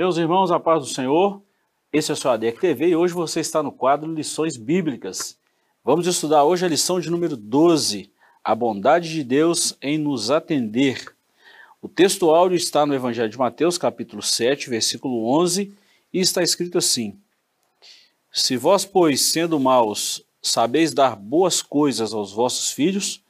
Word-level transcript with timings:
Meus 0.00 0.16
irmãos, 0.16 0.50
a 0.50 0.58
paz 0.58 0.80
do 0.80 0.88
Senhor, 0.88 1.42
esse 1.92 2.10
é 2.10 2.14
o 2.14 2.16
seu 2.16 2.30
ADEC 2.30 2.58
TV 2.58 2.88
e 2.88 2.96
hoje 2.96 3.12
você 3.12 3.40
está 3.40 3.62
no 3.62 3.70
quadro 3.70 4.10
Lições 4.10 4.56
Bíblicas. 4.56 5.38
Vamos 5.84 6.06
estudar 6.06 6.42
hoje 6.42 6.64
a 6.64 6.68
lição 6.70 6.98
de 6.98 7.10
número 7.10 7.36
12, 7.36 8.10
a 8.42 8.54
bondade 8.54 9.10
de 9.10 9.22
Deus 9.22 9.76
em 9.82 9.98
nos 9.98 10.30
atender. 10.30 11.14
O 11.82 11.86
texto 11.86 12.30
áudio 12.30 12.56
está 12.56 12.86
no 12.86 12.94
Evangelho 12.94 13.28
de 13.28 13.36
Mateus, 13.36 13.76
capítulo 13.76 14.22
7, 14.22 14.70
versículo 14.70 15.30
11, 15.38 15.70
e 16.10 16.18
está 16.18 16.42
escrito 16.42 16.78
assim: 16.78 17.20
Se 18.32 18.56
vós, 18.56 18.86
pois, 18.86 19.20
sendo 19.20 19.60
maus, 19.60 20.24
sabeis 20.40 20.94
dar 20.94 21.14
boas 21.14 21.60
coisas 21.60 22.14
aos 22.14 22.32
vossos 22.32 22.70
filhos, 22.70 23.22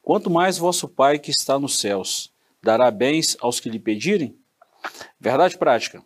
quanto 0.00 0.30
mais 0.30 0.56
vosso 0.56 0.86
Pai 0.86 1.18
que 1.18 1.32
está 1.32 1.58
nos 1.58 1.80
céus 1.80 2.30
dará 2.62 2.92
bens 2.92 3.36
aos 3.40 3.58
que 3.58 3.68
lhe 3.68 3.80
pedirem? 3.80 4.36
Verdade 5.18 5.58
prática. 5.58 6.00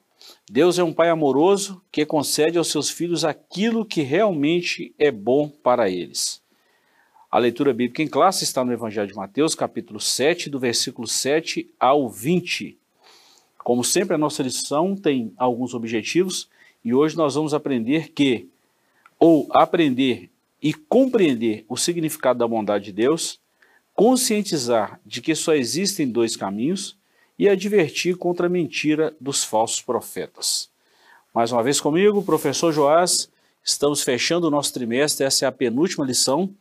Deus 0.48 0.78
é 0.78 0.84
um 0.84 0.92
pai 0.92 1.08
amoroso 1.08 1.82
que 1.90 2.06
concede 2.06 2.56
aos 2.56 2.68
seus 2.68 2.88
filhos 2.88 3.24
aquilo 3.24 3.84
que 3.84 4.02
realmente 4.02 4.94
é 4.96 5.10
bom 5.10 5.48
para 5.48 5.90
eles. 5.90 6.40
A 7.28 7.36
leitura 7.36 7.74
bíblica 7.74 8.00
em 8.00 8.06
classe 8.06 8.44
está 8.44 8.64
no 8.64 8.72
Evangelho 8.72 9.08
de 9.08 9.14
Mateus, 9.14 9.56
capítulo 9.56 9.98
7, 9.98 10.48
do 10.48 10.60
versículo 10.60 11.08
7 11.08 11.68
ao 11.80 12.08
20. 12.08 12.78
Como 13.58 13.82
sempre, 13.82 14.14
a 14.14 14.18
nossa 14.18 14.44
lição 14.44 14.94
tem 14.94 15.34
alguns 15.36 15.74
objetivos 15.74 16.48
e 16.84 16.94
hoje 16.94 17.16
nós 17.16 17.34
vamos 17.34 17.52
aprender 17.52 18.12
que, 18.12 18.48
ou 19.18 19.48
aprender 19.50 20.30
e 20.62 20.72
compreender 20.72 21.64
o 21.68 21.76
significado 21.76 22.38
da 22.38 22.46
bondade 22.46 22.84
de 22.84 22.92
Deus, 22.92 23.40
conscientizar 23.92 25.00
de 25.04 25.20
que 25.20 25.34
só 25.34 25.54
existem 25.54 26.08
dois 26.08 26.36
caminhos 26.36 26.96
e 27.38 27.48
advertir 27.48 28.16
contra 28.16 28.46
a 28.46 28.50
mentira 28.50 29.14
dos 29.20 29.44
falsos 29.44 29.82
profetas. 29.82 30.70
Mais 31.34 31.52
uma 31.52 31.62
vez 31.62 31.80
comigo, 31.80 32.22
professor 32.22 32.72
Joás, 32.72 33.28
estamos 33.62 34.02
fechando 34.02 34.46
o 34.46 34.50
nosso 34.50 34.72
trimestre, 34.72 35.26
essa 35.26 35.44
é 35.44 35.48
a 35.48 35.52
penúltima 35.52 36.04
lição 36.04 36.54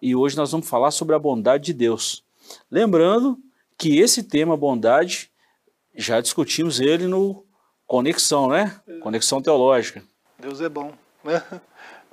e 0.00 0.14
hoje 0.14 0.36
nós 0.36 0.52
vamos 0.52 0.68
falar 0.68 0.90
sobre 0.90 1.14
a 1.14 1.18
bondade 1.18 1.64
de 1.64 1.72
Deus. 1.72 2.22
Lembrando 2.70 3.38
que 3.76 3.98
esse 3.98 4.22
tema, 4.22 4.56
bondade, 4.56 5.30
já 5.94 6.20
discutimos 6.20 6.80
ele 6.80 7.06
no 7.06 7.44
Conexão, 7.86 8.48
né? 8.48 8.80
Conexão 9.00 9.42
Teológica. 9.42 10.02
Deus 10.38 10.60
é 10.60 10.68
bom, 10.68 10.92
né? 11.22 11.42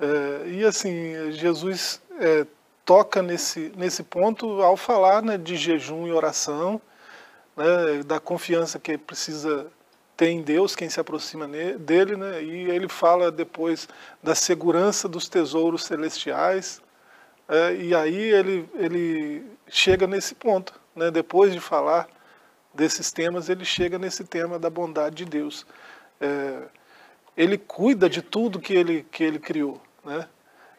É, 0.00 0.48
e 0.48 0.64
assim, 0.64 1.30
Jesus 1.30 2.02
é, 2.18 2.44
toca 2.84 3.22
nesse, 3.22 3.72
nesse 3.76 4.02
ponto 4.02 4.60
ao 4.60 4.76
falar 4.76 5.22
né, 5.22 5.38
de 5.38 5.56
jejum 5.56 6.08
e 6.08 6.12
oração, 6.12 6.80
né, 7.56 8.02
da 8.04 8.18
confiança 8.18 8.78
que 8.78 8.96
precisa 8.96 9.66
ter 10.16 10.28
em 10.28 10.42
Deus, 10.42 10.76
quem 10.76 10.88
se 10.88 11.00
aproxima 11.00 11.48
dele, 11.48 12.16
né, 12.16 12.42
e 12.42 12.70
ele 12.70 12.88
fala 12.88 13.30
depois 13.30 13.88
da 14.22 14.34
segurança 14.34 15.08
dos 15.08 15.28
tesouros 15.28 15.84
celestiais, 15.84 16.80
é, 17.48 17.74
e 17.74 17.94
aí 17.94 18.16
ele, 18.16 18.68
ele 18.74 19.44
chega 19.68 20.06
nesse 20.06 20.34
ponto, 20.34 20.78
né, 20.94 21.10
depois 21.10 21.52
de 21.52 21.60
falar 21.60 22.08
desses 22.74 23.10
temas, 23.10 23.48
ele 23.48 23.64
chega 23.64 23.98
nesse 23.98 24.24
tema 24.24 24.58
da 24.58 24.70
bondade 24.70 25.16
de 25.16 25.24
Deus. 25.26 25.66
É, 26.20 26.62
ele 27.36 27.58
cuida 27.58 28.08
de 28.08 28.22
tudo 28.22 28.60
que 28.60 28.74
ele, 28.74 29.06
que 29.10 29.24
ele 29.24 29.38
criou, 29.38 29.80
né, 30.04 30.28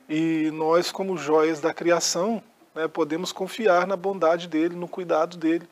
e 0.08 0.52
nós, 0.52 0.91
como 0.91 1.17
joias 1.17 1.59
da 1.59 1.73
criação, 1.73 2.42
né, 2.75 2.87
podemos 2.87 3.31
confiar 3.31 3.87
na 3.87 3.95
bondade 3.95 4.48
dele, 4.48 4.75
no 4.75 4.87
cuidado 4.87 5.37
dele, 5.37 5.67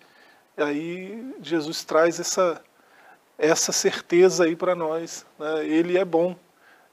aí 0.62 1.36
Jesus 1.42 1.84
traz 1.84 2.20
essa, 2.20 2.62
essa 3.38 3.72
certeza 3.72 4.46
aí 4.46 4.56
para 4.56 4.76
nós. 4.76 5.26
Né? 5.40 5.66
Ele 5.66 5.98
é 5.98 6.06
bom. 6.06 6.36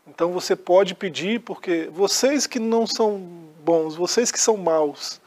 Então 0.07 0.33
você 0.33 0.57
pode 0.57 0.95
pedir, 0.95 1.41
porque 1.41 1.89
vocês 1.93 2.47
que 2.47 2.59
não 2.59 2.87
são 2.87 3.19
bons, 3.63 3.95
vocês 3.95 4.33
que 4.33 4.41
são 4.41 4.57
maus, 4.57 5.21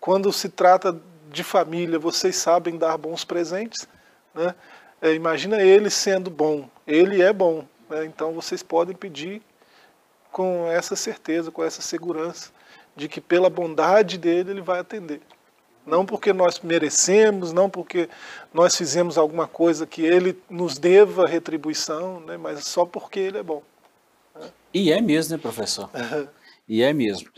quando 0.00 0.32
se 0.32 0.48
trata 0.48 1.00
de 1.30 1.44
família, 1.44 1.98
vocês 1.98 2.36
sabem 2.36 2.76
dar 2.76 2.98
bons 2.98 3.24
presentes. 3.24 3.86
Né? 4.34 4.54
É, 5.00 5.14
imagina 5.14 5.62
ele 5.62 5.90
sendo 5.90 6.30
bom. 6.30 6.68
Ele 6.86 7.22
é 7.22 7.32
bom. 7.32 7.64
Né? 7.88 8.04
Então 8.04 8.32
vocês 8.32 8.62
podem 8.62 8.96
pedir 8.96 9.40
com 10.32 10.66
essa 10.70 10.96
certeza, 10.96 11.50
com 11.50 11.64
essa 11.64 11.80
segurança 11.80 12.50
de 12.96 13.08
que 13.08 13.20
pela 13.20 13.48
bondade 13.48 14.18
dele 14.18 14.50
ele 14.50 14.60
vai 14.60 14.80
atender. 14.80 15.20
Não 15.88 16.04
porque 16.04 16.32
nós 16.32 16.60
merecemos, 16.60 17.52
não 17.52 17.70
porque 17.70 18.08
nós 18.52 18.76
fizemos 18.76 19.16
alguma 19.16 19.48
coisa 19.48 19.86
que 19.86 20.02
ele 20.02 20.38
nos 20.48 20.78
deva 20.78 21.26
retribuição, 21.26 22.20
né, 22.20 22.36
mas 22.36 22.64
só 22.66 22.84
porque 22.84 23.18
ele 23.18 23.38
é 23.38 23.42
bom. 23.42 23.62
E 24.72 24.92
é 24.92 25.00
mesmo, 25.00 25.36
né, 25.36 25.42
professor? 25.42 25.90
e 26.68 26.82
é 26.82 26.92
mesmo. 26.92 27.30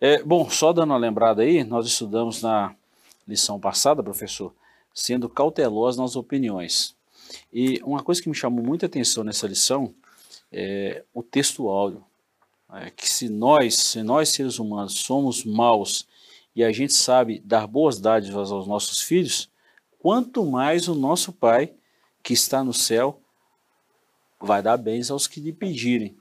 É, 0.00 0.22
bom, 0.22 0.50
só 0.50 0.72
dando 0.72 0.90
uma 0.90 0.98
lembrada 0.98 1.42
aí, 1.42 1.62
nós 1.62 1.86
estudamos 1.86 2.42
na 2.42 2.74
lição 3.26 3.60
passada, 3.60 4.02
professor, 4.02 4.52
sendo 4.92 5.28
cautelosos 5.28 6.00
nas 6.00 6.16
opiniões. 6.16 6.96
E 7.52 7.80
uma 7.84 8.02
coisa 8.02 8.20
que 8.20 8.28
me 8.28 8.34
chamou 8.34 8.64
muita 8.64 8.86
atenção 8.86 9.22
nessa 9.22 9.46
lição 9.46 9.94
é 10.50 11.04
o 11.14 11.22
texto 11.22 11.68
áudio. 11.68 12.04
É 12.74 12.90
que 12.90 13.08
se 13.08 13.28
nós, 13.28 13.76
se 13.76 14.02
nós 14.02 14.30
seres 14.30 14.58
humanos 14.58 14.94
somos 14.94 15.44
maus 15.44 16.06
e 16.54 16.62
a 16.62 16.72
gente 16.72 16.92
sabe 16.92 17.40
dar 17.44 17.66
boas 17.66 18.00
dádivas 18.00 18.52
aos 18.52 18.66
nossos 18.66 19.00
filhos, 19.00 19.50
quanto 19.98 20.44
mais 20.44 20.88
o 20.88 20.94
nosso 20.94 21.32
Pai, 21.32 21.72
que 22.22 22.32
está 22.32 22.62
no 22.62 22.72
céu, 22.72 23.20
vai 24.40 24.62
dar 24.62 24.76
bens 24.76 25.10
aos 25.10 25.26
que 25.26 25.40
lhe 25.40 25.52
pedirem. 25.52 26.16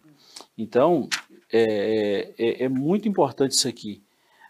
Então, 0.58 1.10
é, 1.52 2.34
é, 2.38 2.64
é 2.64 2.70
muito 2.70 3.08
importante 3.08 3.52
isso 3.52 3.68
aqui. 3.68 4.02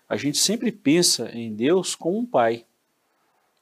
A 0.08 0.18
gente 0.18 0.38
sempre 0.38 0.72
pensa 0.72 1.32
em 1.34 1.54
Deus 1.54 1.96
como 1.96 2.18
um 2.18 2.26
pai. 2.26 2.66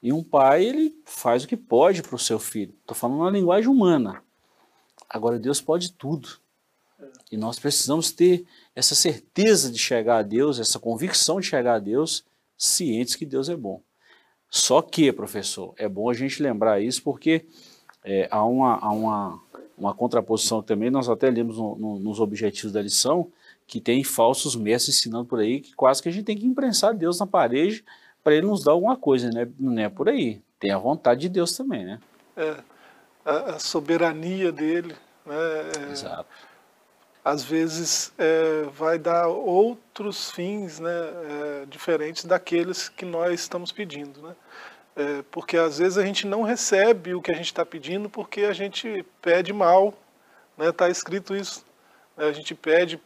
E 0.01 0.11
um 0.11 0.23
pai, 0.23 0.65
ele 0.65 0.99
faz 1.05 1.43
o 1.43 1.47
que 1.47 1.57
pode 1.57 2.01
para 2.01 2.15
o 2.15 2.19
seu 2.19 2.39
filho. 2.39 2.73
Estou 2.81 2.95
falando 2.95 3.23
na 3.23 3.29
linguagem 3.29 3.69
humana. 3.69 4.23
Agora, 5.09 5.37
Deus 5.37 5.61
pode 5.61 5.91
tudo. 5.93 6.39
E 7.31 7.37
nós 7.37 7.59
precisamos 7.59 8.11
ter 8.11 8.45
essa 8.79 8.95
certeza 8.95 9.69
de 9.69 9.77
chegar 9.77 10.17
a 10.17 10.21
Deus, 10.21 10.57
essa 10.57 10.79
convicção 10.79 11.39
de 11.39 11.45
chegar 11.45 11.75
a 11.75 11.79
Deus, 11.79 12.23
cientes 12.57 13.15
que 13.15 13.25
Deus 13.25 13.49
é 13.49 13.55
bom. 13.55 13.81
Só 14.49 14.81
que, 14.81 15.11
professor, 15.11 15.73
é 15.77 15.87
bom 15.87 16.09
a 16.09 16.13
gente 16.13 16.41
lembrar 16.41 16.81
isso 16.81 17.03
porque 17.03 17.45
é, 18.03 18.27
há, 18.31 18.43
uma, 18.43 18.79
há 18.79 18.89
uma, 18.89 19.39
uma 19.77 19.93
contraposição 19.93 20.63
também, 20.63 20.89
nós 20.89 21.09
até 21.09 21.29
lemos 21.29 21.57
no, 21.57 21.75
no, 21.75 21.99
nos 21.99 22.21
objetivos 22.21 22.71
da 22.71 22.81
lição, 22.81 23.31
que 23.67 23.81
tem 23.81 24.01
falsos 24.03 24.55
mestres 24.55 24.97
ensinando 24.97 25.25
por 25.25 25.39
aí 25.39 25.59
que 25.59 25.75
quase 25.75 26.01
que 26.01 26.09
a 26.09 26.11
gente 26.11 26.25
tem 26.25 26.37
que 26.37 26.47
imprensar 26.47 26.93
Deus 26.93 27.19
na 27.19 27.27
parede 27.27 27.83
para 28.23 28.33
ele 28.33 28.47
nos 28.47 28.63
dar 28.63 28.71
alguma 28.71 28.95
coisa, 28.95 29.29
né? 29.29 29.47
não 29.59 29.77
é 29.77 29.89
por 29.89 30.07
aí. 30.07 30.41
Tem 30.57 30.71
a 30.71 30.77
vontade 30.77 31.21
de 31.21 31.29
Deus 31.29 31.51
também, 31.51 31.85
né? 31.85 31.99
É, 32.35 32.55
a, 33.25 33.55
a 33.55 33.59
soberania 33.59 34.51
dele, 34.51 34.95
né? 35.25 35.35
É, 35.35 35.91
Exato 35.91 36.49
às 37.23 37.43
vezes 37.43 38.13
é, 38.17 38.63
vai 38.71 38.97
dar 38.97 39.27
outros 39.27 40.31
fins 40.31 40.79
né, 40.79 40.89
é, 40.89 41.65
diferentes 41.65 42.25
daqueles 42.25 42.89
que 42.89 43.05
nós 43.05 43.39
estamos 43.39 43.71
pedindo. 43.71 44.21
Né? 44.21 44.35
É, 44.95 45.23
porque 45.29 45.57
às 45.57 45.77
vezes 45.79 45.97
a 45.97 46.05
gente 46.05 46.25
não 46.25 46.43
recebe 46.43 47.13
o 47.13 47.21
que 47.21 47.31
a 47.31 47.35
gente 47.35 47.47
está 47.47 47.65
pedindo 47.65 48.09
porque 48.09 48.41
a 48.41 48.53
gente 48.53 49.05
pede 49.21 49.51
mal, 49.53 49.93
está 50.51 50.65
né, 50.65 50.71
tá 50.71 50.89
escrito 50.89 51.35
isso. 51.35 51.65
Né, 52.15 52.25
a 52.25 52.31
gente 52.31 52.55
pede 52.55 52.99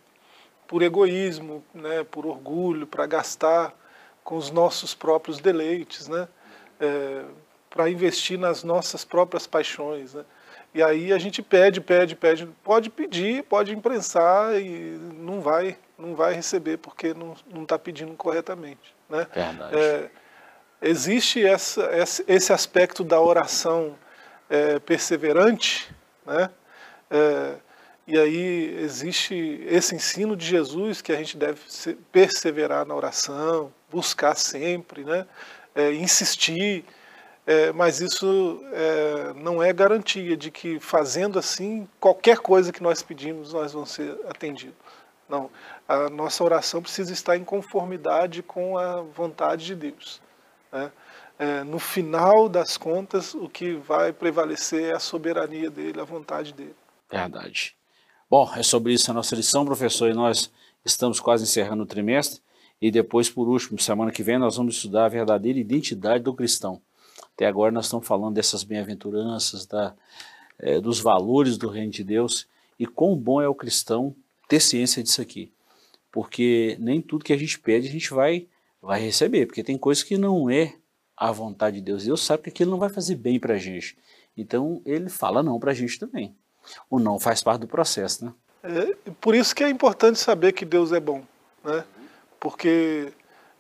por 0.68 0.82
egoísmo, 0.82 1.64
né, 1.74 2.04
por 2.04 2.26
orgulho, 2.26 2.88
para 2.88 3.06
gastar 3.06 3.74
com 4.24 4.38
os 4.38 4.50
nossos 4.50 4.96
próprios 4.96 5.40
deleites, 5.40 6.08
né, 6.08 6.28
é, 6.80 7.26
para 7.70 7.90
investir 7.90 8.40
nas 8.40 8.64
nossas 8.64 9.04
próprias 9.04 9.46
paixões. 9.46 10.14
Né. 10.14 10.24
E 10.74 10.82
aí 10.82 11.14
a 11.14 11.20
gente 11.20 11.42
pede, 11.42 11.80
pede, 11.80 12.16
pede, 12.16 12.48
pode 12.64 12.90
pedir, 12.90 13.44
pode 13.44 13.72
imprensar 13.72 14.60
e 14.60 14.98
não 15.16 15.40
vai, 15.40 15.78
não 15.98 16.16
vai 16.16 16.34
receber 16.34 16.78
porque 16.78 17.14
não 17.14 17.36
está 17.62 17.78
pedindo 17.78 18.14
corretamente. 18.16 18.96
Né? 19.08 19.28
Verdade. 19.34 19.78
É, 19.78 20.10
existe 20.82 21.46
essa, 21.46 21.90
esse 22.28 22.52
aspecto 22.52 23.04
da 23.04 23.22
oração 23.22 23.96
é, 24.50 24.80
perseverante, 24.80 25.94
né? 26.26 26.50
É, 27.10 27.56
e 28.06 28.20
aí 28.20 28.76
existe 28.82 29.64
esse 29.66 29.96
ensino 29.96 30.36
de 30.36 30.46
Jesus 30.46 31.02
que 31.02 31.12
a 31.14 31.16
gente 31.16 31.38
deve 31.38 31.62
perseverar 32.12 32.86
na 32.86 32.94
oração, 32.94 33.72
buscar 33.90 34.36
sempre, 34.36 35.06
né? 35.06 35.26
É, 35.74 35.94
insistir, 35.94 36.84
é, 37.46 37.72
mas 37.72 38.00
isso 38.00 38.62
é, 38.72 39.34
não 39.36 39.62
é 39.62 39.72
garantia 39.74 40.38
de 40.38 40.50
que 40.50 40.80
fazendo 40.80 41.38
assim, 41.38 41.88
qualquer 42.00 42.40
coisa 42.40 42.72
que 42.72 42.82
nós 42.82 43.02
pedimos, 43.02 43.54
nós 43.54 43.74
vamos 43.74 43.92
ser 43.92 44.18
atendidos. 44.28 44.78
Não, 45.28 45.50
a 45.88 46.10
nossa 46.10 46.44
oração 46.44 46.82
precisa 46.82 47.12
estar 47.14 47.38
em 47.38 47.44
conformidade 47.44 48.44
com 48.44 48.78
a 48.78 49.02
vontade 49.02 49.66
de 49.66 49.76
Deus. 49.76 50.22
Né? 50.72 50.92
é, 51.38 51.64
no 51.64 51.80
final 51.80 52.48
das 52.48 52.78
contas, 52.78 53.34
o 53.34 53.50
que 53.50 53.74
vai 53.74 54.14
prevalecer 54.14 54.92
é 54.92 54.94
a 54.94 55.00
soberania 55.00 55.70
dele, 55.70 56.00
a 56.00 56.04
vontade 56.04 56.54
dele. 56.54 56.76
Verdade. 57.12 57.76
Bom, 58.30 58.50
é 58.56 58.64
sobre 58.64 58.94
isso 58.94 59.12
a 59.12 59.14
nossa 59.14 59.36
lição, 59.36 59.66
professor, 59.66 60.10
e 60.10 60.14
nós 60.14 60.52
estamos 60.86 61.20
quase 61.20 61.44
encerrando 61.44 61.84
o 61.84 61.88
trimestre. 61.88 62.42
E 62.82 62.92
depois, 62.92 63.30
por 63.30 63.48
último, 63.48 63.80
semana 63.80 64.12
que 64.12 64.24
vem, 64.24 64.38
nós 64.38 64.58
vamos 64.58 64.76
estudar 64.76 65.06
a 65.06 65.10
verdadeira 65.10 65.60
identidade 65.60 66.24
do 66.24 66.34
cristão. 66.34 66.82
Até 67.36 67.46
agora 67.46 67.72
nós 67.72 67.86
estamos 67.86 68.08
falando 68.08 68.36
dessas 68.36 68.64
bem-aventuranças, 68.64 69.66
da, 69.66 69.94
é, 70.60 70.80
dos 70.80 71.00
valores 71.00 71.58
do 71.58 71.68
reino 71.68 71.92
de 71.92 72.04
Deus 72.04 72.48
e 72.80 72.86
quão 72.86 73.16
bom 73.16 73.42
é 73.42 73.48
o 73.48 73.56
cristão 73.56 74.16
ter 74.48 74.60
ciência 74.60 75.02
disso 75.02 75.22
aqui. 75.22 75.52
Porque 76.12 76.78
nem 76.80 77.02
tudo 77.02 77.26
que 77.26 77.34
a 77.34 77.38
gente 77.38 77.60
pede 77.60 77.88
a 77.88 77.92
gente 77.92 78.14
vai, 78.14 78.48
vai 78.82 79.02
receber, 79.02 79.48
porque 79.48 79.64
tem 79.64 79.78
coisas 79.78 80.04
que 80.04 80.18
não 80.18 80.50
é 80.50 80.76
a 81.18 81.32
vontade 81.32 81.78
de 81.78 81.82
Deus. 81.82 82.06
Deus 82.06 82.24
sabe 82.24 82.44
que 82.44 82.50
aquilo 82.50 82.72
não 82.72 82.80
vai 82.80 82.90
fazer 82.90 83.16
bem 83.16 83.40
para 83.40 83.56
a 83.56 83.58
gente. 83.58 83.98
Então 84.38 84.82
ele 84.86 85.10
fala 85.10 85.42
não 85.42 85.60
para 85.60 85.72
a 85.72 85.76
gente 85.76 85.98
também. 86.00 86.36
O 86.90 87.00
não 87.00 87.20
faz 87.20 87.42
parte 87.42 87.62
do 87.62 87.68
processo, 87.68 88.26
né? 88.26 88.34
É, 88.64 89.12
por 89.20 89.36
isso 89.36 89.54
que 89.56 89.64
é 89.64 89.70
importante 89.70 90.20
saber 90.20 90.54
que 90.54 90.64
Deus 90.64 90.92
é 90.92 91.00
bom, 91.00 91.24
né? 91.64 91.84
Porque 92.40 93.12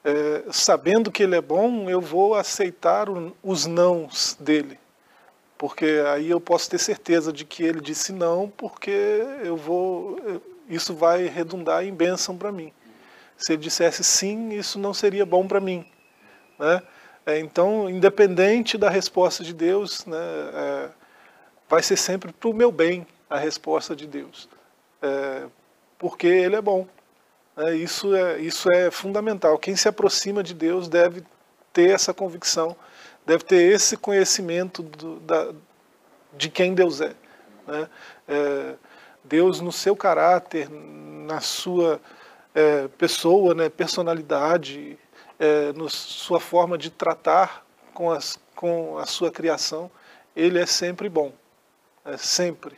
é, 0.04 0.44
sabendo 0.52 1.12
que 1.12 1.24
Ele 1.24 1.36
é 1.36 1.42
bom, 1.42 1.90
eu 1.90 2.02
vou 2.02 2.36
aceitar 2.36 3.10
o, 3.10 3.36
os 3.42 3.66
nãos 3.66 4.38
dele, 4.40 4.78
porque 5.58 6.04
aí 6.08 6.30
eu 6.30 6.42
posso 6.42 6.70
ter 6.70 6.78
certeza 6.78 7.32
de 7.32 7.46
que 7.46 7.64
Ele 7.64 7.80
disse 7.80 8.12
não, 8.12 8.50
porque 8.50 9.24
eu 9.44 9.56
vou, 9.56 10.18
isso 10.68 10.94
vai 10.94 11.28
redundar 11.28 11.86
em 11.86 11.94
bênção 11.94 12.38
para 12.38 12.52
mim. 12.52 12.72
Se 13.38 13.54
Ele 13.54 13.62
dissesse 13.62 14.04
sim, 14.04 14.50
isso 14.50 14.78
não 14.78 14.94
seria 14.94 15.26
bom 15.26 15.48
para 15.48 15.60
mim, 15.60 15.86
né? 16.60 16.82
É, 17.26 17.40
então, 17.40 17.90
independente 17.90 18.78
da 18.78 18.90
resposta 18.90 19.46
de 19.46 19.54
Deus, 19.54 20.06
né, 20.06 20.18
é, 20.18 20.90
vai 21.70 21.82
ser 21.82 21.96
sempre 21.96 22.34
para 22.34 22.50
o 22.50 22.54
meu 22.54 22.70
bem 22.70 23.08
a 23.30 23.38
resposta 23.38 23.96
de 23.96 24.06
Deus, 24.06 24.50
porque 25.98 26.28
Ele 26.28 26.56
é 26.58 26.62
bom. 26.62 26.86
É, 27.56 27.76
isso, 27.76 28.16
é, 28.16 28.40
isso 28.40 28.72
é 28.72 28.90
fundamental. 28.90 29.58
Quem 29.60 29.76
se 29.76 29.88
aproxima 29.88 30.42
de 30.42 30.54
Deus 30.54 30.88
deve 30.88 31.24
ter 31.72 31.92
essa 31.92 32.14
convicção, 32.14 32.76
deve 33.26 33.44
ter 33.44 33.72
esse 33.72 33.96
conhecimento 33.96 34.82
do, 34.82 35.20
da, 35.20 35.54
de 36.36 36.50
quem 36.50 36.74
Deus 36.74 37.02
é, 37.02 37.16
né? 37.68 37.90
é. 38.28 38.76
Deus 39.24 39.62
no 39.62 39.72
seu 39.72 39.96
caráter, 39.96 40.70
na 40.70 41.40
sua 41.40 42.02
é, 42.54 42.88
pessoa, 42.90 43.54
né, 43.56 43.70
personalidade, 43.70 45.00
é, 45.40 45.72
na 45.74 45.88
sua 45.90 46.40
forma 46.40 46.78
de 46.78 46.90
tratar 46.90 47.66
com, 47.94 48.12
as, 48.12 48.38
com 48.54 48.98
a 48.98 49.06
sua 49.06 49.32
criação, 49.32 49.90
ele 50.36 50.60
é 50.60 50.66
sempre 50.66 51.08
bom, 51.08 51.32
é 52.04 52.18
sempre. 52.18 52.76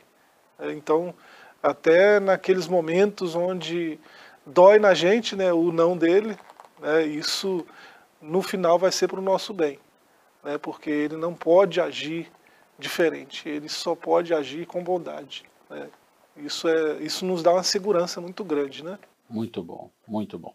É, 0.60 0.72
então, 0.72 1.16
até 1.64 2.20
naqueles 2.20 2.68
momentos 2.68 3.36
onde 3.36 4.00
dói 4.46 4.80
na 4.80 4.94
gente 4.94 5.36
né, 5.36 5.52
o 5.52 5.72
não 5.72 5.98
dele, 5.98 6.38
né, 6.80 7.06
isso 7.06 7.66
no 8.22 8.42
final 8.42 8.78
vai 8.78 8.92
ser 8.92 9.08
para 9.08 9.20
o 9.20 9.24
nosso 9.24 9.54
bem, 9.54 9.80
né, 10.44 10.58
porque 10.58 10.90
ele 10.90 11.18
não 11.18 11.34
pode 11.34 11.80
agir 11.80 12.32
diferente, 12.78 13.48
ele 13.48 13.70
só 13.70 13.96
pode 13.96 14.34
agir 14.34 14.66
com 14.66 14.84
bondade. 14.84 15.44
Né. 15.70 15.90
Isso, 16.38 16.68
é, 16.68 17.02
isso 17.02 17.26
nos 17.26 17.42
dá 17.42 17.52
uma 17.52 17.64
segurança 17.64 18.20
muito 18.20 18.44
grande. 18.44 18.84
Né? 18.84 19.00
Muito 19.30 19.64
bom, 19.64 19.90
muito 20.08 20.38
bom. 20.38 20.54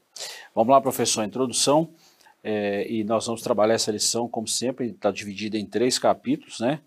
Vamos 0.54 0.70
lá, 0.70 0.80
professor, 0.80 1.24
introdução. 1.24 1.88
É, 2.42 2.90
e 2.90 3.04
nós 3.04 3.26
vamos 3.26 3.42
trabalhar 3.42 3.74
essa 3.74 3.90
lição, 3.90 4.28
como 4.28 4.46
sempre, 4.46 4.90
está 4.90 5.10
dividida 5.10 5.58
em 5.58 5.66
três 5.66 5.98
capítulos, 5.98 6.60
né? 6.60 6.80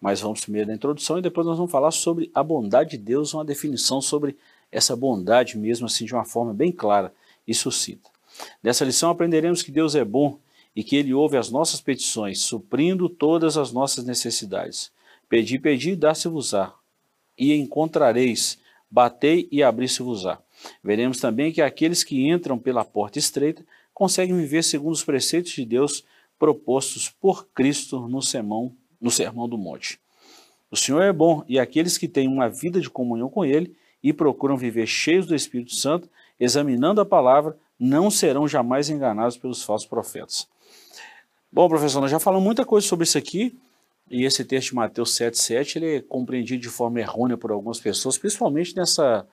Mas 0.00 0.20
vamos 0.20 0.40
primeiro 0.40 0.68
da 0.68 0.74
introdução 0.74 1.18
e 1.18 1.22
depois 1.22 1.46
nós 1.46 1.56
vamos 1.56 1.70
falar 1.70 1.90
sobre 1.90 2.30
a 2.34 2.42
bondade 2.42 2.90
de 2.90 2.98
Deus, 2.98 3.34
uma 3.34 3.44
definição 3.44 4.00
sobre 4.00 4.36
essa 4.70 4.94
bondade 4.96 5.58
mesmo 5.58 5.86
assim 5.86 6.04
de 6.04 6.14
uma 6.14 6.24
forma 6.24 6.52
bem 6.54 6.70
clara 6.70 7.12
e 7.46 7.54
sucinta. 7.54 8.10
Nessa 8.62 8.84
lição 8.84 9.10
aprenderemos 9.10 9.62
que 9.62 9.70
Deus 9.72 9.94
é 9.94 10.04
bom 10.04 10.38
e 10.74 10.84
que 10.84 10.96
Ele 10.96 11.12
ouve 11.12 11.36
as 11.36 11.50
nossas 11.50 11.80
petições, 11.80 12.40
suprindo 12.40 13.08
todas 13.08 13.56
as 13.56 13.72
nossas 13.72 14.04
necessidades. 14.04 14.90
Pedi, 15.28 15.58
pedi, 15.58 15.96
dá-se-vos-á, 15.96 16.74
e 17.38 17.54
encontrareis, 17.54 18.58
batei 18.90 19.48
e 19.50 19.62
abri-se-vos-á. 19.62 20.38
Veremos 20.82 21.18
também 21.18 21.52
que 21.52 21.62
aqueles 21.62 22.04
que 22.04 22.28
entram 22.28 22.58
pela 22.58 22.84
porta 22.84 23.18
estreita 23.18 23.64
conseguem 23.94 24.36
viver 24.36 24.62
segundo 24.62 24.92
os 24.92 25.04
preceitos 25.04 25.52
de 25.52 25.64
Deus 25.64 26.04
propostos 26.38 27.08
por 27.08 27.48
Cristo 27.48 28.08
no 28.08 28.22
sermão, 28.22 28.74
no 29.00 29.10
sermão 29.10 29.48
do 29.48 29.58
monte. 29.58 29.98
O 30.70 30.76
Senhor 30.76 31.02
é 31.02 31.12
bom 31.12 31.44
e 31.48 31.58
aqueles 31.58 31.98
que 31.98 32.08
têm 32.08 32.28
uma 32.28 32.48
vida 32.48 32.80
de 32.80 32.88
comunhão 32.88 33.28
com 33.28 33.44
Ele 33.44 33.74
e 34.02 34.12
procuram 34.12 34.56
viver 34.56 34.86
cheios 34.86 35.26
do 35.26 35.34
Espírito 35.34 35.74
Santo, 35.74 36.08
examinando 36.38 37.00
a 37.00 37.06
palavra, 37.06 37.56
não 37.78 38.10
serão 38.10 38.46
jamais 38.46 38.90
enganados 38.90 39.36
pelos 39.36 39.62
falsos 39.62 39.88
profetas. 39.88 40.48
Bom, 41.52 41.68
professor, 41.68 42.00
nós 42.00 42.10
já 42.10 42.20
falamos 42.20 42.44
muita 42.44 42.64
coisa 42.64 42.86
sobre 42.86 43.04
isso 43.04 43.18
aqui, 43.18 43.58
e 44.10 44.24
esse 44.24 44.44
texto 44.44 44.70
de 44.70 44.74
Mateus 44.74 45.16
7,7 45.16 45.76
ele 45.76 45.96
é 45.96 46.00
compreendido 46.00 46.60
de 46.60 46.68
forma 46.68 47.00
errônea 47.00 47.36
por 47.36 47.52
algumas 47.52 47.78
pessoas, 47.78 48.18
principalmente 48.18 48.74
nessa, 48.74 49.26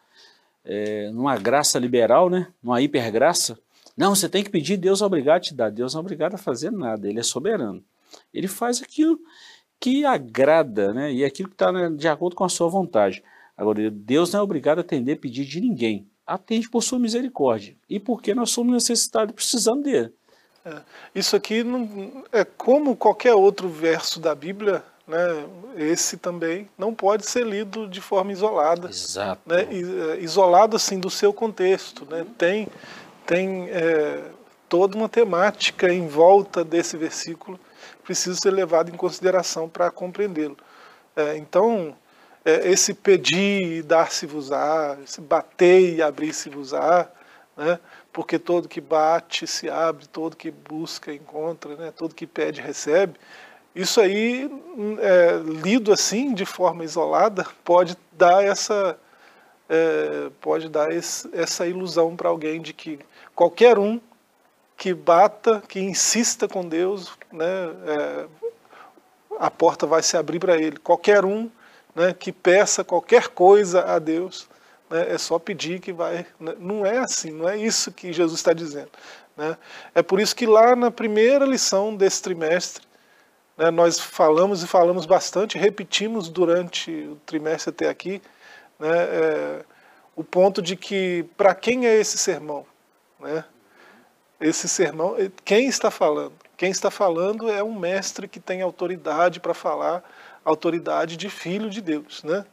é, 0.64 1.10
numa 1.10 1.36
graça 1.36 1.80
liberal, 1.80 2.30
né? 2.30 2.48
numa 2.62 2.80
hipergraça. 2.80 3.58
Não, 3.98 4.14
você 4.14 4.30
tem 4.30 4.44
que 4.44 4.52
pedir, 4.52 4.78
Deus 4.78 5.02
é 5.02 5.06
obrigado 5.06 5.38
a 5.38 5.40
te 5.40 5.56
dar. 5.56 5.72
Deus 5.72 5.94
não 5.94 6.02
é 6.02 6.02
obrigado 6.02 6.36
a 6.36 6.38
fazer 6.38 6.72
nada, 6.72 7.10
Ele 7.10 7.20
é 7.20 7.24
soberano. 7.24 7.84
Ele 8.32 8.48
faz 8.48 8.82
aquilo 8.82 9.20
que 9.80 10.06
agrada, 10.06 10.94
né? 10.94 11.12
e 11.12 11.26
aquilo 11.26 11.50
que 11.50 11.56
está 11.56 11.72
né, 11.72 11.90
de 11.90 12.08
acordo 12.08 12.36
com 12.36 12.44
a 12.44 12.50
sua 12.50 12.68
vontade. 12.68 13.24
Agora, 13.58 13.90
Deus 13.90 14.32
não 14.32 14.42
é 14.42 14.44
obrigado 14.44 14.78
a 14.78 14.82
atender 14.82 15.16
pedido 15.16 15.50
de 15.50 15.60
ninguém. 15.60 16.08
Atende 16.26 16.70
por 16.70 16.84
sua 16.84 17.00
misericórdia. 17.00 17.76
E 17.90 18.00
porque 18.00 18.36
nós 18.36 18.52
somos 18.52 18.74
necessitados 18.74 19.34
precisando 19.34 19.84
dele. 19.84 20.14
É, 20.64 20.82
isso 21.16 21.36
aqui 21.36 21.64
não, 21.64 22.24
é 22.32 22.46
como 22.46 22.96
qualquer 22.96 23.34
outro 23.34 23.68
verso 23.68 24.20
da 24.20 24.36
Bíblia, 24.36 24.84
né, 25.08 25.18
esse 25.78 26.18
também 26.18 26.70
não 26.78 26.94
pode 26.94 27.26
ser 27.26 27.48
lido 27.48 27.88
de 27.88 28.02
forma 28.02 28.32
isolada. 28.32 28.90
Exato. 28.90 29.42
Né, 29.46 29.64
é, 29.64 30.20
isolado 30.20 30.76
assim 30.76 31.00
do 31.00 31.10
seu 31.10 31.34
contexto. 31.34 32.06
Né, 32.06 32.26
tem 32.38 32.68
tem 33.26 33.70
é, 33.70 34.24
toda 34.70 34.98
uma 34.98 35.10
temática 35.10 35.92
em 35.92 36.08
volta 36.08 36.64
desse 36.64 36.96
versículo 36.96 37.60
precisa 38.04 38.40
ser 38.40 38.52
levado 38.52 38.90
em 38.90 38.96
consideração 38.96 39.68
para 39.68 39.92
compreendê-lo. 39.92 40.58
É, 41.14 41.38
então, 41.38 41.94
é, 42.48 42.70
esse 42.70 42.94
pedir 42.94 43.62
e 43.62 43.82
dar-se-vos-á, 43.82 44.98
esse 45.04 45.20
bater 45.20 45.96
e 45.96 46.02
abrir-se-vos-á, 46.02 47.10
né? 47.58 47.78
porque 48.14 48.40
todo 48.40 48.70
que 48.70 48.80
bate 48.80 49.46
se 49.46 49.70
abre, 49.70 50.08
todo 50.08 50.38
que 50.38 50.50
busca 50.50 51.14
encontra, 51.14 51.76
né? 51.76 51.92
todo 51.94 52.16
que 52.16 52.26
pede 52.26 52.62
recebe. 52.62 53.20
Isso 53.76 54.00
aí, 54.00 54.50
é, 55.00 55.40
lido 55.62 55.92
assim, 55.92 56.34
de 56.34 56.46
forma 56.46 56.86
isolada, 56.86 57.46
pode 57.66 57.98
dar 58.14 58.42
essa, 58.42 58.98
é, 59.68 60.32
pode 60.40 60.70
dar 60.70 60.90
esse, 60.90 61.30
essa 61.34 61.68
ilusão 61.68 62.16
para 62.16 62.30
alguém 62.30 62.62
de 62.62 62.72
que 62.72 62.98
qualquer 63.36 63.78
um 63.78 64.00
que 64.78 64.94
bata, 64.94 65.62
que 65.68 65.82
insista 65.82 66.48
com 66.48 66.66
Deus, 66.66 67.12
né, 67.30 67.46
é, 67.86 68.26
a 69.38 69.52
porta 69.52 69.86
vai 69.86 70.02
se 70.02 70.16
abrir 70.16 70.40
para 70.40 70.56
ele. 70.56 70.78
Qualquer 70.78 71.26
um 71.26 71.52
né, 71.98 72.14
que 72.14 72.32
peça 72.32 72.84
qualquer 72.84 73.30
coisa 73.30 73.84
a 73.84 73.98
Deus, 73.98 74.48
né, 74.88 75.14
é 75.14 75.18
só 75.18 75.40
pedir 75.40 75.80
que 75.80 75.92
vai. 75.92 76.28
Né, 76.40 76.54
não 76.60 76.86
é 76.86 77.00
assim, 77.00 77.32
não 77.32 77.50
é 77.50 77.58
isso 77.58 77.92
que 77.92 78.14
Jesus 78.14 78.40
está 78.40 78.54
dizendo. 78.54 78.92
Né? 79.36 79.58
É 79.96 80.04
por 80.04 80.20
isso 80.20 80.36
que 80.36 80.46
lá 80.46 80.76
na 80.76 80.92
primeira 80.92 81.44
lição 81.44 81.96
desse 81.96 82.22
trimestre, 82.22 82.86
né, 83.58 83.72
nós 83.72 84.00
falamos 84.00 84.62
e 84.62 84.68
falamos 84.68 85.08
bastante, 85.08 85.58
repetimos 85.58 86.30
durante 86.30 86.92
o 86.92 87.16
trimestre 87.26 87.72
até 87.72 87.90
aqui, 87.90 88.22
né, 88.78 88.90
é, 88.92 89.66
o 90.16 90.24
ponto 90.24 90.62
de 90.62 90.76
que 90.76 91.26
para 91.36 91.56
quem 91.56 91.88
é 91.88 91.96
esse 91.96 92.20
sermão? 92.20 92.64
Né? 93.20 93.44
Esse 94.40 94.68
sermão, 94.68 95.16
quem 95.44 95.68
está 95.68 95.90
falando? 95.90 96.34
Quem 96.56 96.70
está 96.70 96.92
falando 96.92 97.50
é 97.50 97.64
um 97.64 97.74
mestre 97.74 98.28
que 98.28 98.40
tem 98.40 98.62
autoridade 98.62 99.40
para 99.40 99.56
falar 99.56 100.04
autoridade 100.48 101.18
de 101.18 101.30
filho 101.30 101.70
de 101.70 101.82
Deus, 101.82 102.24
né? 102.24 102.46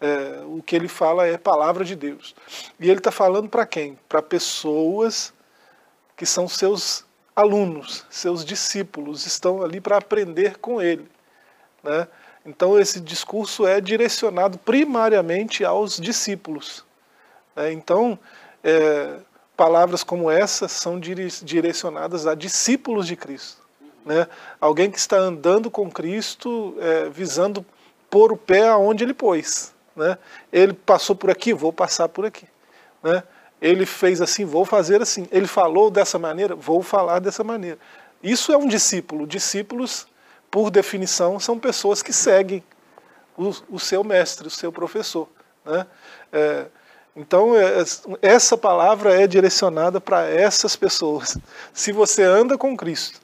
É, 0.00 0.42
o 0.46 0.62
que 0.62 0.74
ele 0.74 0.88
fala 0.88 1.26
é 1.26 1.38
palavra 1.38 1.84
de 1.84 1.94
Deus. 1.94 2.34
E 2.80 2.90
ele 2.90 2.98
está 2.98 3.12
falando 3.12 3.48
para 3.48 3.64
quem? 3.64 3.96
Para 4.08 4.20
pessoas 4.20 5.32
que 6.16 6.26
são 6.26 6.48
seus 6.48 7.04
alunos, 7.36 8.04
seus 8.10 8.44
discípulos, 8.44 9.26
estão 9.26 9.62
ali 9.62 9.80
para 9.80 9.98
aprender 9.98 10.58
com 10.58 10.82
ele. 10.82 11.08
Né? 11.84 12.08
Então 12.44 12.78
esse 12.78 13.00
discurso 13.00 13.64
é 13.64 13.80
direcionado 13.80 14.58
primariamente 14.58 15.64
aos 15.64 15.98
discípulos. 15.98 16.84
Né? 17.54 17.72
Então, 17.72 18.18
é, 18.64 19.18
palavras 19.56 20.02
como 20.02 20.28
essa 20.28 20.66
são 20.66 20.98
direcionadas 20.98 22.26
a 22.26 22.34
discípulos 22.34 23.06
de 23.06 23.14
Cristo. 23.14 23.61
Né? 24.04 24.26
Alguém 24.60 24.90
que 24.90 24.98
está 24.98 25.16
andando 25.16 25.70
com 25.70 25.90
Cristo, 25.90 26.76
é, 26.80 27.08
visando 27.08 27.64
pôr 28.10 28.32
o 28.32 28.36
pé 28.36 28.68
aonde 28.68 29.04
ele 29.04 29.14
pôs. 29.14 29.72
Né? 29.96 30.18
Ele 30.52 30.72
passou 30.72 31.14
por 31.16 31.30
aqui, 31.30 31.52
vou 31.52 31.72
passar 31.72 32.08
por 32.08 32.26
aqui. 32.26 32.46
Né? 33.02 33.22
Ele 33.60 33.86
fez 33.86 34.20
assim, 34.20 34.44
vou 34.44 34.64
fazer 34.64 35.00
assim. 35.00 35.26
Ele 35.30 35.46
falou 35.46 35.90
dessa 35.90 36.18
maneira, 36.18 36.54
vou 36.54 36.82
falar 36.82 37.20
dessa 37.20 37.44
maneira. 37.44 37.78
Isso 38.22 38.52
é 38.52 38.56
um 38.56 38.66
discípulo. 38.66 39.26
Discípulos, 39.26 40.06
por 40.50 40.70
definição, 40.70 41.40
são 41.40 41.58
pessoas 41.58 42.02
que 42.02 42.12
seguem 42.12 42.62
o, 43.36 43.50
o 43.70 43.78
seu 43.78 44.02
mestre, 44.02 44.46
o 44.46 44.50
seu 44.50 44.72
professor. 44.72 45.28
Né? 45.64 45.86
É, 46.32 46.66
então, 47.14 47.54
é, 47.56 47.84
essa 48.20 48.58
palavra 48.58 49.14
é 49.14 49.26
direcionada 49.26 50.00
para 50.00 50.28
essas 50.28 50.74
pessoas. 50.74 51.38
Se 51.72 51.92
você 51.92 52.22
anda 52.22 52.58
com 52.58 52.76
Cristo, 52.76 53.21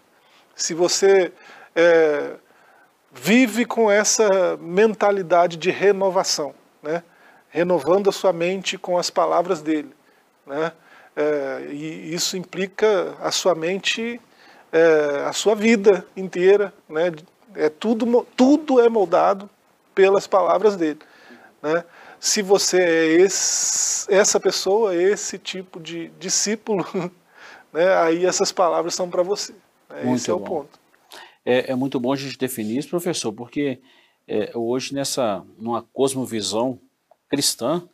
se 0.59 0.75
você 0.75 1.33
é, 1.75 2.33
vive 3.12 3.65
com 3.65 3.88
essa 3.88 4.57
mentalidade 4.61 5.57
de 5.57 5.71
renovação, 5.71 6.53
né? 6.83 7.05
renovando 7.49 8.11
a 8.11 8.12
sua 8.12 8.33
mente 8.33 8.77
com 8.77 8.99
as 8.99 9.09
palavras 9.09 9.62
dele, 9.62 9.95
né? 10.45 10.73
É, 11.17 11.69
e 11.71 12.12
isso 12.12 12.37
implica 12.37 13.17
a 13.21 13.31
sua 13.31 13.55
mente, 13.55 14.21
é, 14.73 15.25
a 15.27 15.33
sua 15.33 15.55
vida 15.55 16.05
inteira, 16.17 16.75
né? 16.88 17.12
É 17.55 17.69
tudo, 17.69 18.27
tudo 18.37 18.81
é 18.81 18.88
moldado 18.88 19.49
pelas 19.95 20.27
palavras 20.27 20.77
dele, 20.77 20.99
né? 21.62 21.85
Se 22.21 22.43
você 22.43 22.83
é 22.83 23.07
esse, 23.23 24.12
essa 24.12 24.41
pessoa, 24.41 24.95
esse 24.95 25.38
tipo 25.38 25.81
de 25.81 26.09
discípulo, 26.19 26.85
né? 27.73 27.97
Aí 27.99 28.27
essas 28.27 28.50
palavras 28.50 28.95
são 28.95 29.09
para 29.09 29.23
você. 29.23 29.55
Né? 29.88 30.14
Esse 30.14 30.30
é 30.30 30.35
bom. 30.35 30.40
o 30.40 30.45
ponto. 30.45 30.78
É, 31.45 31.73
é, 31.73 31.75
muito 31.75 31.99
bom 31.99 32.12
a 32.12 32.16
gente 32.16 32.37
definir 32.37 32.78
isso, 32.78 32.88
professor, 32.88 33.33
porque 33.33 33.80
é, 34.26 34.50
hoje 34.54 34.95
nessa 34.95 35.45
numa 35.57 35.83
cosmovisão 35.83 36.78
cristã 37.28 37.88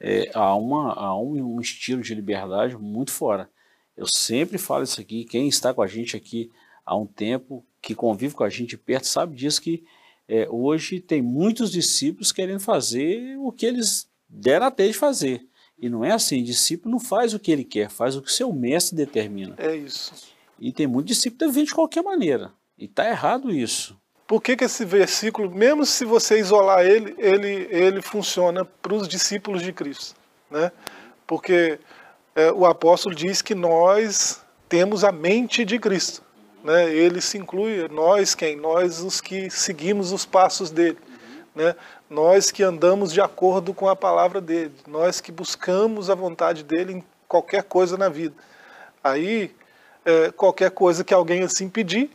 é, 0.00 0.30
há, 0.34 0.54
uma, 0.54 0.92
há 0.92 1.18
um, 1.18 1.56
um, 1.56 1.60
estilo 1.60 2.02
de 2.02 2.14
liberdade 2.14 2.76
muito 2.76 3.10
fora. 3.10 3.48
Eu 3.96 4.06
sempre 4.06 4.58
falo 4.58 4.84
isso 4.84 5.00
aqui, 5.00 5.24
quem 5.24 5.48
está 5.48 5.72
com 5.72 5.82
a 5.82 5.86
gente 5.86 6.16
aqui 6.16 6.50
há 6.84 6.94
um 6.96 7.06
tempo, 7.06 7.64
que 7.80 7.94
convive 7.94 8.34
com 8.34 8.44
a 8.44 8.50
gente 8.50 8.76
perto, 8.76 9.06
sabe 9.06 9.34
disso 9.34 9.62
que 9.62 9.84
é, 10.28 10.46
hoje 10.50 11.00
tem 11.00 11.22
muitos 11.22 11.72
discípulos 11.72 12.32
querendo 12.32 12.60
fazer 12.60 13.36
o 13.38 13.50
que 13.50 13.64
eles 13.64 14.08
deram 14.28 14.66
até 14.66 14.86
de 14.86 14.92
fazer. 14.92 15.46
E 15.78 15.88
não 15.88 16.04
é 16.04 16.12
assim, 16.12 16.42
discípulo 16.42 16.92
não 16.92 17.00
faz 17.00 17.32
o 17.32 17.38
que 17.38 17.50
ele 17.50 17.64
quer, 17.64 17.88
faz 17.88 18.16
o 18.16 18.22
que 18.22 18.30
seu 18.30 18.52
mestre 18.52 18.96
determina. 18.96 19.54
É 19.56 19.74
isso. 19.74 20.36
E 20.58 20.72
tem 20.72 20.86
muito 20.86 21.06
discípulo 21.06 21.52
que 21.52 21.62
de 21.62 21.74
qualquer 21.74 22.02
maneira. 22.02 22.52
E 22.76 22.84
está 22.84 23.08
errado 23.08 23.50
isso. 23.50 23.96
Por 24.26 24.42
que, 24.42 24.56
que 24.56 24.64
esse 24.64 24.84
versículo, 24.84 25.50
mesmo 25.50 25.86
se 25.86 26.04
você 26.04 26.38
isolar 26.38 26.84
ele, 26.84 27.14
ele, 27.16 27.66
ele 27.70 28.02
funciona 28.02 28.64
para 28.64 28.94
os 28.94 29.08
discípulos 29.08 29.62
de 29.62 29.72
Cristo? 29.72 30.14
Né? 30.50 30.70
Porque 31.26 31.78
é, 32.34 32.52
o 32.52 32.66
apóstolo 32.66 33.14
diz 33.14 33.40
que 33.40 33.54
nós 33.54 34.42
temos 34.68 35.02
a 35.02 35.10
mente 35.10 35.64
de 35.64 35.78
Cristo. 35.78 36.22
Né? 36.62 36.92
Ele 36.94 37.20
se 37.20 37.38
inclui, 37.38 37.88
nós 37.88 38.34
quem? 38.34 38.54
Nós 38.54 39.00
os 39.00 39.20
que 39.20 39.48
seguimos 39.48 40.12
os 40.12 40.26
passos 40.26 40.70
dele. 40.70 40.98
Né? 41.54 41.74
Nós 42.10 42.50
que 42.50 42.62
andamos 42.62 43.12
de 43.12 43.20
acordo 43.20 43.72
com 43.72 43.88
a 43.88 43.96
palavra 43.96 44.40
dele. 44.40 44.74
Nós 44.86 45.20
que 45.20 45.32
buscamos 45.32 46.10
a 46.10 46.14
vontade 46.14 46.62
dele 46.62 46.92
em 46.92 47.04
qualquer 47.26 47.62
coisa 47.62 47.96
na 47.96 48.08
vida. 48.08 48.34
Aí, 49.02 49.54
é, 50.08 50.32
qualquer 50.32 50.70
coisa 50.70 51.04
que 51.04 51.12
alguém 51.12 51.42
assim 51.42 51.68
pedir, 51.68 52.10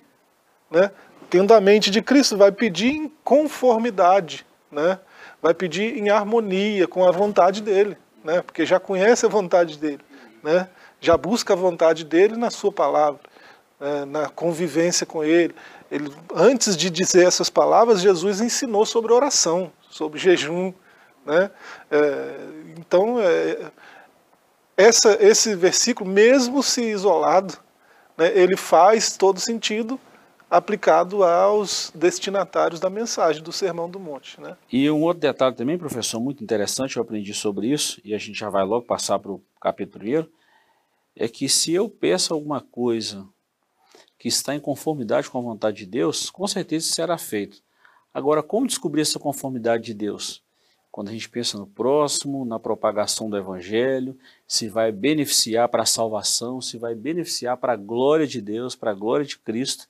né? 0.72 0.90
tendo 1.30 1.54
a 1.54 1.62
mente 1.62 1.92
de 1.92 2.02
Cristo, 2.02 2.36
vai 2.36 2.52
pedir 2.52 2.92
em 2.92 3.08
conformidade, 3.24 4.44
né? 4.72 5.00
vai 5.40 5.54
pedir 5.54 5.96
em 5.96 6.10
harmonia 6.10 6.88
com 6.88 7.08
a 7.08 7.12
vontade 7.12 7.62
dele, 7.62 7.96
né? 8.24 8.42
porque 8.42 8.66
já 8.66 8.80
conhece 8.80 9.28
a 9.28 9.30
vontade 9.30 9.78
dele, 9.78 10.02
né? 10.42 10.68
já 11.00 11.16
busca 11.16 11.54
a 11.54 11.56
vontade 11.56 12.04
dele 12.04 12.36
na 12.36 12.50
sua 12.50 12.72
palavra, 12.72 13.20
né? 13.80 14.06
na 14.06 14.28
convivência 14.28 15.06
com 15.06 15.24
ele. 15.24 15.54
ele. 15.92 16.12
Antes 16.34 16.76
de 16.76 16.90
dizer 16.90 17.28
essas 17.28 17.50
palavras, 17.50 18.02
Jesus 18.02 18.42
ensinou 18.42 18.88
sobre 18.88 19.14
oração, 19.14 19.72
sobre 19.88 20.20
jejum. 20.20 20.74
Né? 21.24 21.52
É, 21.92 22.36
então, 22.76 23.20
é, 23.20 23.72
essa, 24.76 25.16
esse 25.22 25.54
versículo, 25.54 26.10
mesmo 26.10 26.64
se 26.64 26.82
isolado, 26.82 27.62
né, 28.18 28.38
ele 28.38 28.56
faz 28.58 29.18
todo 29.18 29.40
sentido 29.40 30.00
aplicado 30.50 31.24
aos 31.24 31.92
destinatários 31.96 32.80
da 32.80 32.88
mensagem 32.88 33.42
do 33.42 33.52
Sermão 33.52 33.90
do 33.90 34.00
Monte. 34.00 34.40
Né? 34.40 34.56
E 34.72 34.90
um 34.92 35.02
outro 35.02 35.20
detalhe 35.20 35.56
também, 35.56 35.80
professor, 35.80 36.20
muito 36.20 36.44
interessante, 36.44 36.98
eu 36.98 37.02
aprendi 37.02 37.34
sobre 37.34 37.68
isso, 37.68 38.00
e 38.06 38.14
a 38.14 38.20
gente 38.20 38.38
já 38.38 38.52
vai 38.52 38.64
logo 38.64 38.86
passar 38.86 39.18
para 39.18 39.32
o 39.32 39.44
capítulo 39.60 40.00
primeiro, 40.00 40.32
é 41.16 41.28
que 41.28 41.50
se 41.50 41.74
eu 41.74 41.90
peço 41.90 42.34
alguma 42.34 42.62
coisa 42.62 43.28
que 44.20 44.28
está 44.28 44.54
em 44.54 44.60
conformidade 44.60 45.28
com 45.28 45.40
a 45.40 45.42
vontade 45.42 45.78
de 45.78 45.86
Deus, 45.88 46.30
com 46.30 46.48
certeza 46.48 46.86
será 46.86 47.18
feito. 47.18 47.64
Agora, 48.14 48.44
como 48.44 48.68
descobrir 48.68 49.02
essa 49.02 49.18
conformidade 49.18 49.86
de 49.86 49.94
Deus? 49.96 50.43
Quando 50.94 51.10
a 51.10 51.12
gente 51.12 51.28
pensa 51.28 51.58
no 51.58 51.66
próximo, 51.66 52.46
na 52.46 52.60
propagação 52.60 53.28
do 53.28 53.36
Evangelho, 53.36 54.16
se 54.48 54.70
vai 54.70 54.92
beneficiar 54.92 55.68
para 55.68 55.82
a 55.82 55.88
salvação, 55.88 56.62
se 56.62 56.78
vai 56.78 56.94
beneficiar 56.94 57.58
para 57.58 57.74
a 57.74 57.76
glória 57.76 58.28
de 58.28 58.40
Deus, 58.40 58.76
para 58.76 58.92
a 58.92 58.94
glória 58.94 59.26
de 59.26 59.40
Cristo, 59.40 59.88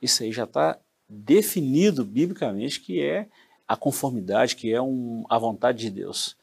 isso 0.00 0.22
aí 0.22 0.30
já 0.30 0.44
está 0.44 0.78
definido 1.08 2.04
biblicamente 2.04 2.80
que 2.80 3.02
é 3.02 3.26
a 3.66 3.76
conformidade, 3.76 4.54
que 4.54 4.72
é 4.72 4.80
um, 4.80 5.24
a 5.28 5.36
vontade 5.36 5.78
de 5.78 5.90
Deus. 5.90 6.36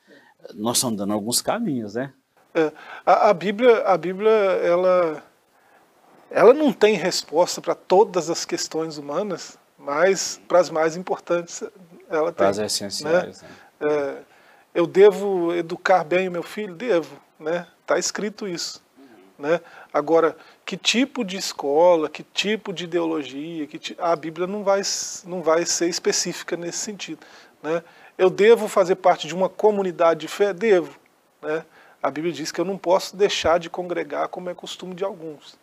Nós 0.54 0.76
estamos 0.76 0.98
dando 0.98 1.14
alguns 1.14 1.42
caminhos, 1.42 1.94
né? 1.94 2.12
É, 2.54 2.74
a, 3.06 3.30
a, 3.30 3.34
Bíblia, 3.34 3.84
a 3.84 3.98
Bíblia, 3.98 4.30
ela, 4.30 5.24
ela 6.30 6.54
não 6.54 6.74
tem 6.74 6.96
resposta 6.96 7.62
para 7.62 7.74
todas 7.74 8.30
as 8.30 8.44
questões 8.44 8.98
humanas, 8.98 9.58
mas 9.78 10.42
para 10.46 10.60
as 10.60 10.70
mais 10.70 10.98
importantes 10.98 11.64
ela 12.10 12.34
tem. 12.34 12.34
Para 12.34 12.50
as 12.50 12.58
essenciais. 12.58 13.42
Né? 13.42 13.48
Né? 13.48 13.56
É, 13.84 14.18
eu 14.74 14.88
devo 14.88 15.54
educar 15.54 16.04
bem 16.04 16.28
o 16.28 16.32
meu 16.32 16.44
filho? 16.44 16.74
Devo, 16.74 17.18
né? 17.40 17.68
Está 17.82 18.00
escrito 18.00 18.48
isso. 18.48 18.82
Né? 19.38 19.60
Agora, 19.94 20.38
que 20.66 20.78
tipo 20.78 21.24
de 21.24 21.38
escola, 21.38 22.10
que 22.10 22.24
tipo 22.24 22.72
de 22.72 22.86
ideologia, 22.86 23.68
que 23.68 23.96
a 24.00 24.16
Bíblia 24.16 24.48
não 24.48 24.64
vai, 24.64 24.82
não 25.26 25.42
vai 25.42 25.66
ser 25.66 25.90
específica 25.90 26.56
nesse 26.56 26.80
sentido. 26.80 27.20
Né? 27.62 27.84
Eu 28.18 28.30
devo 28.30 28.68
fazer 28.68 28.96
parte 28.96 29.28
de 29.28 29.36
uma 29.36 29.50
comunidade 29.50 30.22
de 30.22 30.28
fé? 30.28 30.54
Devo. 30.54 30.98
Né? 31.42 31.66
A 32.02 32.10
Bíblia 32.10 32.34
diz 32.34 32.52
que 32.52 32.62
eu 32.62 32.66
não 32.66 32.78
posso 32.78 33.16
deixar 33.16 33.60
de 33.60 33.70
congregar 33.70 34.28
como 34.30 34.50
é 34.50 34.54
costume 34.54 34.96
de 34.96 35.04
alguns. 35.04 35.58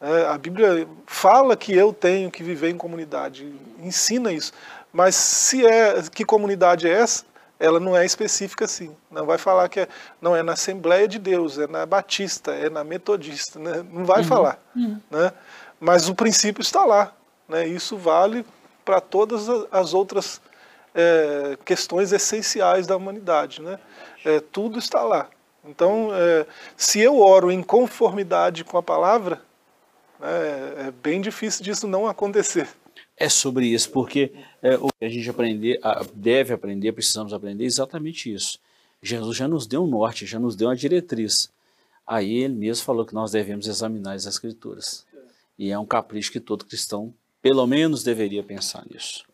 É, 0.00 0.26
a 0.26 0.36
Bíblia 0.36 0.88
fala 1.06 1.56
que 1.56 1.72
eu 1.72 1.92
tenho 1.92 2.28
que 2.28 2.42
viver 2.42 2.70
em 2.70 2.76
comunidade, 2.76 3.54
ensina 3.78 4.32
isso. 4.32 4.52
Mas 4.92 5.14
se 5.14 5.64
é 5.64 6.02
que 6.12 6.24
comunidade 6.24 6.88
é 6.88 6.92
essa? 6.92 7.24
Ela 7.62 7.78
não 7.78 7.96
é 7.96 8.04
específica 8.04 8.64
assim. 8.64 8.94
Não 9.08 9.24
vai 9.24 9.38
falar 9.38 9.68
que 9.68 9.78
é, 9.78 9.88
não 10.20 10.34
é 10.34 10.42
na 10.42 10.54
Assembleia 10.54 11.06
de 11.06 11.16
Deus, 11.16 11.58
é 11.58 11.68
na 11.68 11.86
Batista, 11.86 12.50
é 12.50 12.68
na 12.68 12.82
Metodista, 12.82 13.56
né? 13.60 13.86
não 13.88 14.04
vai 14.04 14.22
uhum. 14.22 14.26
falar. 14.26 14.58
Uhum. 14.74 15.00
Né? 15.08 15.32
Mas 15.78 16.08
o 16.08 16.14
princípio 16.14 16.60
está 16.60 16.84
lá. 16.84 17.12
Né? 17.48 17.68
Isso 17.68 17.96
vale 17.96 18.44
para 18.84 19.00
todas 19.00 19.48
as 19.70 19.94
outras 19.94 20.40
é, 20.92 21.56
questões 21.64 22.12
essenciais 22.12 22.88
da 22.88 22.96
humanidade. 22.96 23.62
Né? 23.62 23.78
É, 24.24 24.40
tudo 24.40 24.80
está 24.80 25.02
lá. 25.04 25.28
Então, 25.64 26.10
é, 26.12 26.44
se 26.76 26.98
eu 26.98 27.20
oro 27.20 27.48
em 27.48 27.62
conformidade 27.62 28.64
com 28.64 28.76
a 28.76 28.82
palavra, 28.82 29.40
né, 30.18 30.88
é 30.88 30.90
bem 30.90 31.20
difícil 31.20 31.62
disso 31.62 31.86
não 31.86 32.08
acontecer 32.08 32.68
é 33.16 33.28
sobre 33.28 33.66
isso, 33.66 33.90
porque 33.90 34.32
é, 34.62 34.76
o 34.76 34.88
que 34.88 35.04
a 35.04 35.08
gente 35.08 35.28
aprender, 35.28 35.80
deve 36.14 36.54
aprender, 36.54 36.92
precisamos 36.92 37.32
aprender 37.32 37.64
exatamente 37.64 38.32
isso. 38.32 38.58
Jesus 39.02 39.36
já 39.36 39.48
nos 39.48 39.66
deu 39.66 39.84
um 39.84 39.86
norte, 39.86 40.26
já 40.26 40.38
nos 40.38 40.56
deu 40.56 40.68
uma 40.68 40.76
diretriz. 40.76 41.50
Aí 42.06 42.38
ele 42.38 42.54
mesmo 42.54 42.84
falou 42.84 43.04
que 43.04 43.14
nós 43.14 43.32
devemos 43.32 43.66
examinar 43.66 44.14
as 44.14 44.26
escrituras. 44.26 45.06
E 45.58 45.70
é 45.70 45.78
um 45.78 45.86
capricho 45.86 46.32
que 46.32 46.40
todo 46.40 46.64
cristão, 46.64 47.12
pelo 47.40 47.66
menos, 47.66 48.02
deveria 48.02 48.42
pensar 48.42 48.84
nisso. 48.90 49.24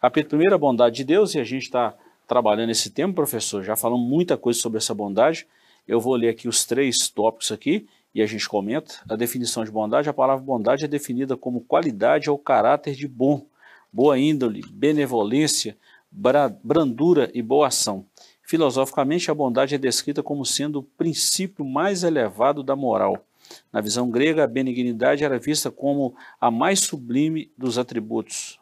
Capítulo 0.00 0.42
1, 0.50 0.54
a 0.54 0.58
bondade 0.58 0.96
de 0.96 1.04
Deus, 1.04 1.34
e 1.34 1.40
a 1.40 1.44
gente 1.44 1.64
está 1.64 1.96
trabalhando 2.26 2.70
esse 2.70 2.90
tema, 2.90 3.12
professor, 3.12 3.62
já 3.62 3.76
falamos 3.76 4.08
muita 4.08 4.36
coisa 4.36 4.60
sobre 4.60 4.78
essa 4.78 4.94
bondade. 4.94 5.46
Eu 5.86 6.00
vou 6.00 6.14
ler 6.14 6.28
aqui 6.28 6.48
os 6.48 6.64
três 6.64 7.08
tópicos 7.08 7.52
aqui, 7.52 7.86
e 8.16 8.22
a 8.22 8.26
gente 8.26 8.48
comenta, 8.48 8.94
a 9.06 9.14
definição 9.14 9.62
de 9.62 9.70
bondade, 9.70 10.08
a 10.08 10.12
palavra 10.14 10.42
bondade 10.42 10.86
é 10.86 10.88
definida 10.88 11.36
como 11.36 11.60
qualidade 11.60 12.30
ou 12.30 12.38
caráter 12.38 12.94
de 12.94 13.06
bom, 13.06 13.44
boa 13.92 14.18
índole, 14.18 14.62
benevolência, 14.70 15.76
brandura 16.10 17.30
e 17.34 17.42
boa 17.42 17.66
ação. 17.66 18.06
Filosoficamente, 18.40 19.30
a 19.30 19.34
bondade 19.34 19.74
é 19.74 19.78
descrita 19.78 20.22
como 20.22 20.46
sendo 20.46 20.78
o 20.78 20.82
princípio 20.82 21.62
mais 21.62 22.04
elevado 22.04 22.62
da 22.62 22.74
moral. 22.74 23.22
Na 23.70 23.82
visão 23.82 24.08
grega, 24.10 24.44
a 24.44 24.46
benignidade 24.46 25.22
era 25.22 25.38
vista 25.38 25.70
como 25.70 26.14
a 26.40 26.50
mais 26.50 26.80
sublime 26.80 27.52
dos 27.54 27.76
atributos. 27.76 28.58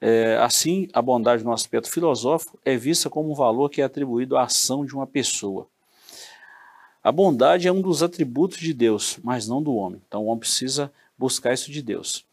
É, 0.00 0.36
assim, 0.36 0.86
a 0.92 1.02
bondade 1.02 1.42
no 1.42 1.52
aspecto 1.52 1.90
filosófico 1.90 2.56
é 2.64 2.76
vista 2.76 3.10
como 3.10 3.32
um 3.32 3.34
valor 3.34 3.70
que 3.70 3.82
é 3.82 3.84
atribuído 3.84 4.36
à 4.36 4.44
ação 4.44 4.86
de 4.86 4.94
uma 4.94 5.04
pessoa. 5.04 5.66
A 7.02 7.12
bondade 7.12 7.68
é 7.68 7.72
um 7.72 7.80
dos 7.80 8.02
atributos 8.02 8.58
de 8.58 8.74
Deus, 8.74 9.18
mas 9.22 9.46
não 9.46 9.62
do 9.62 9.74
homem. 9.74 10.00
Então 10.06 10.22
o 10.22 10.26
homem 10.26 10.40
precisa 10.40 10.92
buscar 11.16 11.52
isso 11.52 11.70
de 11.70 11.82
Deus. 11.82 12.24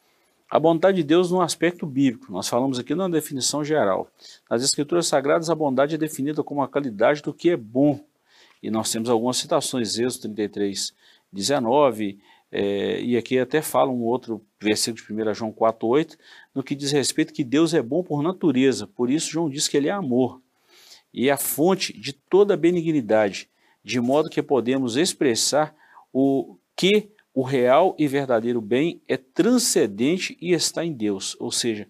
A 0.49 0.59
bondade 0.59 0.97
de 0.97 1.03
Deus 1.03 1.31
no 1.31 1.41
aspecto 1.41 1.85
bíblico, 1.85 2.31
nós 2.31 2.47
falamos 2.47 2.77
aqui 2.77 2.93
numa 2.93 3.09
definição 3.09 3.63
geral. 3.63 4.07
Nas 4.49 4.63
Escrituras 4.63 5.07
Sagradas, 5.07 5.49
a 5.49 5.55
bondade 5.55 5.95
é 5.95 5.97
definida 5.97 6.43
como 6.43 6.61
a 6.61 6.67
qualidade 6.67 7.21
do 7.21 7.33
que 7.33 7.49
é 7.49 7.57
bom. 7.57 7.99
E 8.61 8.69
nós 8.69 8.91
temos 8.91 9.09
algumas 9.09 9.37
citações, 9.37 9.97
Êxodo 9.97 10.33
33, 10.33 10.93
19, 11.31 12.19
é, 12.51 13.01
e 13.01 13.17
aqui 13.17 13.37
até 13.37 13.61
fala 13.61 13.91
um 13.91 14.01
outro 14.03 14.41
versículo 14.61 15.05
de 15.05 15.29
1 15.29 15.33
João 15.33 15.51
4, 15.51 15.87
8, 15.87 16.17
no 16.53 16.63
que 16.63 16.73
diz 16.73 16.91
respeito 16.91 17.33
que 17.33 17.43
Deus 17.43 17.73
é 17.73 17.81
bom 17.81 18.01
por 18.01 18.23
natureza, 18.23 18.87
por 18.87 19.09
isso 19.09 19.29
João 19.29 19.49
diz 19.49 19.67
que 19.67 19.75
ele 19.75 19.89
é 19.89 19.91
amor, 19.91 20.41
e 21.13 21.27
é 21.27 21.33
a 21.33 21.37
fonte 21.37 21.91
de 21.99 22.13
toda 22.13 22.55
benignidade, 22.55 23.49
de 23.85 24.01
modo 24.01 24.31
que 24.31 24.41
podemos 24.41 24.97
expressar 24.97 25.75
o 26.11 26.57
que 26.75 27.11
o 27.35 27.43
real 27.43 27.95
e 27.99 28.07
verdadeiro 28.07 28.59
bem 28.59 28.99
é 29.07 29.15
transcendente 29.15 30.35
e 30.41 30.53
está 30.53 30.83
em 30.83 30.91
Deus, 30.91 31.37
ou 31.39 31.51
seja, 31.51 31.87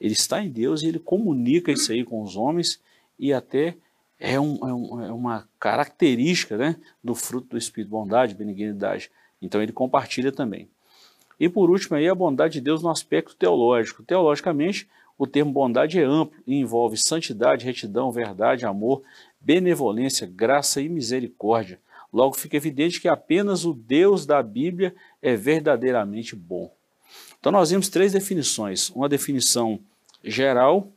ele 0.00 0.12
está 0.12 0.42
em 0.42 0.50
Deus 0.50 0.82
e 0.82 0.88
ele 0.88 0.98
comunica 0.98 1.70
isso 1.70 1.92
aí 1.92 2.04
com 2.04 2.20
os 2.20 2.36
homens 2.36 2.82
e 3.16 3.32
até 3.32 3.76
é, 4.18 4.40
um, 4.40 4.56
é, 4.66 4.74
um, 4.74 5.04
é 5.04 5.12
uma 5.12 5.48
característica 5.60 6.56
né, 6.56 6.76
do 7.02 7.14
fruto 7.14 7.50
do 7.50 7.58
Espírito, 7.58 7.90
bondade, 7.90 8.34
benignidade. 8.34 9.10
Então 9.40 9.62
ele 9.62 9.72
compartilha 9.72 10.32
também. 10.32 10.68
E 11.38 11.48
por 11.48 11.70
último 11.70 11.96
aí 11.96 12.08
a 12.08 12.14
bondade 12.14 12.54
de 12.54 12.60
Deus 12.60 12.82
no 12.82 12.90
aspecto 12.90 13.36
teológico. 13.36 14.02
Teologicamente, 14.02 14.88
o 15.18 15.26
termo 15.26 15.52
bondade 15.52 15.98
é 15.98 16.04
amplo 16.04 16.36
e 16.46 16.56
envolve 16.56 16.96
santidade, 16.96 17.64
retidão, 17.64 18.10
verdade, 18.10 18.66
amor, 18.66 19.02
benevolência, 19.46 20.26
graça 20.26 20.80
e 20.80 20.88
misericórdia. 20.88 21.78
Logo 22.12 22.34
fica 22.34 22.56
evidente 22.56 23.00
que 23.00 23.06
apenas 23.06 23.64
o 23.64 23.72
Deus 23.72 24.26
da 24.26 24.42
Bíblia 24.42 24.92
é 25.22 25.36
verdadeiramente 25.36 26.34
bom. 26.34 26.74
Então 27.38 27.52
nós 27.52 27.70
vimos 27.70 27.88
três 27.88 28.12
definições, 28.12 28.90
uma 28.90 29.08
definição 29.08 29.78
geral, 30.24 30.90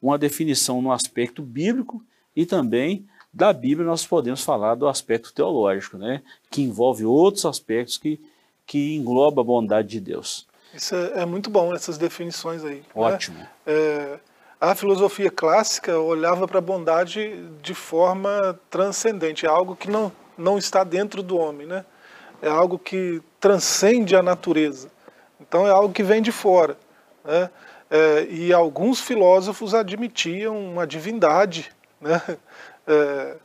uma 0.00 0.16
definição 0.16 0.80
no 0.80 0.92
aspecto 0.92 1.42
bíblico 1.42 2.02
e 2.34 2.46
também 2.46 3.06
da 3.30 3.52
Bíblia 3.52 3.86
nós 3.86 4.06
podemos 4.06 4.42
falar 4.42 4.76
do 4.76 4.88
aspecto 4.88 5.30
teológico, 5.34 5.98
né? 5.98 6.22
que 6.50 6.62
envolve 6.62 7.04
outros 7.04 7.44
aspectos 7.44 7.98
que, 7.98 8.18
que 8.66 8.96
engloba 8.96 9.42
a 9.42 9.44
bondade 9.44 9.88
de 9.88 10.00
Deus. 10.00 10.48
Isso 10.72 10.94
é, 10.94 11.20
é 11.20 11.26
muito 11.26 11.50
bom, 11.50 11.74
essas 11.74 11.98
definições 11.98 12.64
aí. 12.64 12.76
Né? 12.76 12.84
Ótimo. 12.94 13.38
Né? 13.38 13.48
É, 13.66 14.20
a 14.60 14.74
filosofia 14.74 15.30
clássica 15.30 15.98
olhava 15.98 16.46
para 16.46 16.58
a 16.58 16.62
bondade 16.62 17.48
de 17.62 17.74
forma 17.74 18.58
transcendente, 18.68 19.46
é 19.46 19.48
algo 19.48 19.74
que 19.74 19.90
não, 19.90 20.12
não 20.36 20.58
está 20.58 20.84
dentro 20.84 21.22
do 21.22 21.38
homem, 21.38 21.66
né? 21.66 21.84
é 22.42 22.48
algo 22.48 22.78
que 22.78 23.22
transcende 23.38 24.16
a 24.16 24.22
natureza. 24.22 24.90
Então 25.40 25.66
é 25.66 25.70
algo 25.70 25.92
que 25.92 26.02
vem 26.02 26.22
de 26.22 26.32
fora. 26.32 26.76
Né? 27.24 27.50
É, 27.90 28.26
e 28.30 28.52
alguns 28.52 29.00
filósofos 29.00 29.74
admitiam 29.74 30.58
uma 30.58 30.86
divindade 30.86 31.72
né? 32.00 32.20
É, 32.86 33.36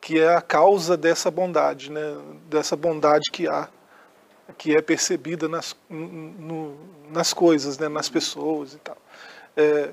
que 0.00 0.20
é 0.20 0.36
a 0.36 0.42
causa 0.42 0.96
dessa 0.96 1.30
bondade, 1.30 1.90
né? 1.90 2.16
dessa 2.46 2.76
bondade 2.76 3.30
que 3.32 3.48
há, 3.48 3.68
que 4.58 4.76
é 4.76 4.82
percebida 4.82 5.48
nas, 5.48 5.74
no, 5.88 6.76
nas 7.10 7.32
coisas, 7.32 7.78
né? 7.78 7.88
nas 7.88 8.10
pessoas 8.10 8.74
e 8.74 8.78
tal. 8.78 8.96
É, 9.56 9.90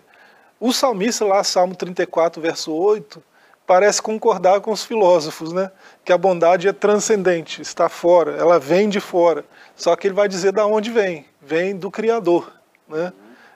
o 0.61 0.71
salmista 0.71 1.25
lá, 1.25 1.43
Salmo 1.43 1.75
34, 1.75 2.39
verso 2.39 2.71
8, 2.71 3.21
parece 3.65 3.99
concordar 3.99 4.61
com 4.61 4.71
os 4.71 4.83
filósofos, 4.83 5.51
né? 5.51 5.71
que 6.05 6.13
a 6.13 6.17
bondade 6.17 6.67
é 6.67 6.71
transcendente, 6.71 7.63
está 7.63 7.89
fora, 7.89 8.37
ela 8.37 8.59
vem 8.59 8.87
de 8.87 8.99
fora. 8.99 9.43
Só 9.75 9.95
que 9.95 10.05
ele 10.05 10.13
vai 10.13 10.27
dizer 10.27 10.51
da 10.51 10.67
onde 10.67 10.91
vem, 10.91 11.25
vem 11.41 11.75
do 11.75 11.89
Criador. 11.89 12.53
Né? 12.87 13.11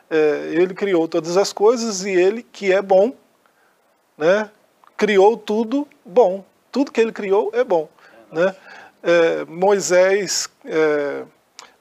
É, 0.09 0.49
ele 0.53 0.73
criou 0.73 1.07
todas 1.07 1.37
as 1.37 1.53
coisas 1.53 2.03
e 2.03 2.09
ele, 2.09 2.41
que 2.41 2.73
é 2.73 2.81
bom, 2.81 3.13
né, 4.17 4.49
criou 4.97 5.37
tudo 5.37 5.87
bom. 6.03 6.43
Tudo 6.71 6.91
que 6.91 7.01
ele 7.01 7.11
criou 7.11 7.51
é 7.53 7.63
bom. 7.63 7.87
Né? 8.31 8.55
É, 9.03 9.45
Moisés 9.45 10.49
é, 10.65 11.23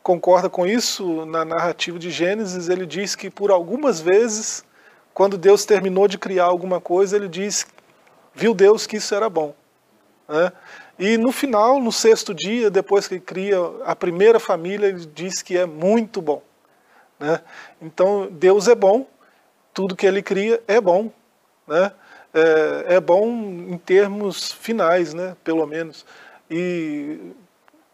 concorda 0.02 0.50
com 0.50 0.66
isso 0.66 1.24
na 1.24 1.46
narrativa 1.46 1.98
de 1.98 2.10
Gênesis. 2.10 2.68
Ele 2.68 2.84
diz 2.84 3.14
que 3.14 3.30
por 3.30 3.50
algumas 3.50 4.00
vezes, 4.00 4.62
quando 5.14 5.38
Deus 5.38 5.64
terminou 5.64 6.06
de 6.06 6.18
criar 6.18 6.44
alguma 6.44 6.80
coisa, 6.80 7.16
ele 7.16 7.28
diz, 7.28 7.66
viu 8.34 8.52
Deus 8.52 8.86
que 8.86 8.96
isso 8.96 9.14
era 9.14 9.30
bom. 9.30 9.54
Né? 10.28 10.52
E 10.98 11.16
no 11.16 11.32
final, 11.32 11.80
no 11.80 11.92
sexto 11.92 12.34
dia, 12.34 12.70
depois 12.70 13.08
que 13.08 13.14
ele 13.14 13.20
cria 13.20 13.56
a 13.84 13.96
primeira 13.96 14.38
família, 14.38 14.88
ele 14.88 15.06
diz 15.06 15.40
que 15.40 15.56
é 15.56 15.64
muito 15.64 16.20
bom. 16.20 16.42
Né? 17.18 17.40
Então, 17.80 18.28
Deus 18.30 18.68
é 18.68 18.74
bom, 18.74 19.06
tudo 19.72 19.96
que 19.96 20.06
ele 20.06 20.22
cria 20.22 20.62
é 20.66 20.80
bom. 20.80 21.10
Né? 21.66 21.90
é, 22.34 22.96
é 22.96 23.00
bom 23.00 23.28
em 23.28 23.78
termos 23.78 24.52
finais, 24.52 25.14
né, 25.14 25.36
pelo 25.44 25.64
menos. 25.66 26.04
E 26.50 27.32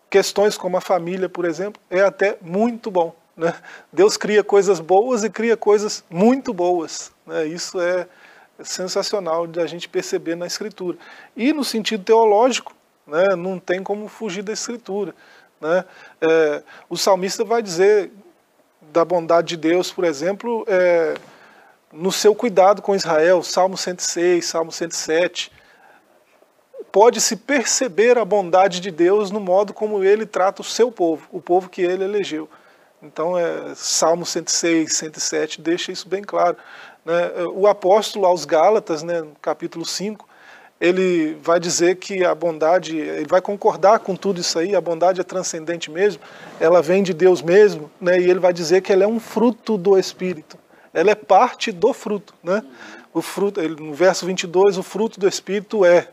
questões 0.09 0.57
como 0.57 0.79
a 0.79 0.81
família, 0.81 1.29
por 1.29 1.45
exemplo, 1.45 1.81
é 1.91 2.01
até 2.01 2.39
muito 2.41 2.91
bom. 2.91 3.15
Né? 3.37 3.55
Deus 3.93 4.17
cria 4.17 4.45
coisas 4.45 4.81
boas 4.81 5.25
e 5.25 5.31
cria 5.31 5.57
coisas 5.57 6.05
muito 6.11 6.53
boas. 6.53 7.13
Né? 7.27 7.47
Isso 7.47 7.81
é 7.81 8.07
sensacional 8.63 9.47
de 9.47 9.61
a 9.61 9.67
gente 9.67 9.89
perceber 9.89 10.35
na 10.35 10.47
Escritura. 10.47 10.99
E 11.37 11.53
no 11.53 11.65
sentido 11.65 12.05
teológico, 12.05 12.75
né, 13.07 13.35
não 13.37 13.59
tem 13.59 13.83
como 13.83 14.09
fugir 14.09 14.43
da 14.43 14.53
Escritura. 14.53 15.15
Né? 15.61 15.85
É, 16.21 16.63
o 16.89 16.97
salmista 16.97 17.45
vai 17.45 17.63
dizer 17.63 18.11
da 18.93 19.05
bondade 19.05 19.49
de 19.49 19.57
Deus, 19.57 19.93
por 19.93 20.05
exemplo, 20.05 20.65
é, 20.67 21.15
no 21.93 22.11
seu 22.11 22.35
cuidado 22.35 22.83
com 22.83 22.95
Israel, 22.95 23.43
Salmo 23.43 23.77
106, 23.77 24.45
Salmo 24.45 24.73
107, 24.73 25.53
pode-se 26.91 27.37
perceber 27.37 28.19
a 28.19 28.25
bondade 28.25 28.81
de 28.81 28.91
Deus 28.91 29.31
no 29.31 29.41
modo 29.41 29.73
como 29.73 30.03
ele 30.03 30.27
trata 30.27 30.63
o 30.63 30.65
seu 30.65 30.91
povo, 30.91 31.29
o 31.31 31.41
povo 31.41 31.69
que 31.69 31.83
ele 31.83 32.05
elegeu. 32.05 32.49
Então, 33.03 33.37
é, 33.37 33.75
Salmo 33.75 34.27
106, 34.27 34.97
107 34.97 35.61
deixa 35.61 35.93
isso 35.93 36.09
bem 36.09 36.23
claro. 36.23 36.57
Né? 37.05 37.31
O 37.55 37.67
apóstolo 37.67 38.27
aos 38.27 38.45
Gálatas, 38.45 39.03
né, 39.03 39.21
no 39.21 39.35
capítulo 39.41 39.85
5, 39.85 40.29
ele 40.81 41.39
vai 41.43 41.61
dizer 41.61 41.97
que 41.97 42.25
a 42.25 42.35
bondade, 42.35 42.97
ele 42.97 43.27
vai 43.27 43.41
concordar 43.41 43.99
com 44.01 44.17
tudo 44.17 44.41
isso 44.41 44.59
aí, 44.59 44.75
a 44.75 44.81
bondade 44.81 45.21
é 45.21 45.25
transcendente 45.25 45.91
mesmo, 45.91 46.23
ela 46.59 46.81
vem 46.81 47.03
de 47.03 47.13
Deus 47.13 47.43
mesmo, 47.43 47.91
né, 48.01 48.19
e 48.19 48.31
ele 48.31 48.39
vai 48.39 48.53
dizer 48.53 48.81
que 48.81 48.93
ela 48.93 49.05
é 49.05 49.07
um 49.07 49.21
fruto 49.21 49.77
do 49.77 49.99
Espírito 49.99 50.59
ela 50.93 51.11
é 51.11 51.15
parte 51.15 51.73
do 51.73 51.93
fruto. 51.93 52.35
Né? 52.43 52.63
O 53.13 53.23
fruto, 53.23 53.61
no 53.61 53.95
verso 53.95 54.27
22, 54.27 54.79
o 54.79 54.83
fruto 54.83 55.19
do 55.19 55.29
Espírito 55.29 55.85
é 55.85 56.09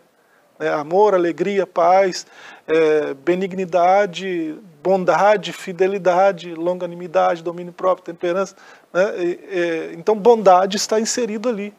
né, 0.60 0.70
amor, 0.70 1.14
alegria, 1.14 1.66
paz, 1.66 2.26
é, 2.68 3.14
benignidade, 3.14 4.58
bondade, 4.84 5.54
fidelidade, 5.54 6.54
longanimidade, 6.54 7.44
domínio 7.44 7.74
próprio, 7.74 8.06
temperança. 8.06 8.56
Né? 8.94 9.18
E, 9.18 9.26
e, 9.26 9.96
então, 9.96 10.16
bondade 10.16 10.78
está 10.78 11.00
inserido 11.00 11.50
ali, 11.50 11.74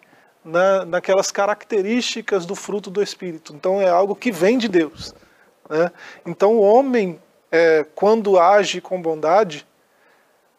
na, 0.45 0.85
naquelas 0.85 1.31
características 1.31 2.47
do 2.47 2.55
fruto 2.55 2.91
do 2.91 3.03
Espírito. 3.03 3.55
Então, 3.55 3.81
é 3.81 3.89
algo 3.89 4.15
que 4.15 4.31
vem 4.31 4.59
de 4.59 4.69
Deus. 4.69 5.15
Né? 5.69 5.91
Então, 6.25 6.57
o 6.57 6.61
homem, 6.61 7.21
é, 7.51 7.85
quando 7.95 8.39
age 8.39 8.81
com 8.81 9.01
bondade, 9.01 9.67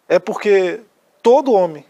é 0.07 0.19
porque 0.19 0.81
todo 1.21 1.53
homem 1.53 1.85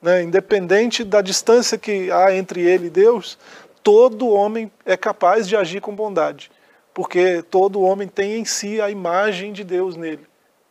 né, 0.00 0.22
independente 0.22 1.04
da 1.04 1.20
distância 1.20 1.76
que 1.76 2.10
há 2.10 2.34
entre 2.34 2.62
ele 2.62 2.86
e 2.86 2.90
Deus, 2.90 3.38
todo 3.82 4.28
homem 4.28 4.70
é 4.84 4.96
capaz 4.96 5.48
de 5.48 5.56
agir 5.56 5.80
com 5.80 5.94
bondade, 5.94 6.50
porque 6.92 7.42
todo 7.42 7.82
homem 7.82 8.08
tem 8.08 8.40
em 8.40 8.44
si 8.44 8.80
a 8.80 8.90
imagem 8.90 9.52
de 9.52 9.64
Deus 9.64 9.96
nele. 9.96 10.26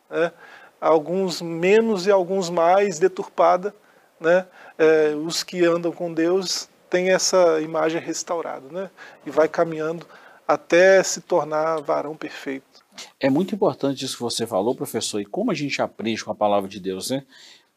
Né? 0.08 0.32
Alguns 0.80 1.42
menos 1.42 2.06
e 2.06 2.10
alguns 2.10 2.48
mais 2.48 2.98
deturpada, 2.98 3.74
né? 4.18 4.46
É, 4.78 5.14
os 5.14 5.42
que 5.42 5.64
andam 5.64 5.92
com 5.92 6.12
Deus 6.12 6.68
têm 6.88 7.10
essa 7.10 7.60
imagem 7.60 8.00
restaurada, 8.00 8.66
né? 8.70 8.90
e 9.26 9.30
vai 9.30 9.46
caminhando 9.46 10.06
até 10.48 11.02
se 11.02 11.20
tornar 11.20 11.80
varão 11.80 12.16
perfeito. 12.16 12.84
É 13.20 13.30
muito 13.30 13.54
importante 13.54 14.04
isso 14.04 14.16
que 14.16 14.22
você 14.22 14.46
falou, 14.46 14.74
professor, 14.74 15.20
e 15.20 15.24
como 15.24 15.50
a 15.50 15.54
gente 15.54 15.80
aprende 15.80 16.24
com 16.24 16.32
a 16.32 16.34
palavra 16.34 16.68
de 16.68 16.80
Deus, 16.80 17.10
né? 17.10 17.24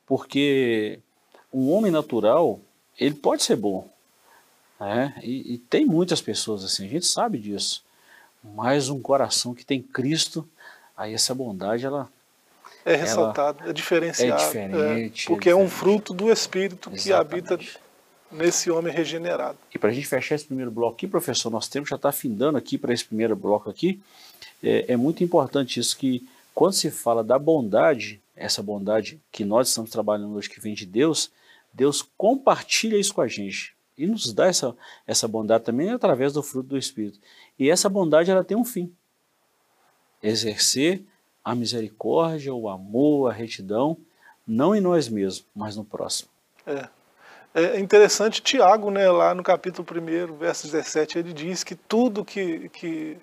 Porque 0.06 1.00
um 1.54 1.72
homem 1.72 1.92
natural, 1.92 2.60
ele 3.00 3.14
pode 3.14 3.44
ser 3.44 3.56
bom. 3.56 3.93
Né? 4.84 5.16
E, 5.24 5.54
e, 5.54 5.58
tem 5.58 5.86
muitas 5.86 6.22
pessoas 6.22 6.62
assim, 6.64 6.86
a 6.86 6.90
gente 6.90 7.06
sabe 7.06 7.40
disso. 7.40 7.86
Mas 8.44 8.90
um 8.90 9.02
coração 9.02 9.54
que 9.54 9.66
tem 9.66 9.82
Cristo 9.82 10.48
aí 10.96 11.14
essa 11.14 11.34
bondade, 11.34 11.86
ela... 11.86 12.10
É 12.84 12.98
ressaltada, 12.98 13.70
é 13.70 13.72
diferenciada. 13.72 14.42
É 14.42 14.46
diferente. 14.46 15.26
É, 15.26 15.28
porque 15.28 15.48
é, 15.48 15.54
é, 15.54 15.56
um 15.56 15.70
fruto 15.70 16.14
do 16.14 16.30
Espírito 16.30 16.92
que 16.92 17.14
habita 17.14 17.58
nesse 18.30 18.70
homem 18.70 18.94
regenerado. 18.94 19.58
E 19.74 19.80
para 19.80 19.90
a 19.90 19.94
gente 19.94 20.06
fechar 20.06 20.36
esse 20.36 20.44
primeiro 20.44 20.70
bloco 20.70 20.96
aqui, 20.96 21.08
professor, 21.08 21.50
nosso 21.50 21.72
tempo 21.72 21.88
já 21.88 21.96
está 21.96 22.10
afindando 22.10 22.58
aqui 22.58 22.78
para 22.78 22.94
esse 22.94 23.06
primeiro 23.06 23.38
bloco 23.38 23.70
aqui. 23.70 24.02
É, 24.62 24.92
é, 24.92 24.98
muito 24.98 25.24
importante 25.24 25.80
isso 25.80 25.96
que 25.96 26.28
quando 26.54 26.74
se 26.74 26.92
fala 26.92 27.24
da 27.24 27.40
bondade, 27.40 28.20
essa 28.36 28.62
bondade 28.62 29.18
que 29.32 29.46
nós 29.46 29.70
estamos 29.70 29.90
trabalhando 29.90 30.36
hoje 30.36 30.50
que 30.50 30.60
vem 30.60 30.74
de 30.74 30.86
Deus, 30.86 31.32
Deus 31.72 32.06
compartilha 32.18 32.98
isso 32.98 33.14
com 33.14 33.22
a 33.22 33.30
gente 33.30 33.74
e 33.98 34.08
nos 34.08 34.34
dá 34.34 34.48
essa, 34.48 34.76
essa 35.06 35.28
bondade 35.28 35.64
também 35.64 35.90
através 35.90 36.34
do 36.34 36.44
fruto 36.44 36.70
do 36.70 36.78
Espírito. 36.78 37.20
E 37.58 37.70
essa 37.70 37.90
bondade 37.90 38.32
ela 38.32 38.44
tem 38.44 38.58
um 38.58 38.66
fim: 38.66 38.94
exercer 40.22 41.04
a 41.44 41.54
misericórdia, 41.54 42.54
o 42.54 42.70
amor, 42.70 43.30
a 43.30 43.34
retidão, 43.34 43.98
não 44.48 44.76
em 44.76 44.82
nós 44.82 45.10
mesmos, 45.10 45.46
mas 45.56 45.76
no 45.76 45.84
próximo. 45.84 46.30
É. 46.66 46.88
É 47.56 47.80
interessante, 47.80 48.42
Tiago, 48.42 48.90
né, 48.90 49.08
lá 49.12 49.36
no 49.36 49.44
capítulo 49.44 49.88
1, 49.88 50.38
verso 50.38 50.66
17, 50.66 51.20
ele 51.20 51.32
diz 51.32 51.64
que 51.64 51.76
tudo 51.76 52.26
que, 52.26 52.68
que 52.70 53.16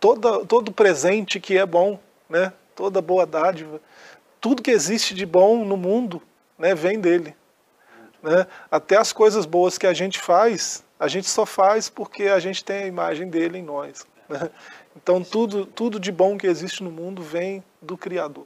toda, 0.00 0.44
todo 0.44 0.72
presente 0.72 1.38
que 1.38 1.56
é 1.56 1.64
bom, 1.64 1.96
né, 2.28 2.52
toda 2.74 3.00
boa 3.00 3.24
dádiva, 3.24 3.80
tudo 4.40 4.62
que 4.62 4.72
existe 4.72 5.14
de 5.14 5.24
bom 5.24 5.64
no 5.64 5.76
mundo, 5.76 6.20
né, 6.58 6.74
vem 6.74 6.98
dele. 6.98 7.36
Né? 8.26 8.44
Até 8.68 8.96
as 8.96 9.12
coisas 9.12 9.46
boas 9.46 9.78
que 9.78 9.86
a 9.86 9.94
gente 9.94 10.18
faz, 10.18 10.82
a 10.98 11.06
gente 11.06 11.30
só 11.30 11.46
faz 11.46 11.88
porque 11.88 12.24
a 12.24 12.40
gente 12.40 12.64
tem 12.64 12.78
a 12.78 12.86
imagem 12.88 13.30
dele 13.30 13.58
em 13.58 13.62
nós. 13.62 14.04
Né? 14.28 14.50
Então 14.96 15.22
tudo, 15.22 15.64
tudo 15.64 16.00
de 16.00 16.10
bom 16.10 16.36
que 16.36 16.48
existe 16.48 16.82
no 16.82 16.90
mundo 16.90 17.22
vem 17.22 17.62
do 17.80 17.96
Criador. 17.96 18.44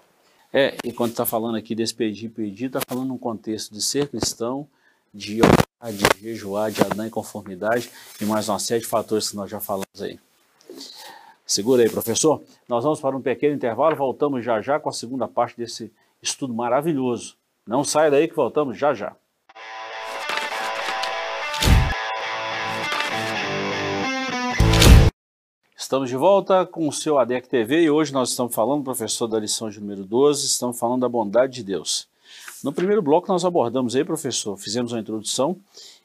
É, 0.53 0.77
e 0.85 0.93
quando 0.93 1.13
está 1.13 1.25
falando 1.25 1.57
aqui 1.57 1.75
desse 1.75 1.95
pedir 1.95 2.29
pedir, 2.29 2.67
está 2.67 2.81
falando 2.87 3.09
num 3.09 3.17
contexto 3.17 3.73
de 3.73 3.81
ser 3.81 4.09
cristão, 4.09 4.69
de 5.15 5.41
orar, 5.41 5.93
de 5.93 6.21
jejuar, 6.21 6.71
de 6.71 6.83
andar 6.83 7.07
em 7.07 7.11
conformidade 7.11 7.91
e 8.21 8.27
mais 8.27 8.51
uma 8.51 8.59
série 8.59 8.81
de 8.81 8.87
fatores 8.87 9.31
que 9.31 9.37
nós 9.37 9.51
já 9.51 9.61
falamos 9.61 10.03
aí. 10.03 10.21
Segura 11.47 11.83
aí, 11.83 11.89
professor. 11.89 12.43
Nós 12.69 12.85
vamos 12.85 13.01
para 13.01 13.17
um 13.17 13.23
pequeno 13.23 13.55
intervalo, 13.55 13.97
voltamos 13.97 14.45
já 14.45 14.61
já 14.61 14.79
com 14.79 14.91
a 14.91 14.93
segunda 14.93 15.27
parte 15.27 15.57
desse 15.57 15.91
estudo 16.21 16.53
maravilhoso. 16.53 17.37
Não 17.67 17.83
saia 17.83 18.11
daí 18.11 18.29
que 18.29 18.37
voltamos 18.37 18.77
já 18.77 18.93
já. 18.93 19.17
Estamos 25.91 26.09
de 26.09 26.17
volta 26.17 26.65
com 26.65 26.87
o 26.87 26.93
seu 26.93 27.19
ADEC 27.19 27.49
TV 27.49 27.83
e 27.83 27.91
hoje 27.91 28.13
nós 28.13 28.31
estamos 28.31 28.55
falando, 28.55 28.85
professor 28.85 29.27
da 29.27 29.41
lição 29.41 29.69
de 29.69 29.81
número 29.81 30.05
12, 30.05 30.47
estamos 30.47 30.79
falando 30.79 31.01
da 31.01 31.09
bondade 31.09 31.55
de 31.55 31.65
Deus. 31.65 32.07
No 32.63 32.73
primeiro 32.73 33.03
bloco 33.03 33.27
nós 33.27 33.45
abordamos 33.45 33.97
aí, 33.97 34.05
professor, 34.05 34.57
fizemos 34.57 34.93
uma 34.93 35.01
introdução 35.01 35.57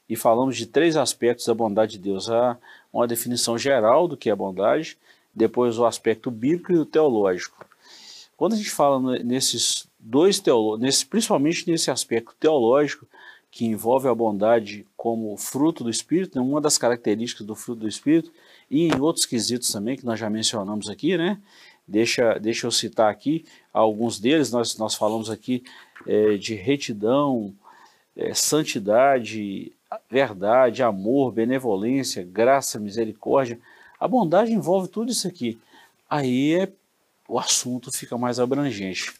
e 0.08 0.16
falamos 0.16 0.56
de 0.56 0.66
três 0.66 0.96
aspectos 0.96 1.46
da 1.46 1.54
bondade 1.54 1.92
de 1.92 1.98
Deus. 2.00 2.28
Há 2.28 2.58
uma 2.92 3.06
definição 3.06 3.56
geral 3.56 4.08
do 4.08 4.16
que 4.16 4.28
é 4.28 4.34
bondade, 4.34 4.98
depois 5.32 5.78
o 5.78 5.86
aspecto 5.86 6.32
bíblico 6.32 6.72
e 6.72 6.78
o 6.78 6.84
teológico. 6.84 7.64
Quando 8.36 8.54
a 8.54 8.56
gente 8.56 8.72
fala 8.72 9.20
nesses 9.20 9.86
dois 10.00 10.40
teólogos, 10.40 11.04
principalmente 11.04 11.70
nesse 11.70 11.92
aspecto 11.92 12.34
teológico, 12.40 13.06
que 13.52 13.64
envolve 13.64 14.08
a 14.08 14.14
bondade 14.14 14.84
como 14.96 15.36
fruto 15.36 15.84
do 15.84 15.90
Espírito, 15.90 16.36
né, 16.36 16.44
uma 16.44 16.60
das 16.60 16.76
características 16.76 17.46
do 17.46 17.54
fruto 17.54 17.82
do 17.82 17.88
Espírito, 17.88 18.32
e 18.70 18.88
em 18.88 19.00
outros 19.00 19.26
quesitos 19.26 19.70
também, 19.70 19.96
que 19.96 20.04
nós 20.04 20.18
já 20.18 20.28
mencionamos 20.28 20.88
aqui, 20.88 21.16
né? 21.16 21.38
Deixa, 21.86 22.38
deixa 22.38 22.66
eu 22.66 22.70
citar 22.70 23.10
aqui 23.10 23.44
alguns 23.72 24.18
deles, 24.18 24.50
nós, 24.50 24.76
nós 24.76 24.94
falamos 24.94 25.30
aqui 25.30 25.62
é, 26.06 26.36
de 26.36 26.54
retidão, 26.54 27.54
é, 28.16 28.34
santidade, 28.34 29.72
verdade, 30.10 30.82
amor, 30.82 31.32
benevolência, 31.32 32.24
graça, 32.24 32.80
misericórdia. 32.80 33.60
A 34.00 34.08
bondade 34.08 34.52
envolve 34.52 34.88
tudo 34.88 35.12
isso 35.12 35.28
aqui. 35.28 35.58
Aí 36.10 36.54
é, 36.54 36.72
o 37.28 37.38
assunto 37.38 37.92
fica 37.92 38.18
mais 38.18 38.40
abrangente. 38.40 39.12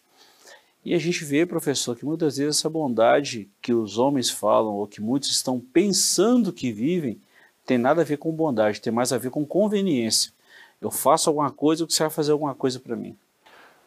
E 0.85 0.95
a 0.95 0.99
gente 0.99 1.25
vê, 1.25 1.45
professor, 1.45 1.97
que 1.97 2.05
muitas 2.05 2.37
vezes 2.37 2.59
essa 2.59 2.71
bondade 2.71 3.49
que 3.61 3.73
os 3.73 3.99
homens 3.99 4.31
falam, 4.31 4.75
ou 4.75 4.87
que 4.87 5.01
muitos 5.01 5.31
estão 5.31 5.59
pensando 5.59 6.53
que 6.53 6.71
vivem, 6.71 7.21
tem 7.67 7.77
nada 7.77 8.03
a 8.03 8.05
ver 8.05 8.17
com 8.17 8.31
bondade, 8.31 8.81
tem 8.81 8.93
mais 8.93 9.13
a 9.13 9.19
ver 9.19 9.31
com 9.31 9.45
conveniência. 9.45 10.33
Eu 10.81 10.91
faço 10.91 11.29
alguma 11.29 11.51
coisa, 11.51 11.83
o 11.83 11.87
que 11.87 11.93
você 11.93 12.05
vai 12.05 12.11
fazer 12.11 12.33
alguma 12.33 12.55
coisa 12.55 12.79
para 12.79 12.95
mim? 12.95 13.19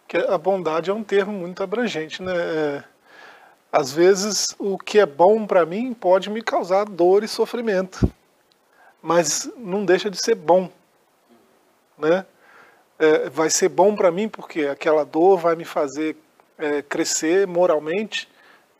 Que 0.08 0.18
a 0.18 0.38
bondade 0.38 0.90
é 0.90 0.94
um 0.94 1.04
termo 1.04 1.32
muito 1.32 1.64
abrangente, 1.64 2.22
né? 2.22 2.34
É, 2.36 2.84
às 3.72 3.92
vezes 3.92 4.56
o 4.60 4.78
que 4.78 5.00
é 5.00 5.06
bom 5.06 5.46
para 5.46 5.66
mim 5.66 5.94
pode 5.94 6.30
me 6.30 6.42
causar 6.42 6.86
dor 6.86 7.24
e 7.24 7.28
sofrimento, 7.28 8.12
mas 9.02 9.50
não 9.56 9.86
deixa 9.86 10.10
de 10.10 10.18
ser 10.24 10.36
bom, 10.36 10.70
né? 11.98 12.26
É, 12.98 13.30
vai 13.30 13.50
ser 13.50 13.70
bom 13.70 13.96
para 13.96 14.12
mim 14.12 14.28
porque 14.28 14.66
aquela 14.66 15.06
dor 15.06 15.38
vai 15.38 15.56
me 15.56 15.64
fazer 15.64 16.18
é, 16.58 16.82
crescer 16.82 17.48
moralmente, 17.48 18.28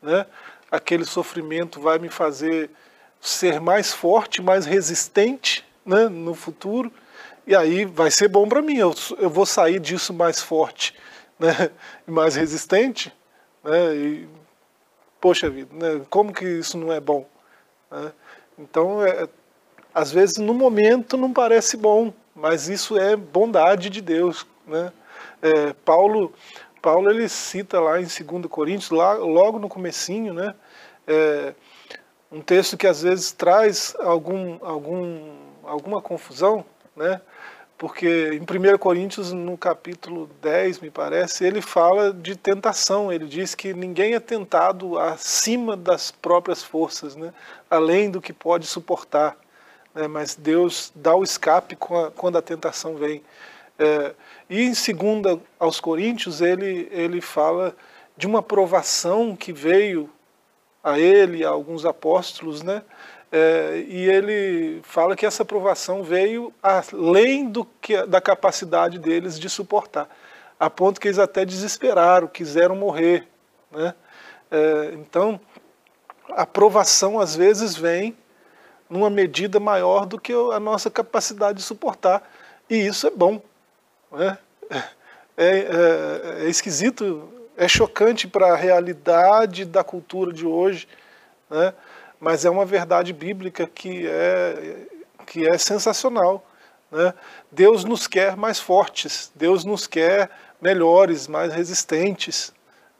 né? 0.02 0.26
Aquele 0.70 1.04
sofrimento 1.04 1.80
vai 1.80 1.98
me 1.98 2.08
fazer 2.08 2.70
ser 3.20 3.60
mais 3.60 3.92
forte, 3.92 4.40
mais 4.40 4.64
resistente 4.64 5.64
né, 5.84 6.08
no 6.08 6.34
futuro, 6.34 6.90
e 7.46 7.54
aí 7.54 7.84
vai 7.84 8.10
ser 8.10 8.28
bom 8.28 8.48
para 8.48 8.62
mim, 8.62 8.76
eu, 8.76 8.94
eu 9.18 9.28
vou 9.28 9.44
sair 9.44 9.78
disso 9.78 10.14
mais 10.14 10.40
forte 10.40 10.94
né, 11.38 11.70
e 12.06 12.10
mais 12.10 12.36
resistente, 12.36 13.12
né, 13.62 13.94
e, 13.94 14.28
poxa 15.20 15.50
vida, 15.50 15.70
né, 15.72 16.04
como 16.08 16.32
que 16.32 16.44
isso 16.44 16.78
não 16.78 16.92
é 16.92 17.00
bom? 17.00 17.26
Né? 17.90 18.12
Então, 18.58 19.04
é, 19.04 19.28
às 19.94 20.12
vezes 20.12 20.38
no 20.38 20.54
momento 20.54 21.16
não 21.16 21.32
parece 21.32 21.76
bom, 21.76 22.12
mas 22.34 22.68
isso 22.68 22.98
é 22.98 23.16
bondade 23.16 23.90
de 23.90 24.00
Deus. 24.00 24.46
Né? 24.66 24.92
É, 25.42 25.72
Paulo, 25.84 26.32
Paulo 26.80 27.10
ele 27.10 27.28
cita 27.28 27.80
lá 27.80 28.00
em 28.00 28.04
2 28.04 28.46
Coríntios, 28.48 28.90
lá, 28.90 29.14
logo 29.14 29.58
no 29.58 29.68
comecinho, 29.68 30.32
né, 30.32 30.54
é, 31.06 31.54
um 32.30 32.40
texto 32.40 32.76
que 32.76 32.86
às 32.86 33.02
vezes 33.02 33.32
traz 33.32 33.94
algum, 33.98 34.58
algum, 34.64 35.32
alguma 35.64 36.00
confusão, 36.00 36.64
né? 36.96 37.20
porque 37.76 38.32
em 38.34 38.42
1 38.42 38.78
Coríntios, 38.78 39.32
no 39.32 39.56
capítulo 39.56 40.28
10, 40.42 40.80
me 40.80 40.90
parece, 40.90 41.44
ele 41.44 41.62
fala 41.62 42.12
de 42.12 42.36
tentação, 42.36 43.10
ele 43.10 43.26
diz 43.26 43.54
que 43.54 43.72
ninguém 43.72 44.14
é 44.14 44.20
tentado 44.20 44.98
acima 44.98 45.76
das 45.76 46.10
próprias 46.10 46.62
forças, 46.62 47.16
né? 47.16 47.32
além 47.68 48.10
do 48.10 48.20
que 48.20 48.32
pode 48.32 48.66
suportar, 48.66 49.36
né? 49.94 50.06
mas 50.06 50.36
Deus 50.36 50.92
dá 50.94 51.16
o 51.16 51.24
escape 51.24 51.76
quando 52.14 52.38
a 52.38 52.42
tentação 52.42 52.96
vem. 52.96 53.22
É, 53.78 54.14
e 54.48 54.62
em 54.62 54.72
2 54.72 55.40
aos 55.58 55.80
Coríntios, 55.80 56.42
ele, 56.42 56.86
ele 56.92 57.20
fala 57.20 57.74
de 58.14 58.26
uma 58.26 58.42
provação 58.42 59.34
que 59.34 59.54
veio 59.54 60.10
a 60.82 60.98
ele, 60.98 61.44
a 61.44 61.50
alguns 61.50 61.84
apóstolos, 61.84 62.62
né? 62.62 62.82
É, 63.32 63.84
e 63.86 64.08
ele 64.08 64.80
fala 64.82 65.14
que 65.14 65.24
essa 65.24 65.44
aprovação 65.44 66.02
veio 66.02 66.52
além 66.60 67.48
do 67.48 67.64
que, 67.64 68.04
da 68.06 68.20
capacidade 68.20 68.98
deles 68.98 69.38
de 69.38 69.48
suportar, 69.48 70.08
a 70.58 70.68
ponto 70.68 71.00
que 71.00 71.06
eles 71.06 71.18
até 71.18 71.44
desesperaram, 71.44 72.26
quiseram 72.26 72.74
morrer. 72.74 73.28
Né? 73.70 73.94
É, 74.50 74.90
então, 74.94 75.40
a 76.30 76.42
aprovação 76.42 77.20
às 77.20 77.36
vezes 77.36 77.76
vem 77.76 78.16
numa 78.88 79.08
medida 79.08 79.60
maior 79.60 80.06
do 80.06 80.20
que 80.20 80.32
a 80.32 80.58
nossa 80.58 80.90
capacidade 80.90 81.58
de 81.58 81.64
suportar, 81.64 82.28
e 82.68 82.74
isso 82.74 83.06
é 83.06 83.10
bom. 83.10 83.40
Né? 84.10 84.36
É, 85.36 85.46
é, 85.46 86.44
é 86.44 86.48
esquisito 86.50 87.39
é 87.60 87.68
chocante 87.68 88.26
para 88.26 88.54
a 88.54 88.56
realidade 88.56 89.66
da 89.66 89.84
cultura 89.84 90.32
de 90.32 90.46
hoje, 90.46 90.88
né? 91.50 91.74
mas 92.18 92.46
é 92.46 92.50
uma 92.50 92.64
verdade 92.64 93.12
bíblica 93.12 93.66
que 93.66 94.06
é, 94.06 94.86
que 95.26 95.46
é 95.46 95.58
sensacional. 95.58 96.42
Né? 96.90 97.12
Deus 97.52 97.84
nos 97.84 98.06
quer 98.06 98.34
mais 98.34 98.58
fortes, 98.58 99.30
Deus 99.34 99.62
nos 99.62 99.86
quer 99.86 100.30
melhores, 100.58 101.28
mais 101.28 101.52
resistentes. 101.52 102.50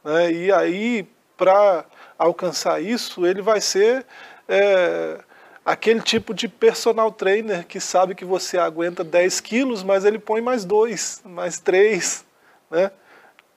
Né? 0.03 0.31
E 0.31 0.51
aí, 0.51 1.09
para 1.35 1.83
alcançar 2.15 2.79
isso, 2.83 3.25
ele 3.25 3.41
vai 3.41 3.59
ser 3.59 4.05
é, 4.47 5.21
aquele 5.65 6.01
tipo 6.01 6.35
de 6.35 6.47
personal 6.47 7.11
trainer 7.11 7.65
que 7.65 7.79
sabe 7.79 8.13
que 8.13 8.23
você 8.23 8.59
aguenta 8.59 9.03
10 9.03 9.39
quilos, 9.41 9.81
mas 9.81 10.05
ele 10.05 10.19
põe 10.19 10.39
mais 10.39 10.63
dois, 10.63 11.19
mais 11.25 11.59
três, 11.59 12.23
né? 12.69 12.91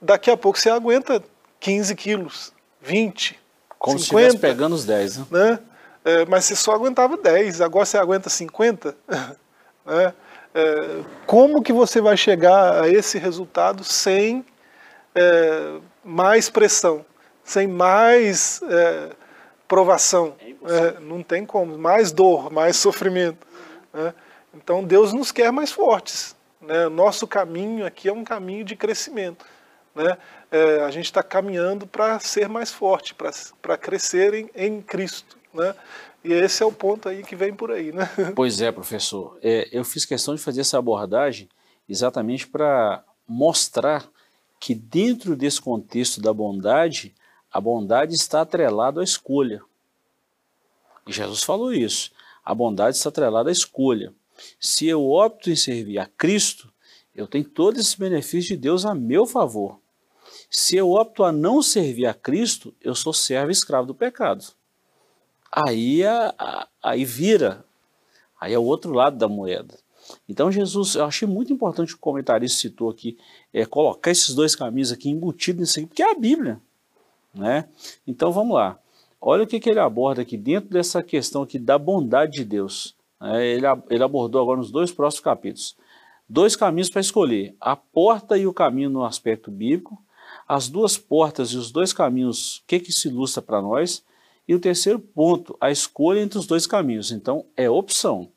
Daqui 0.04 0.30
a 0.30 0.36
pouco 0.36 0.58
você 0.58 0.70
aguenta 0.70 1.22
15 1.60 1.94
quilos, 1.94 2.52
20, 2.80 3.40
Como 3.78 3.98
50. 3.98 3.98
se 3.98 4.04
estivesse 4.04 4.38
pegando 4.38 4.74
os 4.74 4.84
10, 4.84 5.18
né? 5.18 5.24
né? 5.30 5.58
É, 6.04 6.26
mas 6.26 6.44
você 6.44 6.54
só 6.54 6.72
aguentava 6.72 7.16
10, 7.16 7.62
agora 7.62 7.86
você 7.86 7.96
aguenta 7.96 8.28
50. 8.28 8.94
né? 9.86 10.14
é, 10.54 11.00
como 11.26 11.62
que 11.62 11.72
você 11.72 12.00
vai 12.00 12.16
chegar 12.16 12.82
a 12.82 12.88
esse 12.88 13.18
resultado 13.18 13.82
sem 13.82 14.44
é, 15.14 15.78
mais 16.04 16.50
pressão, 16.50 17.04
sem 17.42 17.66
mais 17.66 18.60
é, 18.62 19.10
provação? 19.66 20.34
É, 20.40 21.00
não 21.00 21.22
tem 21.22 21.46
como, 21.46 21.78
mais 21.78 22.12
dor, 22.12 22.52
mais 22.52 22.76
sofrimento. 22.76 23.46
Né? 23.92 24.12
Então 24.54 24.84
Deus 24.84 25.14
nos 25.14 25.32
quer 25.32 25.50
mais 25.50 25.72
fortes. 25.72 26.36
Né? 26.60 26.88
Nosso 26.88 27.26
caminho 27.26 27.86
aqui 27.86 28.08
é 28.08 28.12
um 28.12 28.24
caminho 28.24 28.64
de 28.64 28.76
crescimento. 28.76 29.44
Né? 29.94 30.16
É, 30.50 30.80
a 30.82 30.90
gente 30.90 31.06
está 31.06 31.22
caminhando 31.22 31.86
para 31.86 32.18
ser 32.18 32.48
mais 32.48 32.70
forte, 32.70 33.14
para 33.14 33.76
crescer 33.76 34.34
em, 34.34 34.50
em 34.54 34.82
Cristo. 34.82 35.36
Né? 35.52 35.74
E 36.22 36.32
esse 36.32 36.62
é 36.62 36.66
o 36.66 36.72
ponto 36.72 37.08
aí 37.08 37.22
que 37.22 37.36
vem 37.36 37.54
por 37.54 37.70
aí. 37.70 37.92
Né? 37.92 38.08
Pois 38.34 38.60
é, 38.60 38.72
professor. 38.72 39.38
É, 39.42 39.68
eu 39.70 39.84
fiz 39.84 40.04
questão 40.04 40.34
de 40.34 40.40
fazer 40.40 40.62
essa 40.62 40.78
abordagem 40.78 41.48
exatamente 41.88 42.46
para 42.46 43.04
mostrar 43.28 44.08
que 44.58 44.74
dentro 44.74 45.36
desse 45.36 45.60
contexto 45.60 46.20
da 46.20 46.32
bondade, 46.32 47.14
a 47.52 47.60
bondade 47.60 48.14
está 48.14 48.40
atrelada 48.40 49.00
à 49.00 49.04
escolha. 49.04 49.62
Jesus 51.06 51.42
falou 51.42 51.72
isso. 51.72 52.10
A 52.42 52.54
bondade 52.54 52.96
está 52.96 53.10
atrelada 53.10 53.50
à 53.50 53.52
escolha. 53.52 54.14
Se 54.58 54.86
eu 54.86 55.04
opto 55.10 55.50
em 55.50 55.56
servir 55.56 55.98
a 55.98 56.06
Cristo, 56.06 56.72
eu 57.14 57.26
tenho 57.26 57.44
todos 57.44 57.80
esses 57.80 57.94
benefícios 57.94 58.46
de 58.46 58.56
Deus 58.56 58.84
a 58.84 58.94
meu 58.94 59.26
favor. 59.26 59.78
Se 60.56 60.76
eu 60.76 60.92
opto 60.92 61.24
a 61.24 61.32
não 61.32 61.60
servir 61.60 62.06
a 62.06 62.14
Cristo, 62.14 62.72
eu 62.80 62.94
sou 62.94 63.12
servo 63.12 63.50
e 63.50 63.52
escravo 63.52 63.88
do 63.88 63.94
pecado. 63.94 64.44
Aí, 65.50 66.04
a, 66.04 66.32
a, 66.38 66.68
aí 66.80 67.04
vira, 67.04 67.64
aí 68.40 68.54
é 68.54 68.58
o 68.58 68.62
outro 68.62 68.92
lado 68.92 69.18
da 69.18 69.26
moeda. 69.26 69.76
Então 70.28 70.52
Jesus, 70.52 70.94
eu 70.94 71.06
achei 71.06 71.26
muito 71.26 71.52
importante 71.52 71.94
o 71.94 71.98
comentarista 71.98 72.60
citou 72.60 72.88
aqui, 72.88 73.18
é, 73.52 73.66
colocar 73.66 74.12
esses 74.12 74.32
dois 74.32 74.54
caminhos 74.54 74.92
aqui 74.92 75.10
embutidos 75.10 75.60
nisso 75.60 75.80
aqui, 75.80 75.88
porque 75.88 76.04
é 76.04 76.12
a 76.12 76.14
Bíblia. 76.14 76.60
Né? 77.34 77.68
Então 78.06 78.30
vamos 78.30 78.54
lá. 78.54 78.78
Olha 79.20 79.42
o 79.42 79.46
que, 79.48 79.58
que 79.58 79.68
ele 79.68 79.80
aborda 79.80 80.22
aqui 80.22 80.36
dentro 80.36 80.70
dessa 80.70 81.02
questão 81.02 81.42
aqui 81.42 81.58
da 81.58 81.78
bondade 81.78 82.30
de 82.30 82.44
Deus. 82.44 82.94
É, 83.20 83.44
ele, 83.44 83.66
ele 83.90 84.04
abordou 84.04 84.40
agora 84.40 84.58
nos 84.58 84.70
dois 84.70 84.92
próximos 84.92 85.24
capítulos. 85.24 85.76
Dois 86.28 86.54
caminhos 86.54 86.90
para 86.90 87.00
escolher: 87.00 87.56
a 87.60 87.74
porta 87.74 88.38
e 88.38 88.46
o 88.46 88.52
caminho 88.52 88.88
no 88.88 89.04
aspecto 89.04 89.50
bíblico, 89.50 90.00
as 90.46 90.68
duas 90.68 90.96
portas 90.96 91.50
e 91.50 91.56
os 91.56 91.70
dois 91.70 91.92
caminhos, 91.92 92.58
o 92.58 92.62
que, 92.66 92.80
que 92.80 92.92
se 92.92 93.08
ilustra 93.08 93.42
para 93.42 93.62
nós? 93.62 94.04
E 94.46 94.54
o 94.54 94.60
terceiro 94.60 94.98
ponto, 94.98 95.56
a 95.60 95.70
escolha 95.70 96.20
entre 96.20 96.38
os 96.38 96.46
dois 96.46 96.66
caminhos. 96.66 97.10
Então, 97.10 97.46
é 97.56 97.68
opção. 97.68 98.30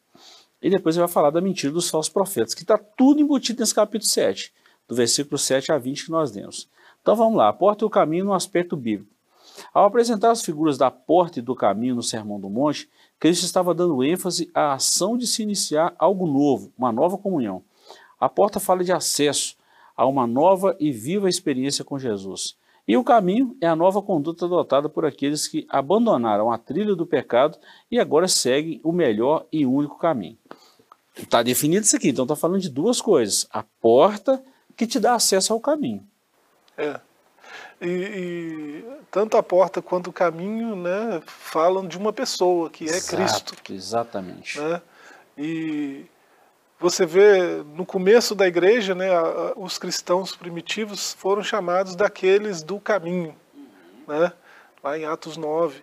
E 0.62 0.70
depois 0.70 0.96
ele 0.96 1.06
vai 1.06 1.13
falar 1.13 1.30
da 1.30 1.41
mentira 1.41 1.72
dos 1.72 1.89
falsos 1.89 2.12
profetas, 2.12 2.54
que 2.54 2.62
está 2.62 2.78
tudo 2.78 3.22
embutido 3.22 3.60
nesse 3.60 3.76
capítulo 3.76 4.10
7, 4.10 4.54
do 4.88 4.96
versículo 4.96 5.38
7 5.38 5.72
a 5.72 5.78
20 5.78 6.06
que 6.06 6.12
nós 6.12 6.32
demos. 6.32 6.70
Então 7.02 7.15
vamos 7.15 7.38
lá, 7.38 7.50
a 7.50 7.54
porta 7.54 7.84
e 7.84 7.88
o 7.88 7.89
caminho 7.89 8.26
no 8.26 8.34
aspecto 8.34 8.76
bíblico. 8.76 9.12
Ao 9.74 9.86
apresentar 9.86 10.32
as 10.32 10.43
figuras 10.43 10.78
da 10.78 10.89
porta 10.89 11.39
e 11.39 11.41
do 11.41 11.56
caminho 11.56 11.96
no 11.96 12.04
Sermão 12.04 12.39
do 12.39 12.50
Monte, 12.50 12.89
Cristo 13.20 13.46
estava 13.46 13.74
dando 13.74 14.04
ênfase 14.04 14.50
à 14.54 14.74
ação 14.74 15.17
de 15.17 15.26
se 15.26 15.41
iniciar 15.41 15.96
algo 15.98 16.28
novo, 16.28 16.72
uma 16.78 16.91
nova 16.91 17.17
comunhão. 17.17 17.63
A 18.20 18.30
porta 18.30 18.60
fala 18.60 18.84
de 18.84 18.91
acesso 18.91 19.56
a 19.98 20.06
uma 20.06 20.28
nova 20.28 20.78
e 20.80 20.92
viva 20.92 21.28
experiência 21.28 21.84
com 21.84 21.98
Jesus. 21.98 22.56
E 22.88 22.96
o 22.96 23.04
caminho 23.04 23.58
é 23.60 23.68
a 23.68 23.76
nova 23.76 24.02
conduta 24.02 24.46
adotada 24.46 24.88
por 24.88 25.06
aqueles 25.06 25.48
que 25.48 25.66
abandonaram 25.68 26.52
a 26.52 26.58
trilha 26.58 26.96
do 26.96 27.06
pecado 27.06 27.58
e 27.92 28.00
agora 28.00 28.28
seguem 28.28 28.80
o 28.84 28.94
melhor 28.94 29.46
e 29.52 29.66
único 29.66 29.98
caminho. 29.98 30.38
Está 31.18 31.44
definido 31.44 31.86
isso 31.86 31.96
aqui, 31.96 32.10
então 32.10 32.24
está 32.24 32.36
falando 32.36 32.62
de 32.62 32.70
duas 32.70 33.02
coisas. 33.02 33.48
A 33.52 33.64
porta 33.82 34.42
que 34.76 34.88
te 34.88 35.00
dá 35.00 35.16
acesso 35.16 35.52
ao 35.52 35.60
caminho. 35.60 36.08
É. 36.78 37.00
E, 37.82 37.88
e, 37.88 38.86
tanto 39.12 39.36
a 39.36 39.44
porta 39.44 39.82
quanto 39.82 40.10
o 40.10 40.14
caminho 40.14 40.76
né, 40.76 41.22
falam 41.26 41.88
de 41.88 41.98
uma 41.98 42.14
pessoa, 42.14 42.70
que 42.70 42.86
é 42.86 42.98
Exato, 42.98 43.16
Cristo. 43.16 43.74
Exatamente. 43.74 44.60
Né? 44.60 44.82
E 45.38 46.06
você 46.80 47.06
vê 47.06 47.63
no 47.74 47.86
começo 47.86 48.36
da 48.36 48.48
igreja, 48.48 48.94
né, 48.94 49.10
os 49.56 49.78
cristãos 49.78 50.36
primitivos 50.36 51.13
foram 51.13 51.44
chamados 51.44 51.96
daqueles 51.96 52.62
do 52.62 52.80
caminho, 52.80 53.36
né, 54.08 54.32
lá 54.84 54.98
em 54.98 55.06
Atos 55.06 55.38
9. 55.38 55.82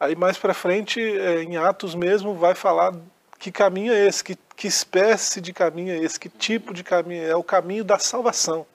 Aí 0.00 0.16
mais 0.16 0.36
para 0.36 0.52
frente, 0.52 1.00
é, 1.00 1.42
em 1.44 1.56
Atos 1.56 1.94
mesmo, 1.94 2.34
vai 2.34 2.56
falar 2.56 2.92
que 3.38 3.52
caminho 3.52 3.92
é 3.92 4.06
esse, 4.06 4.22
que, 4.24 4.36
que 4.56 4.66
espécie 4.66 5.40
de 5.40 5.52
caminho 5.52 5.92
é 5.92 5.98
esse, 5.98 6.18
que 6.18 6.28
tipo 6.28 6.74
de 6.74 6.82
caminho 6.82 7.22
é, 7.22 7.30
é 7.30 7.36
o 7.36 7.44
caminho 7.44 7.84
da 7.84 7.98
salvação. 7.98 8.66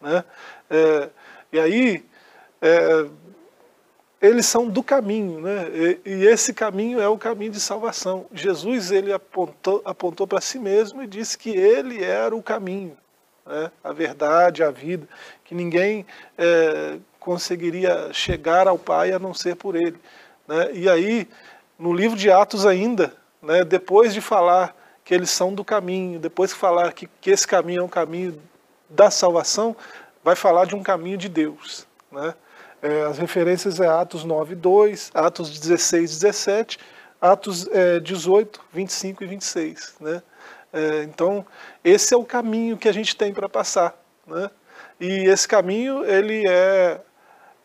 Né? 0.00 0.24
É, 0.70 1.10
e 1.52 1.60
aí, 1.60 2.04
é, 2.62 3.06
eles 4.24 4.46
são 4.46 4.66
do 4.66 4.82
caminho, 4.82 5.38
né? 5.38 5.68
E, 5.74 6.00
e, 6.06 6.26
esse 6.26 6.54
caminho 6.54 6.98
é 6.98 7.06
o 7.06 7.18
caminho 7.18 7.52
de 7.52 7.60
salvação. 7.60 8.24
Jesus 8.32 8.90
ele 8.90 9.12
apontou, 9.12 9.82
apontou 9.84 10.26
para 10.26 10.40
si 10.40 10.58
mesmo 10.58 11.02
e 11.02 11.06
disse 11.06 11.36
que 11.36 11.50
ele 11.50 12.02
era 12.02 12.34
o 12.34 12.42
caminho, 12.42 12.96
né? 13.46 13.70
a 13.82 13.92
verdade, 13.92 14.62
a 14.62 14.70
vida, 14.70 15.06
que 15.44 15.54
ninguém 15.54 16.06
é, 16.38 16.96
conseguiria 17.20 18.14
chegar 18.14 18.66
ao 18.66 18.78
Pai 18.78 19.12
a 19.12 19.18
não 19.18 19.34
ser 19.34 19.56
por 19.56 19.76
ele. 19.76 19.98
Né? 20.48 20.70
E 20.72 20.88
aí, 20.88 21.28
no 21.78 21.92
livro 21.92 22.16
de 22.16 22.30
Atos 22.30 22.64
ainda, 22.64 23.14
né, 23.42 23.62
depois 23.62 24.14
de 24.14 24.22
falar 24.22 24.74
que 25.04 25.12
eles 25.12 25.28
são 25.28 25.52
do 25.52 25.62
caminho, 25.62 26.18
depois 26.18 26.48
de 26.48 26.56
falar 26.56 26.94
que, 26.94 27.06
que 27.20 27.30
esse 27.30 27.46
caminho 27.46 27.82
é 27.82 27.84
um 27.84 27.88
caminho 27.88 28.40
da 28.88 29.10
salvação, 29.10 29.76
vai 30.22 30.34
falar 30.34 30.64
de 30.64 30.74
um 30.74 30.82
caminho 30.82 31.18
de 31.18 31.28
Deus. 31.28 31.86
Né? 32.10 32.34
É, 32.84 33.04
as 33.04 33.16
referências 33.16 33.80
é 33.80 33.88
Atos 33.88 34.24
9, 34.24 34.54
2, 34.54 35.10
Atos 35.14 35.58
16, 35.58 36.18
17, 36.20 36.78
Atos 37.18 37.66
é, 37.68 37.98
18, 37.98 38.60
25 38.70 39.24
e 39.24 39.26
26. 39.26 39.94
Né? 40.00 40.22
É, 40.70 41.02
então, 41.04 41.46
esse 41.82 42.12
é 42.12 42.16
o 42.16 42.26
caminho 42.26 42.76
que 42.76 42.86
a 42.86 42.92
gente 42.92 43.16
tem 43.16 43.32
para 43.32 43.48
passar. 43.48 43.98
Né? 44.26 44.50
E 45.00 45.24
esse 45.30 45.48
caminho 45.48 46.04
ele 46.04 46.46
é, 46.46 47.00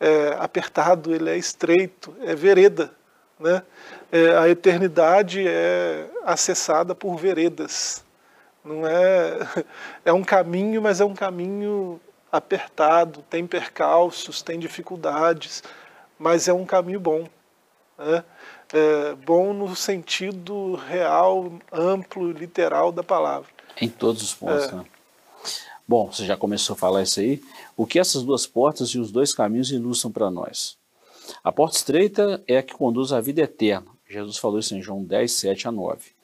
é, 0.00 0.36
apertado, 0.38 1.14
ele 1.14 1.28
é 1.28 1.36
estreito, 1.36 2.16
é 2.22 2.34
vereda. 2.34 2.90
Né? 3.38 3.62
É, 4.10 4.38
a 4.38 4.48
eternidade 4.48 5.46
é 5.46 6.08
acessada 6.24 6.94
por 6.94 7.18
veredas. 7.18 8.02
Não 8.64 8.86
é, 8.86 9.36
é 10.02 10.14
um 10.14 10.24
caminho, 10.24 10.80
mas 10.80 10.98
é 10.98 11.04
um 11.04 11.14
caminho 11.14 12.00
apertado, 12.30 13.24
tem 13.28 13.46
percalços, 13.46 14.42
tem 14.42 14.58
dificuldades, 14.58 15.62
mas 16.18 16.48
é 16.48 16.52
um 16.52 16.64
caminho 16.64 17.00
bom. 17.00 17.26
Né? 17.98 18.24
É 18.72 19.14
bom 19.14 19.52
no 19.52 19.74
sentido 19.74 20.74
real, 20.74 21.52
amplo, 21.72 22.30
literal 22.30 22.92
da 22.92 23.02
palavra. 23.02 23.48
Em 23.80 23.88
todos 23.88 24.22
os 24.22 24.34
pontos. 24.34 24.68
É. 24.68 24.72
Né? 24.72 24.84
Bom, 25.86 26.12
você 26.12 26.24
já 26.24 26.36
começou 26.36 26.74
a 26.74 26.78
falar 26.78 27.02
isso 27.02 27.18
aí. 27.18 27.42
O 27.76 27.84
que 27.84 27.98
essas 27.98 28.22
duas 28.22 28.46
portas 28.46 28.90
e 28.90 28.98
os 28.98 29.10
dois 29.10 29.34
caminhos 29.34 29.72
ilustram 29.72 30.12
para 30.12 30.30
nós? 30.30 30.78
A 31.42 31.50
porta 31.50 31.76
estreita 31.76 32.42
é 32.46 32.58
a 32.58 32.62
que 32.62 32.74
conduz 32.74 33.12
à 33.12 33.20
vida 33.20 33.42
eterna. 33.42 33.90
Jesus 34.08 34.38
falou 34.38 34.58
isso 34.58 34.74
em 34.74 34.82
João 34.82 35.02
10, 35.02 35.32
7 35.32 35.68
a 35.68 35.72
9. 35.72 36.19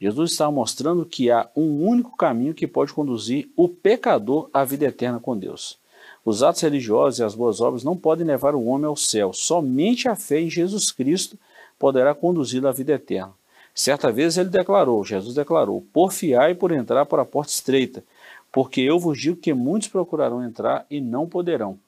Jesus 0.00 0.32
está 0.32 0.50
mostrando 0.50 1.04
que 1.04 1.30
há 1.30 1.48
um 1.56 1.86
único 1.86 2.16
caminho 2.16 2.54
que 2.54 2.66
pode 2.66 2.92
conduzir 2.92 3.50
o 3.56 3.68
pecador 3.68 4.48
à 4.52 4.64
vida 4.64 4.86
eterna 4.86 5.18
com 5.18 5.36
Deus. 5.36 5.78
Os 6.24 6.42
atos 6.42 6.62
religiosos 6.62 7.20
e 7.20 7.22
as 7.22 7.34
boas 7.34 7.60
obras 7.60 7.84
não 7.84 7.96
podem 7.96 8.26
levar 8.26 8.54
o 8.54 8.64
homem 8.64 8.86
ao 8.86 8.96
céu. 8.96 9.32
Somente 9.32 10.08
a 10.08 10.16
fé 10.16 10.40
em 10.40 10.50
Jesus 10.50 10.90
Cristo 10.90 11.38
poderá 11.78 12.14
conduzi-lo 12.14 12.68
à 12.68 12.72
vida 12.72 12.94
eterna. 12.94 13.32
Certa 13.74 14.10
vez 14.10 14.38
ele 14.38 14.48
declarou, 14.48 15.04
Jesus 15.04 15.34
declarou, 15.34 15.84
porfiai 15.92 16.54
por 16.54 16.72
entrar 16.72 17.04
por 17.04 17.20
a 17.20 17.24
porta 17.24 17.52
estreita, 17.52 18.02
porque 18.50 18.80
eu 18.80 18.98
vos 18.98 19.20
digo 19.20 19.36
que 19.36 19.52
muitos 19.52 19.88
procurarão 19.88 20.42
entrar 20.42 20.86
e 20.90 21.00
não 21.00 21.28
poderão. 21.28 21.78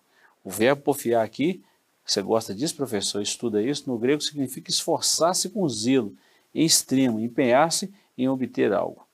O 0.45 0.51
verbo 0.51 0.83
porfiar 0.83 1.25
aqui, 1.25 1.63
você 2.05 2.23
gosta 2.23 2.55
disso, 2.55 2.77
professor? 2.77 3.21
Estuda 3.21 3.63
isso. 3.63 3.85
No 3.87 3.99
grego 3.99 4.23
significa 4.23 4.71
esforçar-se 4.71 5.49
com 5.51 5.69
zelo, 5.69 6.15
extremo, 6.55 7.21
empenhar-se 7.21 7.93
em 8.17 8.29
obter 8.29 8.73
algo. 8.73 9.07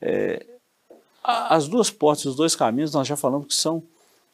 É, 0.00 0.46
as 1.22 1.68
duas 1.68 1.90
portas, 1.90 2.26
os 2.26 2.36
dois 2.36 2.54
caminhos, 2.54 2.92
nós 2.92 3.06
já 3.06 3.16
falamos 3.16 3.46
que 3.46 3.54
são 3.54 3.82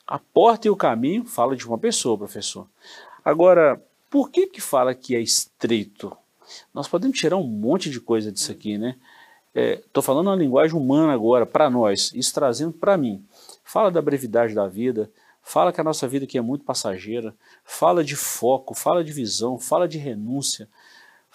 a 0.06 0.18
porta 0.18 0.68
e 0.68 0.70
o 0.70 0.76
caminho, 0.76 1.24
fala 1.24 1.56
de 1.56 1.66
uma 1.66 1.78
pessoa, 1.78 2.16
professor. 2.16 2.66
Agora, 3.24 3.82
por 4.08 4.30
que 4.30 4.46
que 4.46 4.60
fala 4.60 4.94
que 4.94 5.16
é 5.16 5.20
estreito? 5.20 6.16
Nós 6.72 6.86
podemos 6.86 7.18
tirar 7.18 7.36
um 7.36 7.46
monte 7.46 7.90
de 7.90 8.00
coisa 8.00 8.30
disso 8.30 8.52
aqui, 8.52 8.78
né? 8.78 8.96
Estou 9.52 10.02
é, 10.02 10.04
falando 10.04 10.28
uma 10.28 10.36
linguagem 10.36 10.76
humana 10.76 11.12
agora, 11.12 11.44
para 11.44 11.68
nós, 11.68 12.12
isso 12.14 12.32
trazendo 12.32 12.72
para 12.72 12.96
mim. 12.96 13.24
Fala 13.64 13.90
da 13.90 14.00
brevidade 14.00 14.54
da 14.54 14.68
vida, 14.68 15.10
fala 15.42 15.72
que 15.72 15.80
a 15.80 15.84
nossa 15.84 16.06
vida 16.06 16.24
aqui 16.24 16.38
é 16.38 16.42
muito 16.42 16.64
passageira, 16.64 17.34
fala 17.64 18.04
de 18.04 18.14
foco, 18.14 18.74
fala 18.74 19.02
de 19.02 19.12
visão, 19.12 19.58
fala 19.58 19.88
de 19.88 19.98
renúncia, 19.98 20.68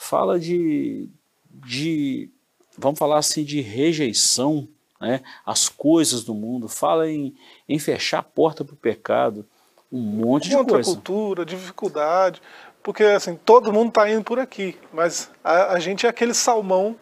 fala 0.01 0.39
de, 0.39 1.07
de 1.45 2.27
vamos 2.75 2.97
falar 2.97 3.19
assim 3.19 3.43
de 3.43 3.61
rejeição, 3.61 4.67
né, 4.99 5.21
as 5.45 5.69
coisas 5.69 6.23
do 6.23 6.33
mundo, 6.33 6.67
fala 6.67 7.07
em, 7.07 7.35
em 7.69 7.77
fechar 7.77 8.19
a 8.19 8.23
porta 8.23 8.65
para 8.65 8.73
o 8.73 8.77
pecado, 8.77 9.45
um 9.91 9.99
monte 9.99 10.49
de 10.49 10.55
coisa. 10.63 10.91
cultura, 10.91 11.45
dificuldade, 11.45 12.41
porque 12.81 13.03
assim, 13.03 13.35
todo 13.45 13.71
mundo 13.71 13.89
está 13.89 14.09
indo 14.09 14.23
por 14.23 14.39
aqui, 14.39 14.75
mas 14.91 15.29
a, 15.43 15.73
a, 15.73 15.79
gente 15.79 16.07
é 16.07 16.09
aquele 16.09 16.33
salmão, 16.33 16.95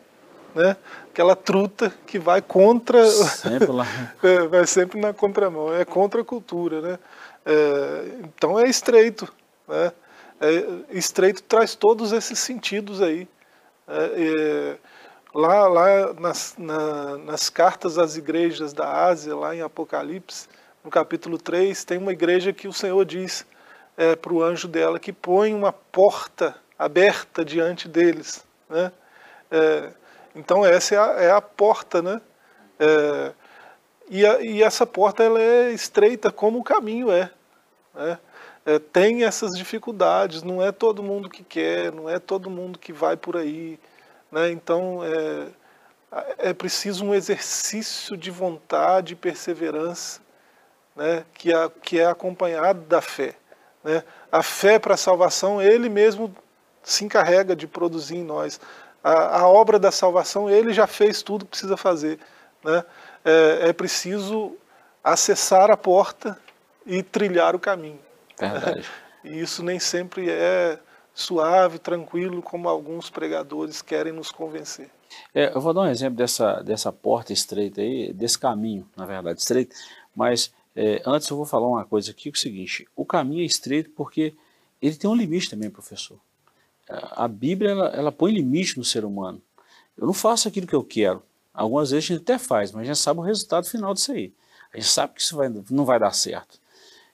né, 0.54 0.76
aquela 1.10 1.38
truta 1.38 1.94
que 2.06 2.20
vai 2.20 2.42
contra... 2.42 3.06
Sempre 3.10 3.72
lá. 3.72 3.88
é, 4.22 4.40
vai 4.46 4.68
sempre 4.68 5.00
na 5.00 5.14
contramão, 5.14 5.74
é 5.74 5.86
contra 5.86 6.20
a 6.20 6.26
cultura, 6.26 6.82
né? 6.82 7.00
É, 7.46 8.20
então 8.26 8.60
é 8.60 8.70
estreito, 8.70 9.32
né? 9.68 9.94
É, 10.42 10.98
estreito 10.98 11.44
traz 11.44 11.76
todos 11.76 12.12
esses 12.12 12.40
sentidos 12.40 13.02
aí. 13.02 13.28
É, 13.88 13.96
é, 13.96 14.78
lá 15.34 15.68
lá 15.68 16.14
nas, 16.14 16.56
na, 16.58 17.18
nas 17.18 17.50
cartas 17.50 17.98
às 17.98 18.16
igrejas 18.16 18.72
da 18.72 19.06
Ásia, 19.06 19.36
lá 19.36 19.56
em 19.56 19.62
Apocalipse, 19.62 20.48
no 20.84 20.90
capítulo 20.90 21.38
3, 21.38 21.84
tem 21.84 21.98
uma 21.98 22.14
igreja 22.14 22.54
que 22.54 22.68
o 22.68 22.74
Senhor 22.74 23.04
diz 23.04 23.46
é, 23.98 24.16
para 24.16 24.34
o 24.34 24.42
anjo 24.42 24.68
dela 24.68 24.98
que 24.98 25.12
põe 25.12 25.54
uma 25.54 25.74
porta 25.74 26.56
aberta 26.78 27.44
diante 27.44 27.88
deles. 27.88 28.46
Né? 28.70 28.92
É, 29.52 29.90
então 30.34 30.66
essa 30.66 30.96
é 30.96 30.98
a, 30.98 31.06
é 31.24 31.32
a 31.32 31.42
porta, 31.42 32.02
né? 32.02 32.22
É, 32.80 33.34
e, 34.10 34.26
a, 34.26 34.42
e, 34.42 34.64
essa 34.64 34.86
porta 34.88 35.22
ela 35.22 35.40
é 35.40 35.72
estreita 35.72 36.32
como 36.32 36.60
o 36.60 36.64
caminho 36.64 37.12
é. 37.12 37.30
Né? 37.94 38.18
É, 38.66 38.78
tem 38.78 39.24
essas 39.24 39.52
dificuldades, 39.58 40.44
não 40.44 40.62
é 40.62 40.72
todo 40.72 41.04
mundo 41.04 41.30
que 41.30 41.44
quer, 41.44 41.92
não 41.92 42.10
é 42.10 42.20
todo 42.20 42.50
mundo 42.50 42.78
que 42.78 42.94
vai 42.94 43.16
por 43.16 43.38
aí. 43.38 43.80
Né? 44.32 44.52
Então 44.52 45.02
é, 45.04 45.48
é 46.50 46.54
preciso 46.54 47.06
um 47.06 47.14
exercício 47.14 48.16
de 48.18 48.30
vontade 48.30 49.14
e 49.14 49.16
perseverança 49.16 50.22
né? 50.96 51.26
que, 51.34 51.54
é, 51.54 51.72
que 51.82 52.00
é 52.00 52.06
acompanhado 52.06 52.82
da 52.82 53.02
fé. 53.02 53.36
Né? 53.84 54.04
A 54.32 54.44
fé 54.44 54.78
para 54.78 54.94
a 54.94 54.98
salvação, 54.98 55.62
ele 55.62 55.90
mesmo 55.90 56.36
se 56.84 57.06
encarrega 57.06 57.56
de 57.56 57.68
produzir 57.68 58.18
em 58.18 58.24
nós. 58.24 58.60
A, 59.04 59.40
a, 59.40 59.48
obra 59.48 59.80
da 59.80 59.92
salvação, 59.92 60.50
ele 60.50 60.74
já 60.74 60.86
fez 60.86 61.22
tudo 61.22 61.46
que 61.46 61.52
precisa 61.52 61.78
fazer. 61.78 62.20
Né? 62.64 62.84
É, 63.24 63.70
é 63.70 63.74
preciso 63.74 64.58
acessar 65.04 65.72
a 65.72 65.78
porta 65.78 66.38
e 66.86 67.02
trilhar 67.02 67.56
o 67.56 67.60
caminho. 67.60 68.00
Verdade. 68.40 68.88
E 69.22 69.38
isso 69.38 69.62
nem 69.62 69.80
sempre 69.80 70.30
é 70.30 70.80
suave, 71.14 71.78
tranquilo, 71.78 72.42
como 72.42 72.70
alguns 72.70 73.10
pregadores 73.10 73.82
querem 73.82 74.14
nos 74.14 74.32
convencer. 74.32 74.90
É, 75.36 75.54
eu 75.54 75.60
vou 75.60 75.74
dar 75.74 75.82
um 75.82 75.88
exemplo 75.88 76.16
dessa, 76.16 76.62
dessa 76.62 76.90
porta 76.90 77.34
estreita 77.34 77.82
aí, 77.82 78.14
desse 78.14 78.40
caminho, 78.40 78.90
na 78.96 79.06
verdade, 79.06 79.42
estreito, 79.42 79.76
mas 80.16 80.54
é, 80.74 81.02
antes 81.06 81.28
eu 81.28 81.36
vou 81.36 81.46
falar 81.46 81.68
uma 81.68 81.84
coisa 81.84 82.12
aqui, 82.12 82.32
que 82.32 82.38
é 82.38 82.40
o 82.40 82.42
seguinte, 82.42 82.88
o 82.96 83.06
caminho 83.06 83.42
é 83.42 83.46
estreito 83.46 83.90
porque 83.90 84.34
ele 84.82 84.96
tem 84.96 85.10
um 85.10 85.16
limite 85.16 85.50
também, 85.50 85.70
professor. 85.70 86.18
A 86.88 87.28
Bíblia, 87.28 87.72
ela, 87.72 87.88
ela 87.90 88.12
põe 88.12 88.32
limite 88.32 88.78
no 88.78 88.84
ser 88.84 89.04
humano. 89.04 89.42
Eu 89.98 90.08
não 90.08 90.14
faço 90.14 90.48
aquilo 90.48 90.66
que 90.66 90.76
eu 90.76 90.84
quero. 90.84 91.22
Algumas 91.54 91.92
vezes 91.92 92.06
a 92.06 92.14
gente 92.14 92.22
até 92.22 92.40
faz, 92.40 92.72
mas 92.72 92.84
a 92.84 92.86
gente 92.86 92.98
sabe 92.98 93.20
o 93.20 93.24
resultado 93.24 93.68
final 93.68 93.94
disso 93.94 94.12
aí. 94.12 94.34
A 94.74 94.78
gente 94.78 94.90
sabe 94.90 95.14
que 95.14 95.22
isso 95.22 95.36
vai, 95.36 95.50
não 95.70 95.86
vai 95.86 96.00
dar 96.00 96.14
certo. 96.14 96.60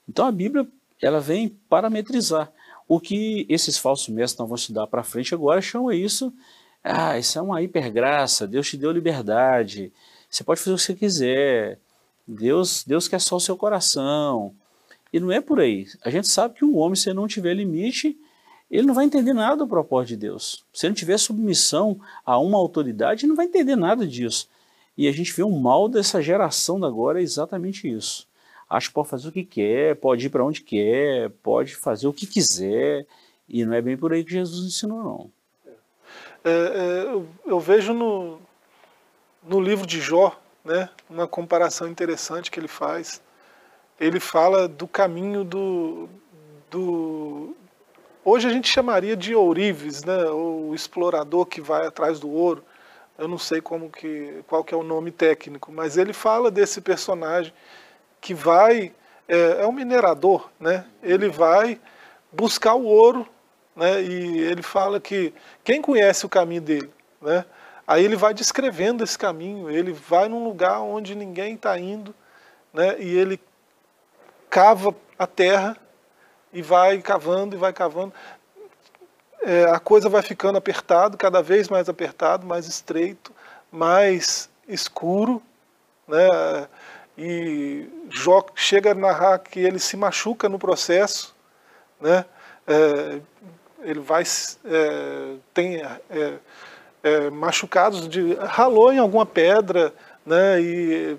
Então 0.07 0.27
a 0.27 0.31
Bíblia 0.31 0.67
ela 1.01 1.19
vem 1.19 1.49
parametrizar. 1.69 2.51
O 2.87 2.99
que 2.99 3.45
esses 3.49 3.77
falsos 3.77 4.09
mestres 4.09 4.39
não 4.39 4.47
vão 4.47 4.55
estudar 4.55 4.87
para 4.87 5.03
frente 5.03 5.33
agora 5.33 5.61
chama 5.61 5.95
isso, 5.95 6.31
ah, 6.83 7.17
isso 7.17 7.37
é 7.39 7.41
uma 7.41 7.61
hipergraça, 7.61 8.47
Deus 8.47 8.69
te 8.69 8.77
deu 8.77 8.91
liberdade, 8.91 9.91
você 10.29 10.43
pode 10.43 10.59
fazer 10.59 10.73
o 10.73 10.77
que 10.77 10.83
você 10.83 10.93
quiser, 10.93 11.79
Deus, 12.27 12.83
Deus 12.83 13.07
quer 13.07 13.19
só 13.19 13.37
o 13.37 13.39
seu 13.39 13.57
coração. 13.57 14.53
E 15.11 15.19
não 15.19 15.31
é 15.31 15.39
por 15.39 15.59
aí. 15.59 15.87
A 16.03 16.09
gente 16.09 16.27
sabe 16.27 16.55
que 16.55 16.65
o 16.65 16.75
homem, 16.75 16.95
se 16.95 17.11
não 17.13 17.27
tiver 17.27 17.53
limite, 17.53 18.17
ele 18.69 18.85
não 18.85 18.93
vai 18.93 19.05
entender 19.05 19.33
nada 19.33 19.57
do 19.57 19.67
propósito 19.67 20.09
de 20.09 20.17
Deus. 20.17 20.65
Se 20.73 20.87
não 20.87 20.93
tiver 20.93 21.17
submissão 21.17 21.99
a 22.25 22.37
uma 22.37 22.57
autoridade, 22.57 23.21
ele 23.21 23.29
não 23.29 23.35
vai 23.35 23.45
entender 23.45 23.75
nada 23.75 24.05
disso. 24.05 24.49
E 24.97 25.07
a 25.07 25.11
gente 25.11 25.31
vê 25.31 25.43
o 25.43 25.51
mal 25.51 25.87
dessa 25.87 26.21
geração 26.21 26.79
da 26.79 26.87
agora 26.87 27.19
é 27.19 27.23
exatamente 27.23 27.87
isso 27.89 28.27
acha 28.69 28.87
que 28.87 28.93
pode 28.93 29.09
fazer 29.09 29.27
o 29.27 29.31
que 29.31 29.43
quer, 29.43 29.95
pode 29.95 30.25
ir 30.25 30.29
para 30.29 30.43
onde 30.43 30.61
quer, 30.61 31.29
pode 31.43 31.75
fazer 31.75 32.07
o 32.07 32.13
que 32.13 32.25
quiser, 32.25 33.05
e 33.47 33.63
não 33.63 33.73
é 33.73 33.81
bem 33.81 33.95
por 33.95 34.11
aí 34.11 34.23
que 34.23 34.31
Jesus 34.31 34.65
ensinou, 34.65 35.03
não. 35.03 35.31
É, 36.43 36.49
é, 36.49 37.03
eu, 37.05 37.27
eu, 37.45 37.59
vejo 37.59 37.93
no, 37.93 38.39
no 39.43 39.59
livro 39.59 39.85
de 39.85 39.99
Jó, 39.99 40.39
né, 40.63 40.89
uma 41.09 41.27
comparação 41.27 41.87
interessante 41.87 42.51
que 42.51 42.59
ele 42.59 42.67
faz. 42.67 43.21
Ele 43.99 44.19
fala 44.19 44.67
do 44.67 44.87
caminho 44.87 45.43
do, 45.43 46.09
do 46.69 47.55
hoje 48.23 48.47
a 48.47 48.51
gente 48.51 48.67
chamaria 48.67 49.15
de 49.15 49.33
ourives, 49.33 50.03
né, 50.03 50.25
o 50.25 50.73
explorador 50.75 51.45
que 51.45 51.61
vai 51.61 51.87
atrás 51.87 52.19
do 52.19 52.29
ouro. 52.29 52.63
Eu 53.17 53.27
não 53.27 53.37
sei 53.37 53.61
como 53.61 53.89
que, 53.89 54.43
qual 54.47 54.63
que 54.63 54.73
é 54.73 54.77
o 54.77 54.83
nome 54.83 55.09
técnico, 55.09 55.71
mas 55.71 55.97
ele 55.97 56.11
fala 56.13 56.51
desse 56.51 56.81
personagem 56.81 57.53
que 58.21 58.33
vai, 58.33 58.91
é, 59.27 59.61
é 59.61 59.67
um 59.67 59.71
minerador, 59.71 60.49
né? 60.59 60.85
ele 61.01 61.29
vai 61.29 61.79
buscar 62.31 62.73
o 62.75 62.85
ouro, 62.85 63.27
né? 63.75 64.01
e 64.01 64.39
ele 64.39 64.61
fala 64.61 64.99
que 64.99 65.33
quem 65.63 65.81
conhece 65.81 66.25
o 66.25 66.29
caminho 66.29 66.61
dele, 66.61 66.91
né? 67.21 67.45
aí 67.87 68.03
ele 68.03 68.15
vai 68.15 68.33
descrevendo 68.33 69.03
esse 69.03 69.17
caminho, 69.17 69.69
ele 69.69 69.91
vai 69.91 70.27
num 70.27 70.43
lugar 70.43 70.79
onde 70.81 71.15
ninguém 71.15 71.55
está 71.55 71.77
indo, 71.77 72.13
né? 72.73 72.95
e 72.99 73.17
ele 73.17 73.39
cava 74.49 74.95
a 75.17 75.27
terra 75.27 75.77
e 76.51 76.61
vai 76.61 77.01
cavando 77.01 77.55
e 77.55 77.59
vai 77.59 77.73
cavando. 77.73 78.13
É, 79.41 79.65
a 79.65 79.79
coisa 79.79 80.09
vai 80.09 80.21
ficando 80.21 80.57
apertado, 80.57 81.17
cada 81.17 81.43
vez 81.43 81.67
mais 81.67 81.89
apertado, 81.89 82.47
mais 82.47 82.65
estreito, 82.65 83.33
mais 83.71 84.49
escuro, 84.67 85.41
né? 86.07 86.67
E 87.17 87.87
Jó 88.09 88.45
chega 88.55 88.91
a 88.91 88.95
narrar 88.95 89.39
que 89.39 89.59
ele 89.59 89.79
se 89.79 89.95
machuca 89.95 90.49
no 90.49 90.59
processo, 90.59 91.35
né? 91.99 92.25
É, 92.67 93.19
ele 93.83 93.99
vai 93.99 94.23
é, 94.65 95.35
tem 95.53 95.81
é, 96.09 96.39
é, 97.03 97.29
machucados 97.29 98.09
de 98.09 98.33
ralou 98.35 98.91
em 98.91 98.97
alguma 98.97 99.25
pedra, 99.25 99.93
né? 100.25 100.59
E 100.59 101.17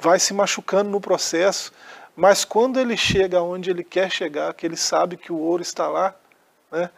vai 0.00 0.18
se 0.18 0.34
machucando 0.34 0.90
no 0.90 1.00
processo, 1.00 1.72
mas 2.16 2.44
quando 2.44 2.78
ele 2.80 2.96
chega 2.96 3.40
onde 3.40 3.70
ele 3.70 3.84
quer 3.84 4.10
chegar, 4.10 4.52
que 4.52 4.66
ele 4.66 4.76
sabe 4.76 5.16
que 5.16 5.32
o 5.32 5.38
ouro 5.38 5.62
está 5.62 5.88
lá, 5.88 6.14
né? 6.70 6.90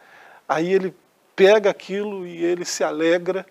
Aí 0.49 0.73
ele 0.73 0.93
pega 1.35 1.69
aquilo 1.69 2.25
e 2.25 2.43
ele 2.43 2.65
se 2.65 2.83
alegra, 2.83 3.45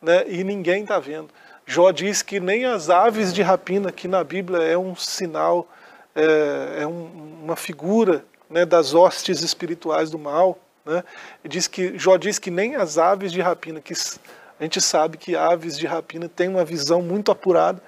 né? 0.00 0.24
E 0.28 0.42
ninguém 0.44 0.82
está 0.82 0.98
vendo. 0.98 1.28
Jó 1.66 1.90
diz 1.90 2.22
que 2.22 2.40
nem 2.40 2.64
as 2.64 2.90
aves 2.90 3.32
de 3.32 3.42
rapina, 3.42 3.92
que 3.92 4.08
na 4.08 4.22
Bíblia 4.24 4.62
é 4.62 4.76
um 4.76 4.94
sinal, 4.96 5.68
é, 6.14 6.80
é 6.80 6.86
um, 6.86 7.40
uma 7.44 7.56
figura 7.56 8.24
né, 8.50 8.66
das 8.66 8.94
hostes 8.94 9.42
espirituais 9.42 10.10
do 10.10 10.18
mal, 10.18 10.58
né? 10.84 11.02
diz 11.44 11.66
que, 11.66 11.96
Jó 11.98 12.16
diz 12.16 12.38
que 12.38 12.50
nem 12.50 12.76
as 12.76 12.98
aves 12.98 13.32
de 13.32 13.40
rapina, 13.40 13.80
que 13.80 13.94
a 13.94 14.62
gente 14.62 14.80
sabe 14.80 15.16
que 15.16 15.36
aves 15.36 15.78
de 15.78 15.86
rapina 15.86 16.28
têm 16.28 16.48
uma 16.48 16.64
visão 16.64 17.00
muito 17.00 17.30
apurada, 17.30 17.82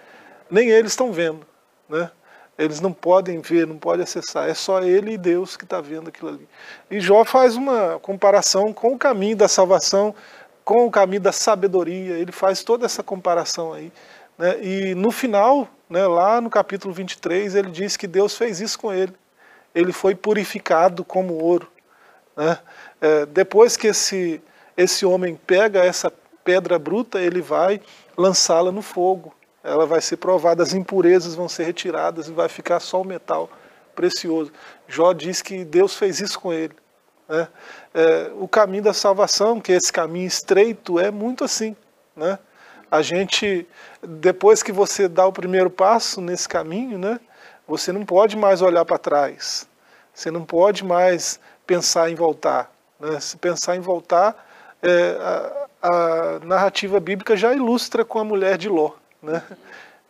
nem 0.50 0.70
eles 0.70 0.92
estão 0.92 1.12
vendo. 1.12 1.46
Né? 1.88 2.10
Eles 2.56 2.80
não 2.80 2.92
podem 2.92 3.40
ver, 3.40 3.66
não 3.66 3.78
podem 3.78 4.04
acessar, 4.04 4.48
é 4.48 4.54
só 4.54 4.80
ele 4.80 5.14
e 5.14 5.18
Deus 5.18 5.56
que 5.56 5.64
está 5.64 5.80
vendo 5.80 6.08
aquilo 6.08 6.30
ali. 6.30 6.48
E 6.90 7.00
Jó 7.00 7.24
faz 7.24 7.56
uma 7.56 7.98
comparação 7.98 8.72
com 8.72 8.94
o 8.94 8.98
caminho 8.98 9.36
da 9.36 9.48
salvação, 9.48 10.14
com 10.64 10.86
o 10.86 10.90
caminho 10.90 11.20
da 11.20 11.32
sabedoria, 11.32 12.14
ele 12.14 12.32
faz 12.32 12.62
toda 12.62 12.86
essa 12.86 13.02
comparação 13.02 13.72
aí. 13.72 13.92
Né? 14.38 14.62
E 14.62 14.94
no 14.94 15.10
final, 15.12 15.68
né, 15.88 16.06
lá 16.06 16.40
no 16.40 16.48
capítulo 16.48 16.92
23, 16.94 17.54
ele 17.54 17.70
diz 17.70 17.96
que 17.96 18.06
Deus 18.06 18.36
fez 18.36 18.60
isso 18.60 18.78
com 18.78 18.92
ele. 18.92 19.12
Ele 19.74 19.92
foi 19.92 20.14
purificado 20.14 21.04
como 21.04 21.34
ouro. 21.34 21.68
Né? 22.36 22.58
É, 23.00 23.26
depois 23.26 23.76
que 23.76 23.88
esse, 23.88 24.40
esse 24.76 25.04
homem 25.04 25.38
pega 25.46 25.84
essa 25.84 26.12
pedra 26.42 26.78
bruta, 26.78 27.20
ele 27.20 27.40
vai 27.40 27.80
lançá-la 28.16 28.72
no 28.72 28.82
fogo. 28.82 29.34
Ela 29.62 29.86
vai 29.86 30.00
ser 30.00 30.18
provada, 30.18 30.62
as 30.62 30.74
impurezas 30.74 31.34
vão 31.34 31.48
ser 31.48 31.64
retiradas 31.64 32.28
e 32.28 32.32
vai 32.32 32.48
ficar 32.48 32.80
só 32.80 33.00
o 33.00 33.04
metal 33.04 33.50
precioso. 33.94 34.52
Jó 34.86 35.12
diz 35.12 35.40
que 35.40 35.64
Deus 35.64 35.96
fez 35.96 36.20
isso 36.20 36.38
com 36.38 36.52
ele. 36.52 36.74
Né? 37.28 37.48
É, 37.92 38.30
o 38.36 38.46
caminho 38.48 38.84
da 38.84 38.92
salvação, 38.92 39.60
que 39.60 39.72
esse 39.72 39.92
caminho 39.92 40.26
estreito, 40.26 40.98
é 40.98 41.10
muito 41.10 41.44
assim. 41.44 41.76
Né? 42.16 42.38
A 42.90 43.02
gente, 43.02 43.66
depois 44.02 44.62
que 44.62 44.72
você 44.72 45.08
dá 45.08 45.26
o 45.26 45.32
primeiro 45.32 45.70
passo 45.70 46.20
nesse 46.20 46.48
caminho, 46.48 46.98
né, 46.98 47.18
você 47.66 47.92
não 47.92 48.04
pode 48.04 48.36
mais 48.36 48.62
olhar 48.62 48.84
para 48.84 48.98
trás. 48.98 49.68
Você 50.12 50.30
não 50.30 50.44
pode 50.44 50.84
mais 50.84 51.40
pensar 51.66 52.10
em 52.10 52.14
voltar. 52.14 52.70
Né? 53.00 53.18
Se 53.20 53.36
pensar 53.36 53.76
em 53.76 53.80
voltar, 53.80 54.46
é, 54.82 55.16
a, 55.20 55.88
a 55.88 56.38
narrativa 56.44 57.00
bíblica 57.00 57.36
já 57.36 57.52
ilustra 57.52 58.04
com 58.04 58.18
a 58.18 58.24
mulher 58.24 58.56
de 58.56 58.68
Ló, 58.68 58.92
né? 59.22 59.42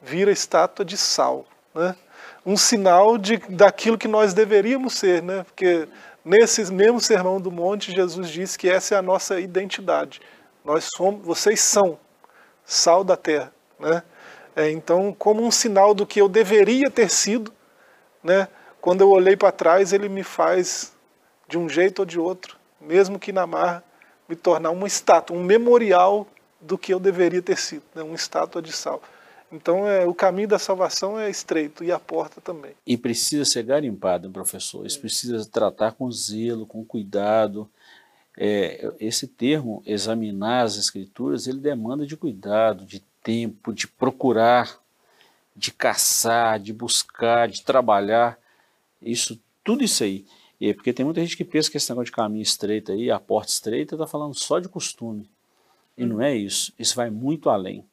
vira 0.02 0.30
estátua 0.30 0.84
de 0.84 0.96
sal, 0.96 1.46
né? 1.74 1.96
um 2.44 2.56
sinal 2.56 3.16
de, 3.16 3.38
daquilo 3.48 3.96
que 3.96 4.08
nós 4.08 4.34
deveríamos 4.34 4.94
ser, 4.94 5.22
né? 5.22 5.44
porque 5.44 5.88
nesse 6.24 6.72
mesmo 6.72 7.00
sermão 7.00 7.40
do 7.40 7.50
monte 7.50 7.92
Jesus 7.92 8.28
disse 8.28 8.58
que 8.58 8.68
essa 8.68 8.94
é 8.94 8.98
a 8.98 9.02
nossa 9.02 9.38
identidade, 9.40 10.20
nós 10.64 10.88
somos, 10.96 11.26
vocês 11.26 11.60
são 11.60 11.98
sal 12.64 13.04
da 13.04 13.16
terra, 13.16 13.52
né? 13.78 14.02
É, 14.56 14.70
então, 14.70 15.14
como 15.18 15.42
um 15.42 15.50
sinal 15.50 15.92
do 15.92 16.06
que 16.06 16.20
eu 16.20 16.28
deveria 16.28 16.88
ter 16.88 17.10
sido, 17.10 17.52
né? 18.22 18.48
Quando 18.80 19.00
eu 19.00 19.10
olhei 19.10 19.36
para 19.36 19.50
trás, 19.50 19.92
ele 19.92 20.08
me 20.08 20.22
faz 20.22 20.92
de 21.48 21.58
um 21.58 21.68
jeito 21.68 22.00
ou 22.00 22.06
de 22.06 22.18
outro, 22.18 22.56
mesmo 22.80 23.18
que 23.18 23.32
na 23.32 23.46
marra, 23.46 23.82
me 24.28 24.36
tornar 24.36 24.70
uma 24.70 24.86
estátua, 24.86 25.36
um 25.36 25.42
memorial 25.42 26.26
do 26.60 26.78
que 26.78 26.92
eu 26.94 27.00
deveria 27.00 27.42
ter 27.42 27.58
sido, 27.58 27.82
né? 27.94 28.02
uma 28.02 28.14
estátua 28.14 28.62
de 28.62 28.72
sal. 28.72 29.02
Então, 29.54 29.86
é, 29.86 30.04
o 30.04 30.12
caminho 30.12 30.48
da 30.48 30.58
salvação 30.58 31.18
é 31.18 31.30
estreito 31.30 31.84
e 31.84 31.92
a 31.92 31.98
porta 31.98 32.40
também. 32.40 32.72
E 32.84 32.96
precisa 32.96 33.44
ser 33.44 33.62
garimpado, 33.62 34.28
professor. 34.28 34.84
Isso 34.84 34.98
precisa 34.98 35.46
tratar 35.46 35.92
com 35.92 36.10
zelo, 36.10 36.66
com 36.66 36.84
cuidado. 36.84 37.70
É, 38.36 38.92
esse 38.98 39.28
termo, 39.28 39.80
examinar 39.86 40.64
as 40.64 40.76
escrituras, 40.76 41.46
ele 41.46 41.60
demanda 41.60 42.04
de 42.04 42.16
cuidado, 42.16 42.84
de 42.84 43.00
tempo, 43.22 43.72
de 43.72 43.86
procurar, 43.86 44.76
de 45.54 45.70
caçar, 45.70 46.58
de 46.58 46.72
buscar, 46.72 47.48
de 47.48 47.62
trabalhar. 47.62 48.36
Isso, 49.00 49.40
tudo 49.62 49.84
isso 49.84 50.02
aí. 50.02 50.26
E 50.60 50.70
é 50.70 50.74
porque 50.74 50.92
tem 50.92 51.04
muita 51.04 51.20
gente 51.20 51.36
que 51.36 51.44
pensa 51.44 51.70
que 51.70 51.76
esse 51.76 51.88
negócio 51.90 52.06
de 52.06 52.12
caminho 52.12 52.42
estreito 52.42 52.90
aí, 52.90 53.08
a 53.08 53.20
porta 53.20 53.52
estreita, 53.52 53.94
está 53.94 54.06
falando 54.06 54.34
só 54.34 54.58
de 54.58 54.68
costume. 54.68 55.28
E 55.96 56.04
não 56.04 56.20
é 56.20 56.34
isso. 56.34 56.72
Isso 56.76 56.96
vai 56.96 57.08
muito 57.08 57.48
além. 57.48 57.84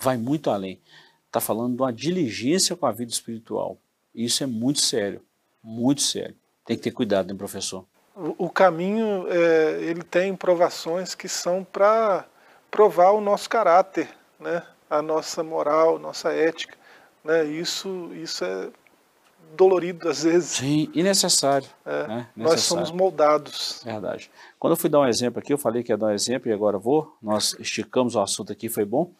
Vai 0.00 0.16
muito 0.16 0.50
além. 0.50 0.80
Está 1.26 1.40
falando 1.40 1.76
de 1.76 1.82
uma 1.82 1.92
diligência 1.92 2.74
com 2.74 2.86
a 2.86 2.92
vida 2.92 3.12
espiritual. 3.12 3.78
Isso 4.14 4.42
é 4.42 4.46
muito 4.46 4.80
sério. 4.80 5.22
Muito 5.62 6.02
sério. 6.02 6.34
Tem 6.64 6.76
que 6.76 6.82
ter 6.82 6.90
cuidado, 6.90 7.32
né, 7.32 7.34
professor? 7.38 7.84
O, 8.16 8.46
o 8.46 8.50
caminho, 8.50 9.26
é, 9.28 9.82
ele 9.82 10.02
tem 10.02 10.34
provações 10.34 11.14
que 11.14 11.28
são 11.28 11.64
para 11.64 12.26
provar 12.70 13.10
o 13.12 13.20
nosso 13.20 13.48
caráter, 13.48 14.08
né? 14.38 14.62
a 14.88 15.00
nossa 15.00 15.44
moral, 15.44 15.98
nossa 15.98 16.32
ética. 16.32 16.76
Né? 17.24 17.44
Isso, 17.44 18.10
isso 18.14 18.44
é 18.44 18.68
dolorido 19.56 20.08
às 20.08 20.24
vezes. 20.24 20.50
Sim, 20.50 20.90
e 20.94 21.02
necessário. 21.02 21.68
É, 21.84 22.06
né? 22.06 22.28
Nós 22.36 22.60
somos 22.60 22.90
moldados. 22.90 23.82
Verdade. 23.84 24.30
Quando 24.58 24.72
eu 24.72 24.76
fui 24.76 24.90
dar 24.90 25.00
um 25.00 25.06
exemplo 25.06 25.38
aqui, 25.38 25.52
eu 25.52 25.58
falei 25.58 25.82
que 25.82 25.92
ia 25.92 25.96
dar 25.96 26.06
um 26.06 26.12
exemplo 26.12 26.48
e 26.48 26.52
agora 26.52 26.78
vou. 26.78 27.16
Nós 27.22 27.54
esticamos 27.58 28.16
o 28.16 28.20
assunto 28.20 28.52
aqui, 28.52 28.68
foi 28.68 28.84
bom. 28.84 29.12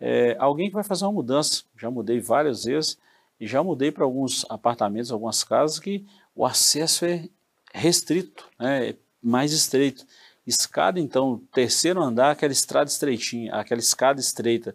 É, 0.00 0.34
alguém 0.38 0.68
que 0.68 0.74
vai 0.74 0.84
fazer 0.84 1.04
uma 1.04 1.12
mudança. 1.12 1.62
Já 1.76 1.90
mudei 1.90 2.20
várias 2.20 2.64
vezes 2.64 2.98
e 3.38 3.46
já 3.46 3.62
mudei 3.62 3.92
para 3.92 4.04
alguns 4.04 4.46
apartamentos, 4.48 5.12
algumas 5.12 5.44
casas 5.44 5.78
que 5.78 6.06
o 6.34 6.46
acesso 6.46 7.04
é 7.04 7.28
restrito, 7.72 8.48
né? 8.58 8.90
é 8.90 8.96
mais 9.22 9.52
estreito. 9.52 10.06
Escada, 10.46 10.98
então, 10.98 11.40
terceiro 11.52 12.02
andar, 12.02 12.30
aquela 12.30 12.52
estrada 12.52 12.88
estreitinha, 12.88 13.54
aquela 13.54 13.80
escada 13.80 14.20
estreita. 14.20 14.74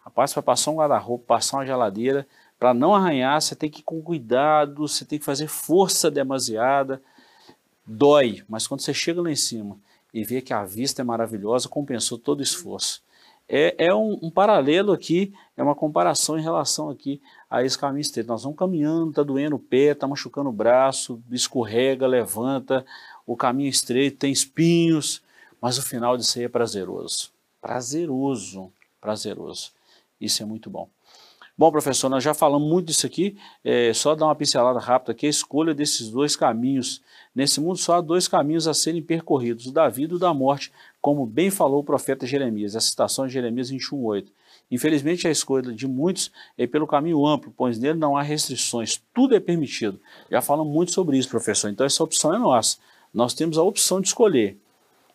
Rapaz, 0.00 0.32
para 0.32 0.42
passar 0.42 0.70
um 0.70 0.76
guarda-roupa, 0.76 1.24
passar 1.26 1.58
uma 1.58 1.66
geladeira, 1.66 2.26
para 2.58 2.72
não 2.72 2.94
arranhar, 2.94 3.42
você 3.42 3.56
tem 3.56 3.68
que 3.68 3.80
ir 3.80 3.84
com 3.84 4.00
cuidado, 4.00 4.86
você 4.86 5.04
tem 5.04 5.18
que 5.18 5.24
fazer 5.24 5.48
força 5.48 6.10
demasiada. 6.10 7.02
Dói, 7.84 8.44
mas 8.48 8.66
quando 8.66 8.80
você 8.80 8.94
chega 8.94 9.20
lá 9.20 9.30
em 9.30 9.36
cima 9.36 9.76
e 10.14 10.22
vê 10.24 10.40
que 10.40 10.52
a 10.52 10.64
vista 10.64 11.02
é 11.02 11.04
maravilhosa, 11.04 11.68
compensou 11.68 12.16
todo 12.16 12.38
o 12.38 12.42
esforço. 12.42 13.02
É, 13.48 13.86
é 13.86 13.94
um, 13.94 14.18
um, 14.22 14.30
paralelo 14.30 14.92
aqui, 14.92 15.32
é 15.56 15.62
uma 15.62 15.74
comparação 15.74 16.38
em 16.38 16.42
relação 16.42 16.88
aqui 16.88 17.20
a 17.50 17.62
esse 17.62 17.76
caminho 17.76 18.00
estreito. 18.00 18.28
Nós 18.28 18.42
vamos 18.42 18.58
caminhando, 18.58 19.10
está 19.10 19.22
doendo 19.22 19.56
o 19.56 19.58
pé, 19.58 19.92
está 19.92 20.06
machucando 20.06 20.48
o 20.48 20.52
braço, 20.52 21.20
escorrega, 21.30 22.06
levanta, 22.06 22.84
o 23.26 23.36
caminho 23.36 23.68
estreito 23.68 24.18
tem 24.18 24.32
espinhos, 24.32 25.22
mas 25.60 25.78
o 25.78 25.82
final 25.82 26.16
disso 26.16 26.38
aí 26.38 26.46
é 26.46 26.48
prazeroso. 26.48 27.30
Prazeroso, 27.60 28.72
prazeroso. 29.00 29.72
Isso 30.20 30.42
é 30.42 30.46
muito 30.46 30.70
bom. 30.70 30.88
Bom, 31.56 31.70
professor, 31.70 32.08
nós 32.08 32.24
já 32.24 32.32
falamos 32.32 32.68
muito 32.68 32.86
disso 32.86 33.06
aqui, 33.06 33.36
é, 33.62 33.92
só 33.92 34.14
dar 34.14 34.24
uma 34.24 34.34
pincelada 34.34 34.80
rápida 34.80 35.12
aqui, 35.12 35.26
a 35.26 35.30
escolha 35.30 35.74
desses 35.74 36.08
dois 36.08 36.34
caminhos. 36.34 37.02
Nesse 37.34 37.60
mundo 37.60 37.76
só 37.76 37.96
há 37.96 38.00
dois 38.00 38.26
caminhos 38.26 38.66
a 38.66 38.72
serem 38.72 39.02
percorridos, 39.02 39.66
o 39.66 39.72
da 39.72 39.88
vida 39.88 40.14
e 40.14 40.16
o 40.16 40.18
da 40.18 40.32
morte, 40.32 40.72
como 41.02 41.26
bem 41.26 41.50
falou 41.50 41.80
o 41.80 41.84
profeta 41.84 42.24
Jeremias, 42.24 42.76
a 42.76 42.80
citação 42.80 43.26
de 43.26 43.32
Jeremias 43.32 43.72
21.8. 43.72 44.28
Infelizmente, 44.70 45.26
a 45.26 45.30
escolha 45.32 45.72
de 45.72 45.86
muitos 45.86 46.30
é 46.56 46.64
pelo 46.64 46.86
caminho 46.86 47.26
amplo, 47.26 47.52
pois 47.56 47.76
nele 47.76 47.98
não 47.98 48.16
há 48.16 48.22
restrições, 48.22 49.02
tudo 49.12 49.34
é 49.34 49.40
permitido. 49.40 50.00
Já 50.30 50.40
falamos 50.40 50.72
muito 50.72 50.92
sobre 50.92 51.18
isso, 51.18 51.28
professor, 51.28 51.68
então 51.68 51.84
essa 51.84 52.04
opção 52.04 52.32
é 52.32 52.38
nossa. 52.38 52.78
Nós 53.12 53.34
temos 53.34 53.58
a 53.58 53.62
opção 53.62 54.00
de 54.00 54.06
escolher. 54.06 54.56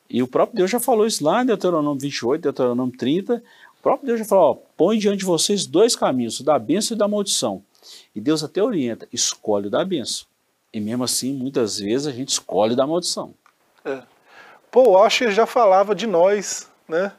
E 0.09 0.21
o 0.21 0.27
próprio 0.27 0.57
Deus 0.57 0.69
já 0.69 0.79
falou 0.79 1.07
isso 1.07 1.23
lá 1.23 1.41
em 1.41 1.45
Deuteronômio 1.45 1.99
28, 1.99 2.41
Deuteronômio 2.41 2.95
30, 2.95 3.41
o 3.79 3.81
próprio 3.81 4.07
Deus 4.07 4.19
já 4.19 4.25
falou, 4.25 4.51
ó, 4.51 4.53
põe 4.75 4.97
diante 4.99 5.19
de 5.19 5.25
vocês 5.25 5.65
dois 5.65 5.95
caminhos, 5.95 6.39
o 6.41 6.43
da 6.43 6.59
bênção 6.59 6.95
e 6.95 6.97
da 6.97 7.07
maldição. 7.07 7.63
E 8.13 8.19
Deus 8.19 8.43
até 8.43 8.61
orienta, 8.61 9.07
escolhe 9.11 9.67
o 9.67 9.71
da 9.71 9.85
bênção. 9.85 10.25
E 10.73 10.81
mesmo 10.81 11.05
assim, 11.05 11.33
muitas 11.33 11.79
vezes 11.79 12.07
a 12.07 12.11
gente 12.11 12.29
escolhe 12.29 12.75
da 12.75 12.85
maldição. 12.85 13.33
É. 13.85 14.03
Paul 14.71 14.91
Washer 14.91 15.31
já 15.31 15.45
falava 15.45 15.95
de 15.95 16.07
nós, 16.07 16.67
né, 16.87 17.11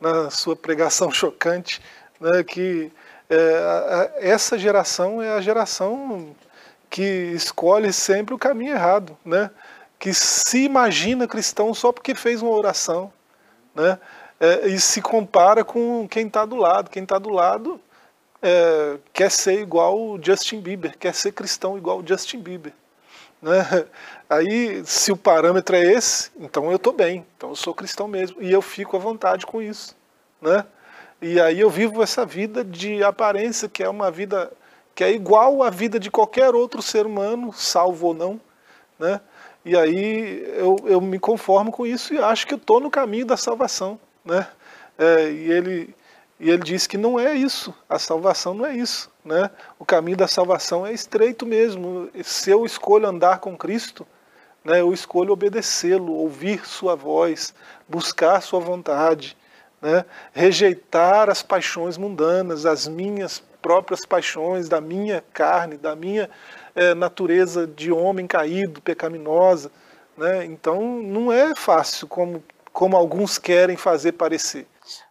na 0.00 0.30
sua 0.30 0.56
pregação 0.56 1.10
chocante, 1.12 1.80
né, 2.20 2.42
que 2.42 2.90
é, 3.28 3.36
a, 3.36 4.10
essa 4.16 4.58
geração 4.58 5.22
é 5.22 5.30
a 5.30 5.40
geração 5.40 6.34
que 6.88 7.02
escolhe 7.02 7.92
sempre 7.92 8.34
o 8.34 8.38
caminho 8.38 8.72
errado, 8.72 9.16
né, 9.24 9.50
que 9.98 10.12
se 10.14 10.64
imagina 10.64 11.26
cristão 11.26 11.72
só 11.74 11.92
porque 11.92 12.14
fez 12.14 12.42
uma 12.42 12.52
oração, 12.52 13.12
né, 13.74 13.98
é, 14.40 14.68
e 14.68 14.78
se 14.78 15.00
compara 15.00 15.64
com 15.64 16.06
quem 16.08 16.26
está 16.26 16.44
do 16.44 16.56
lado. 16.56 16.90
Quem 16.90 17.02
está 17.02 17.18
do 17.18 17.30
lado 17.30 17.80
é, 18.42 18.98
quer 19.12 19.30
ser 19.30 19.60
igual 19.60 19.98
o 19.98 20.22
Justin 20.22 20.60
Bieber, 20.60 20.96
quer 20.98 21.14
ser 21.14 21.32
cristão 21.32 21.76
igual 21.76 22.00
o 22.00 22.06
Justin 22.06 22.40
Bieber. 22.40 22.72
Né? 23.40 23.86
Aí, 24.28 24.84
se 24.84 25.12
o 25.12 25.16
parâmetro 25.16 25.76
é 25.76 25.84
esse, 25.84 26.30
então 26.38 26.70
eu 26.70 26.76
estou 26.76 26.92
bem, 26.92 27.24
então 27.36 27.50
eu 27.50 27.56
sou 27.56 27.74
cristão 27.74 28.08
mesmo, 28.08 28.42
e 28.42 28.50
eu 28.50 28.60
fico 28.60 28.96
à 28.96 29.00
vontade 29.00 29.46
com 29.46 29.62
isso. 29.62 29.96
Né? 30.42 30.64
E 31.22 31.40
aí 31.40 31.60
eu 31.60 31.70
vivo 31.70 32.02
essa 32.02 32.26
vida 32.26 32.64
de 32.64 33.02
aparência, 33.04 33.68
que 33.68 33.82
é 33.82 33.88
uma 33.88 34.10
vida 34.10 34.52
que 34.94 35.04
é 35.04 35.12
igual 35.12 35.62
à 35.62 35.70
vida 35.70 35.98
de 35.98 36.10
qualquer 36.10 36.54
outro 36.54 36.82
ser 36.82 37.06
humano, 37.06 37.52
salvo 37.52 38.08
ou 38.08 38.14
não. 38.14 38.40
Né? 38.98 39.20
E 39.64 39.76
aí 39.76 40.42
eu, 40.56 40.76
eu 40.84 41.00
me 41.00 41.18
conformo 41.18 41.70
com 41.70 41.86
isso 41.86 42.12
e 42.12 42.18
acho 42.18 42.46
que 42.46 42.54
eu 42.54 42.58
estou 42.58 42.80
no 42.80 42.90
caminho 42.90 43.26
da 43.26 43.36
salvação 43.36 43.98
né? 44.26 44.46
É, 44.98 45.30
e 45.30 45.52
ele 45.52 45.94
e 46.38 46.50
ele 46.50 46.62
diz 46.62 46.86
que 46.86 46.98
não 46.98 47.18
é 47.18 47.32
isso, 47.32 47.72
a 47.88 47.98
salvação 47.98 48.52
não 48.52 48.66
é 48.66 48.76
isso, 48.76 49.10
né? 49.26 49.50
O 49.78 49.84
caminho 49.84 50.16
da 50.16 50.28
salvação 50.28 50.86
é 50.86 50.92
estreito 50.92 51.44
mesmo. 51.44 52.08
Se 52.22 52.50
eu 52.50 52.64
escolho 52.64 53.06
andar 53.06 53.40
com 53.40 53.56
Cristo, 53.56 54.06
né, 54.64 54.80
eu 54.80 54.92
escolho 54.92 55.32
obedecê-lo, 55.32 56.12
ouvir 56.12 56.66
sua 56.66 56.94
voz, 56.94 57.54
buscar 57.88 58.40
sua 58.40 58.60
vontade, 58.60 59.36
né? 59.80 60.04
Rejeitar 60.32 61.28
as 61.28 61.42
paixões 61.42 61.98
mundanas, 61.98 62.64
as 62.64 62.88
minhas 62.88 63.42
próprias 63.60 64.06
paixões, 64.06 64.68
da 64.68 64.80
minha 64.80 65.22
carne, 65.32 65.76
da 65.76 65.94
minha 65.94 66.30
é, 66.74 66.94
natureza 66.94 67.66
de 67.66 67.92
homem 67.92 68.26
caído, 68.26 68.80
pecaminosa, 68.80 69.70
né? 70.16 70.44
Então 70.44 70.80
não 71.02 71.32
é 71.32 71.54
fácil 71.54 72.06
como 72.06 72.42
como 72.76 72.94
alguns 72.94 73.38
querem 73.38 73.74
fazer 73.74 74.12
parecer. 74.12 74.66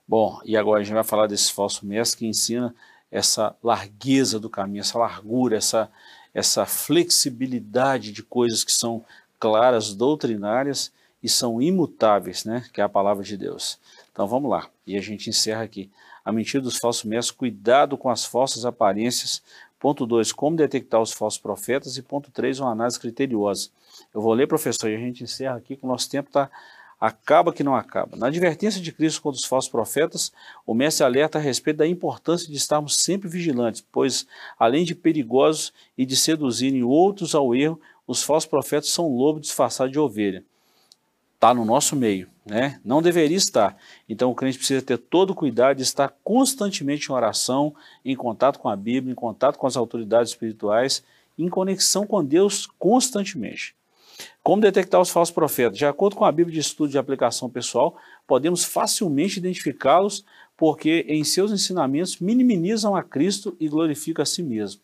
Bom, 0.07 0.39
e 0.45 0.55
agora 0.55 0.81
a 0.81 0.83
gente 0.83 0.93
vai 0.93 1.03
falar 1.03 1.25
desse 1.25 1.51
falso 1.51 1.83
mestre 1.83 2.19
que 2.19 2.27
ensina 2.27 2.75
essa 3.15 3.55
largueza 3.63 4.37
do 4.37 4.49
caminho, 4.49 4.81
essa 4.81 4.97
largura, 4.97 5.55
essa, 5.55 5.89
essa 6.33 6.65
flexibilidade 6.65 8.11
de 8.11 8.21
coisas 8.21 8.61
que 8.61 8.73
são 8.73 9.05
claras, 9.39 9.93
doutrinárias 9.93 10.91
e 11.23 11.29
são 11.29 11.61
imutáveis, 11.61 12.43
né? 12.43 12.65
Que 12.73 12.81
é 12.81 12.83
a 12.83 12.89
palavra 12.89 13.23
de 13.23 13.37
Deus. 13.37 13.79
Então 14.11 14.27
vamos 14.27 14.51
lá, 14.51 14.67
e 14.85 14.97
a 14.97 15.01
gente 15.01 15.29
encerra 15.29 15.63
aqui. 15.63 15.89
A 16.25 16.31
mentira 16.31 16.61
dos 16.61 16.77
falsos 16.77 17.05
mestres, 17.05 17.37
cuidado 17.37 17.97
com 17.97 18.09
as 18.09 18.25
falsas 18.25 18.65
aparências. 18.65 19.41
Ponto 19.79 20.05
2, 20.05 20.33
como 20.33 20.57
detectar 20.57 21.01
os 21.01 21.13
falsos 21.13 21.39
profetas. 21.39 21.95
E 21.95 22.01
ponto 22.01 22.29
3, 22.31 22.59
uma 22.59 22.71
análise 22.71 22.99
criteriosa. 22.99 23.69
Eu 24.13 24.19
vou 24.19 24.33
ler, 24.33 24.47
professor, 24.47 24.89
e 24.89 24.95
a 24.95 24.99
gente 24.99 25.23
encerra 25.23 25.55
aqui, 25.55 25.77
que 25.77 25.85
o 25.85 25.87
nosso 25.87 26.09
tempo 26.09 26.27
está 26.27 26.49
acaba 27.05 27.53
que 27.53 27.63
não 27.63 27.75
acaba. 27.75 28.17
Na 28.17 28.27
advertência 28.27 28.81
de 28.81 28.91
Cristo 28.91 29.21
contra 29.21 29.37
os 29.37 29.45
falsos 29.45 29.69
profetas, 29.69 30.31
o 30.65 30.73
mestre 30.73 31.05
alerta 31.05 31.37
a 31.37 31.41
respeito 31.41 31.77
da 31.77 31.87
importância 31.87 32.47
de 32.49 32.57
estarmos 32.57 32.95
sempre 32.95 33.29
vigilantes, 33.29 33.85
pois, 33.91 34.25
além 34.57 34.83
de 34.83 34.95
perigosos 34.95 35.71
e 35.95 36.03
de 36.03 36.15
seduzirem 36.15 36.83
outros 36.83 37.35
ao 37.35 37.53
erro, 37.53 37.79
os 38.07 38.23
falsos 38.23 38.49
profetas 38.49 38.89
são 38.89 39.07
lobo 39.07 39.39
disfarçado 39.39 39.91
de 39.91 39.99
ovelha. 39.99 40.43
Está 41.35 41.53
no 41.53 41.63
nosso 41.63 41.95
meio, 41.95 42.27
né? 42.43 42.79
Não 42.83 43.03
deveria 43.03 43.37
estar. 43.37 43.77
Então 44.09 44.31
o 44.31 44.35
crente 44.35 44.57
precisa 44.57 44.81
ter 44.81 44.97
todo 44.97 45.29
o 45.29 45.35
cuidado 45.35 45.77
de 45.77 45.83
estar 45.83 46.11
constantemente 46.23 47.09
em 47.09 47.13
oração, 47.13 47.75
em 48.03 48.15
contato 48.15 48.57
com 48.57 48.67
a 48.67 48.75
Bíblia, 48.75 49.11
em 49.11 49.15
contato 49.15 49.59
com 49.59 49.67
as 49.67 49.77
autoridades 49.77 50.31
espirituais, 50.31 51.03
em 51.37 51.49
conexão 51.49 52.07
com 52.07 52.25
Deus 52.25 52.65
constantemente. 52.79 53.75
Como 54.43 54.61
detectar 54.61 55.01
os 55.01 55.09
falsos 55.09 55.33
profetas? 55.33 55.77
De 55.77 55.85
acordo 55.85 56.15
com 56.15 56.25
a 56.25 56.31
Bíblia 56.31 56.53
de 56.53 56.59
Estudo 56.59 56.91
de 56.91 56.97
Aplicação 56.97 57.49
Pessoal, 57.49 57.95
podemos 58.27 58.63
facilmente 58.63 59.39
identificá-los 59.39 60.25
porque 60.57 61.05
em 61.07 61.23
seus 61.23 61.51
ensinamentos 61.51 62.19
minimizam 62.19 62.95
a 62.95 63.03
Cristo 63.03 63.55
e 63.59 63.67
glorificam 63.67 64.23
a 64.23 64.25
si 64.25 64.41
mesmo. 64.41 64.81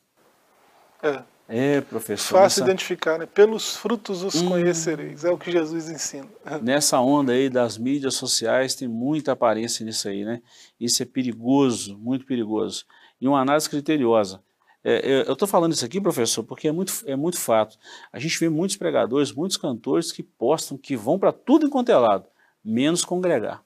É. 1.01 1.23
É, 1.53 1.81
professor. 1.81 2.37
Fácil 2.37 2.61
nessa... 2.61 2.71
identificar, 2.71 3.19
né? 3.19 3.25
Pelos 3.25 3.75
frutos 3.75 4.23
os 4.23 4.35
hum. 4.35 4.47
conhecereis. 4.47 5.25
É 5.25 5.29
o 5.29 5.37
que 5.37 5.51
Jesus 5.51 5.89
ensina. 5.89 6.25
Nessa 6.63 6.97
onda 7.01 7.33
aí 7.33 7.49
das 7.49 7.77
mídias 7.77 8.13
sociais 8.13 8.73
tem 8.73 8.87
muita 8.87 9.33
aparência 9.33 9.85
nisso 9.85 10.07
aí, 10.07 10.23
né? 10.23 10.41
Isso 10.79 11.03
é 11.03 11.05
perigoso, 11.05 11.97
muito 11.97 12.25
perigoso. 12.25 12.85
E 13.19 13.27
uma 13.27 13.41
análise 13.41 13.69
criteriosa. 13.69 14.41
É, 14.84 15.23
eu 15.27 15.34
estou 15.34 15.47
falando 15.47 15.73
isso 15.73 15.86
aqui, 15.86 16.01
professor, 16.01 16.43
porque 16.43 16.67
é 16.67 16.71
muito, 16.71 16.93
é 17.05 17.15
muito 17.15 17.39
fato. 17.39 17.77
A 18.11 18.19
gente 18.19 18.39
vê 18.39 18.49
muitos 18.49 18.77
pregadores, 18.77 19.32
muitos 19.32 19.57
cantores 19.57 20.11
que 20.11 20.23
postam 20.23 20.77
que 20.77 20.95
vão 20.95 21.19
para 21.19 21.32
tudo 21.32 21.67
enquanto 21.67 21.89
é 21.89 21.97
lado, 21.97 22.27
menos 22.63 23.05
congregar. 23.05 23.63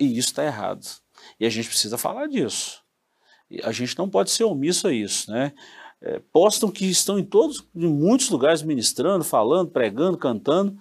E 0.00 0.18
isso 0.18 0.28
está 0.28 0.44
errado. 0.44 0.86
E 1.38 1.46
a 1.46 1.50
gente 1.50 1.68
precisa 1.68 1.98
falar 1.98 2.26
disso. 2.26 2.82
A 3.62 3.72
gente 3.72 3.96
não 3.96 4.08
pode 4.08 4.30
ser 4.30 4.44
omisso 4.44 4.88
a 4.88 4.92
isso, 4.92 5.30
né? 5.30 5.52
é, 6.00 6.20
postam 6.32 6.70
que 6.70 6.86
estão 6.86 7.18
em 7.18 7.24
todos, 7.24 7.66
em 7.74 7.86
muitos 7.86 8.28
lugares 8.30 8.62
ministrando, 8.62 9.24
falando, 9.24 9.70
pregando, 9.70 10.18
cantando, 10.18 10.76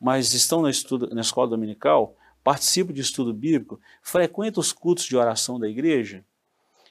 mas 0.00 0.32
estão 0.32 0.62
na, 0.62 0.70
estudo, 0.70 1.08
na 1.14 1.20
escola 1.20 1.48
dominical, 1.48 2.16
participam 2.42 2.92
de 2.92 3.00
estudo 3.00 3.32
bíblico, 3.32 3.80
frequentam 4.02 4.60
os 4.60 4.72
cultos 4.72 5.04
de 5.04 5.16
oração 5.16 5.58
da 5.58 5.68
igreja, 5.68 6.24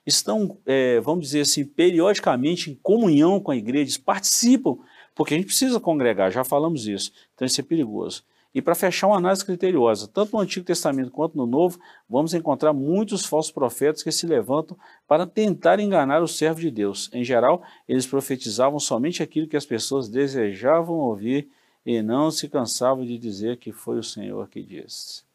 estão, 0.10 0.58
é, 0.66 1.00
vamos 1.00 1.26
dizer 1.26 1.42
assim, 1.42 1.64
periodicamente 1.66 2.72
em 2.72 2.76
comunhão 2.76 3.40
com 3.40 3.52
a 3.52 3.56
igreja, 3.56 4.00
participam, 4.04 4.78
porque 5.16 5.34
a 5.34 5.38
gente 5.38 5.48
precisa 5.48 5.80
congregar, 5.80 6.32
já 6.32 6.44
falamos 6.44 6.88
isso, 6.88 7.12
então 7.34 7.46
isso 7.46 7.60
é 7.60 7.64
perigoso. 7.64 8.24
E 8.54 8.62
para 8.62 8.74
fechar 8.74 9.08
uma 9.08 9.18
análise 9.18 9.46
criteriosa, 9.46 10.08
tanto 10.08 10.36
no 10.36 10.42
Antigo 10.42 10.66
Testamento 10.66 11.12
quanto 11.12 11.38
no 11.38 11.46
Novo, 11.46 11.80
vamos 12.10 12.34
encontrar 12.34 12.74
muitos 12.74 13.26
falsos 13.26 13.52
profetas 13.52 14.02
que 14.02 14.12
se 14.12 14.26
levantam 14.26 14.76
para 15.08 15.28
tentar 15.28 15.80
enganar 15.80 16.24
o 16.24 16.28
servo 16.28 16.60
de 16.60 16.72
Deus. 16.72 17.12
Em 17.14 17.24
geral, 17.24 17.62
eles 17.88 18.08
profetizavam 18.08 18.80
somente 18.80 19.22
aquilo 19.22 19.48
que 19.48 19.58
as 19.58 19.68
pessoas 19.68 20.10
desejavam 20.10 20.96
ouvir 20.96 21.48
e 21.86 22.02
não 22.02 22.32
se 22.32 22.50
cansavam 22.50 23.06
de 23.06 23.18
dizer 23.20 23.58
que 23.58 23.72
foi 23.72 24.00
o 24.00 24.04
Senhor 24.04 24.50
que 24.50 24.64
disse. 24.64 25.29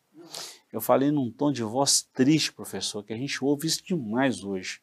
Eu 0.74 0.80
falei 0.80 1.12
num 1.12 1.30
tom 1.30 1.52
de 1.52 1.62
voz 1.62 2.02
triste, 2.12 2.52
professor, 2.52 3.04
que 3.04 3.12
a 3.12 3.16
gente 3.16 3.44
ouve 3.44 3.68
isso 3.68 3.80
demais 3.84 4.42
hoje. 4.42 4.80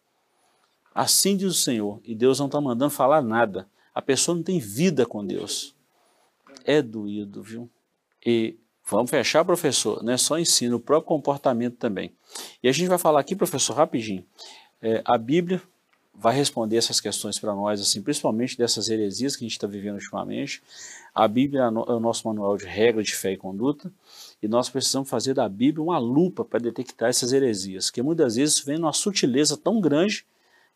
Assim 0.96 1.36
diz 1.36 1.52
o 1.52 1.54
Senhor, 1.54 2.00
e 2.06 2.16
Deus 2.16 2.40
não 2.40 2.46
está 2.46 2.62
mandando 2.62 2.92
falar 2.92 3.22
nada. 3.22 3.68
A 3.94 4.02
pessoa 4.02 4.34
não 4.34 4.42
tem 4.42 4.58
vida 4.58 5.06
com 5.06 5.26
Deus. 5.26 5.76
É 6.64 6.82
doído, 6.82 7.44
viu? 7.44 7.70
E 8.26 8.56
vamos 8.90 9.12
fechar, 9.12 9.44
professor, 9.44 10.02
não 10.02 10.14
é 10.14 10.18
só 10.18 10.40
ensino, 10.40 10.78
o 10.78 10.80
próprio 10.80 11.10
comportamento 11.10 11.76
também. 11.76 12.14
E 12.64 12.70
a 12.70 12.72
gente 12.72 12.88
vai 12.88 12.98
falar 12.98 13.20
aqui, 13.20 13.36
professor, 13.36 13.74
rapidinho. 13.74 14.26
É, 14.82 15.02
a 15.04 15.18
Bíblia 15.18 15.62
vai 16.16 16.34
responder 16.34 16.78
essas 16.78 17.02
questões 17.02 17.38
para 17.38 17.54
nós, 17.54 17.82
assim, 17.82 18.02
principalmente 18.02 18.58
dessas 18.58 18.88
heresias 18.88 19.36
que 19.36 19.44
a 19.44 19.46
gente 19.46 19.58
está 19.58 19.68
vivendo 19.68 19.96
ultimamente. 19.96 20.64
A 21.14 21.28
Bíblia 21.28 21.64
é, 21.64 21.66
é 21.66 21.68
o 21.68 22.00
nosso 22.00 22.26
manual 22.26 22.56
de 22.56 22.66
regra 22.66 23.04
de 23.04 23.14
fé 23.14 23.34
e 23.34 23.38
conduta, 23.38 23.92
e 24.42 24.48
nós 24.48 24.70
precisamos 24.70 25.10
fazer 25.10 25.34
da 25.34 25.48
Bíblia 25.48 25.84
uma 25.84 26.00
lupa 26.00 26.44
para 26.44 26.60
detectar 26.60 27.10
essas 27.10 27.32
heresias, 27.32 27.90
que 27.90 28.02
muitas 28.02 28.36
vezes 28.36 28.60
vem 28.60 28.78
numa 28.78 28.94
sutileza 28.94 29.56
tão 29.56 29.80
grande 29.80 30.26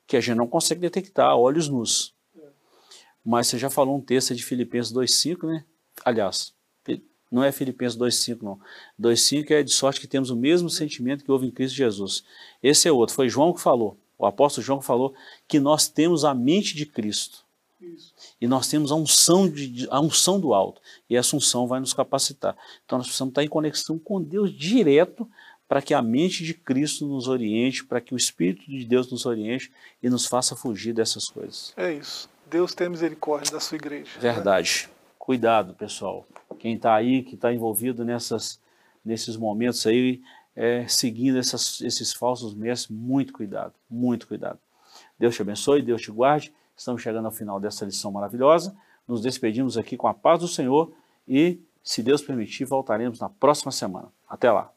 que 0.05 0.15
a 0.15 0.21
gente 0.21 0.37
não 0.37 0.47
consegue 0.47 0.81
detectar 0.81 1.35
olhos 1.35 1.67
nus. 1.67 2.13
Mas 3.23 3.47
você 3.47 3.57
já 3.57 3.71
falou 3.71 3.97
um 3.97 4.01
texto 4.01 4.35
de 4.35 4.43
Filipenses 4.43 4.93
2,5, 4.93 5.47
né? 5.47 5.65
Aliás, 6.03 6.53
não 7.31 7.43
é 7.43 7.51
Filipenses 7.51 7.97
2,5 7.97 8.41
não. 8.43 8.59
2,5 9.01 9.51
é 9.51 9.63
de 9.63 9.73
sorte 9.73 9.99
que 9.99 10.07
temos 10.07 10.29
o 10.29 10.35
mesmo 10.35 10.69
sentimento 10.69 11.23
que 11.23 11.31
houve 11.31 11.47
em 11.47 11.51
Cristo 11.51 11.75
Jesus. 11.75 12.23
Esse 12.61 12.87
é 12.87 12.91
outro, 12.91 13.15
foi 13.15 13.27
João 13.27 13.51
que 13.51 13.61
falou, 13.61 13.97
o 14.17 14.25
apóstolo 14.27 14.63
João 14.63 14.79
que 14.79 14.85
falou 14.85 15.13
que 15.47 15.59
nós 15.59 15.87
temos 15.87 16.23
a 16.23 16.35
mente 16.35 16.75
de 16.75 16.85
Cristo. 16.85 17.43
Isso. 17.81 18.13
E 18.39 18.47
nós 18.47 18.67
temos 18.67 18.91
a 18.91 18.95
unção, 18.95 19.49
de, 19.49 19.87
a 19.89 19.99
unção 19.99 20.39
do 20.39 20.53
alto. 20.53 20.81
E 21.09 21.15
essa 21.15 21.35
unção 21.35 21.67
vai 21.67 21.79
nos 21.79 21.93
capacitar. 21.93 22.55
Então 22.85 22.97
nós 22.97 23.07
precisamos 23.07 23.31
estar 23.31 23.43
em 23.43 23.47
conexão 23.47 23.97
com 23.97 24.21
Deus 24.21 24.51
direto 24.51 25.27
para 25.67 25.81
que 25.81 25.93
a 25.93 26.01
mente 26.01 26.43
de 26.43 26.53
Cristo 26.53 27.07
nos 27.07 27.27
oriente, 27.27 27.83
para 27.83 27.99
que 27.99 28.13
o 28.13 28.17
Espírito 28.17 28.69
de 28.69 28.85
Deus 28.85 29.09
nos 29.09 29.25
oriente 29.25 29.71
e 30.01 30.09
nos 30.09 30.25
faça 30.25 30.55
fugir 30.55 30.93
dessas 30.93 31.27
coisas. 31.27 31.73
É 31.75 31.93
isso. 31.93 32.29
Deus 32.49 32.75
tem 32.75 32.89
misericórdia 32.89 33.51
da 33.51 33.59
sua 33.59 33.75
igreja. 33.75 34.11
Né? 34.15 34.21
Verdade. 34.21 34.87
Né? 34.87 34.95
Cuidado, 35.17 35.73
pessoal. 35.73 36.27
Quem 36.59 36.75
está 36.75 36.93
aí, 36.93 37.23
que 37.23 37.33
está 37.33 37.51
envolvido 37.51 38.05
nessas, 38.05 38.59
nesses 39.03 39.35
momentos 39.35 39.87
aí, 39.87 40.21
é, 40.55 40.87
seguindo 40.87 41.39
essas, 41.39 41.81
esses 41.81 42.13
falsos 42.13 42.53
mestres, 42.53 42.95
muito 42.95 43.33
cuidado, 43.33 43.73
muito 43.89 44.27
cuidado. 44.27 44.59
Deus 45.17 45.35
te 45.35 45.41
abençoe, 45.41 45.81
Deus 45.81 46.01
te 46.01 46.11
guarde. 46.11 46.53
Estamos 46.75 47.01
chegando 47.01 47.25
ao 47.25 47.31
final 47.31 47.59
dessa 47.59 47.85
lição 47.85 48.11
maravilhosa. 48.11 48.75
Nos 49.07 49.21
despedimos 49.21 49.77
aqui 49.77 49.95
com 49.95 50.07
a 50.07 50.13
paz 50.13 50.39
do 50.39 50.47
Senhor 50.47 50.91
e, 51.27 51.59
se 51.83 52.03
Deus 52.03 52.21
permitir, 52.21 52.65
voltaremos 52.65 53.19
na 53.19 53.29
próxima 53.29 53.71
semana. 53.71 54.11
Até 54.27 54.51
lá. 54.51 54.74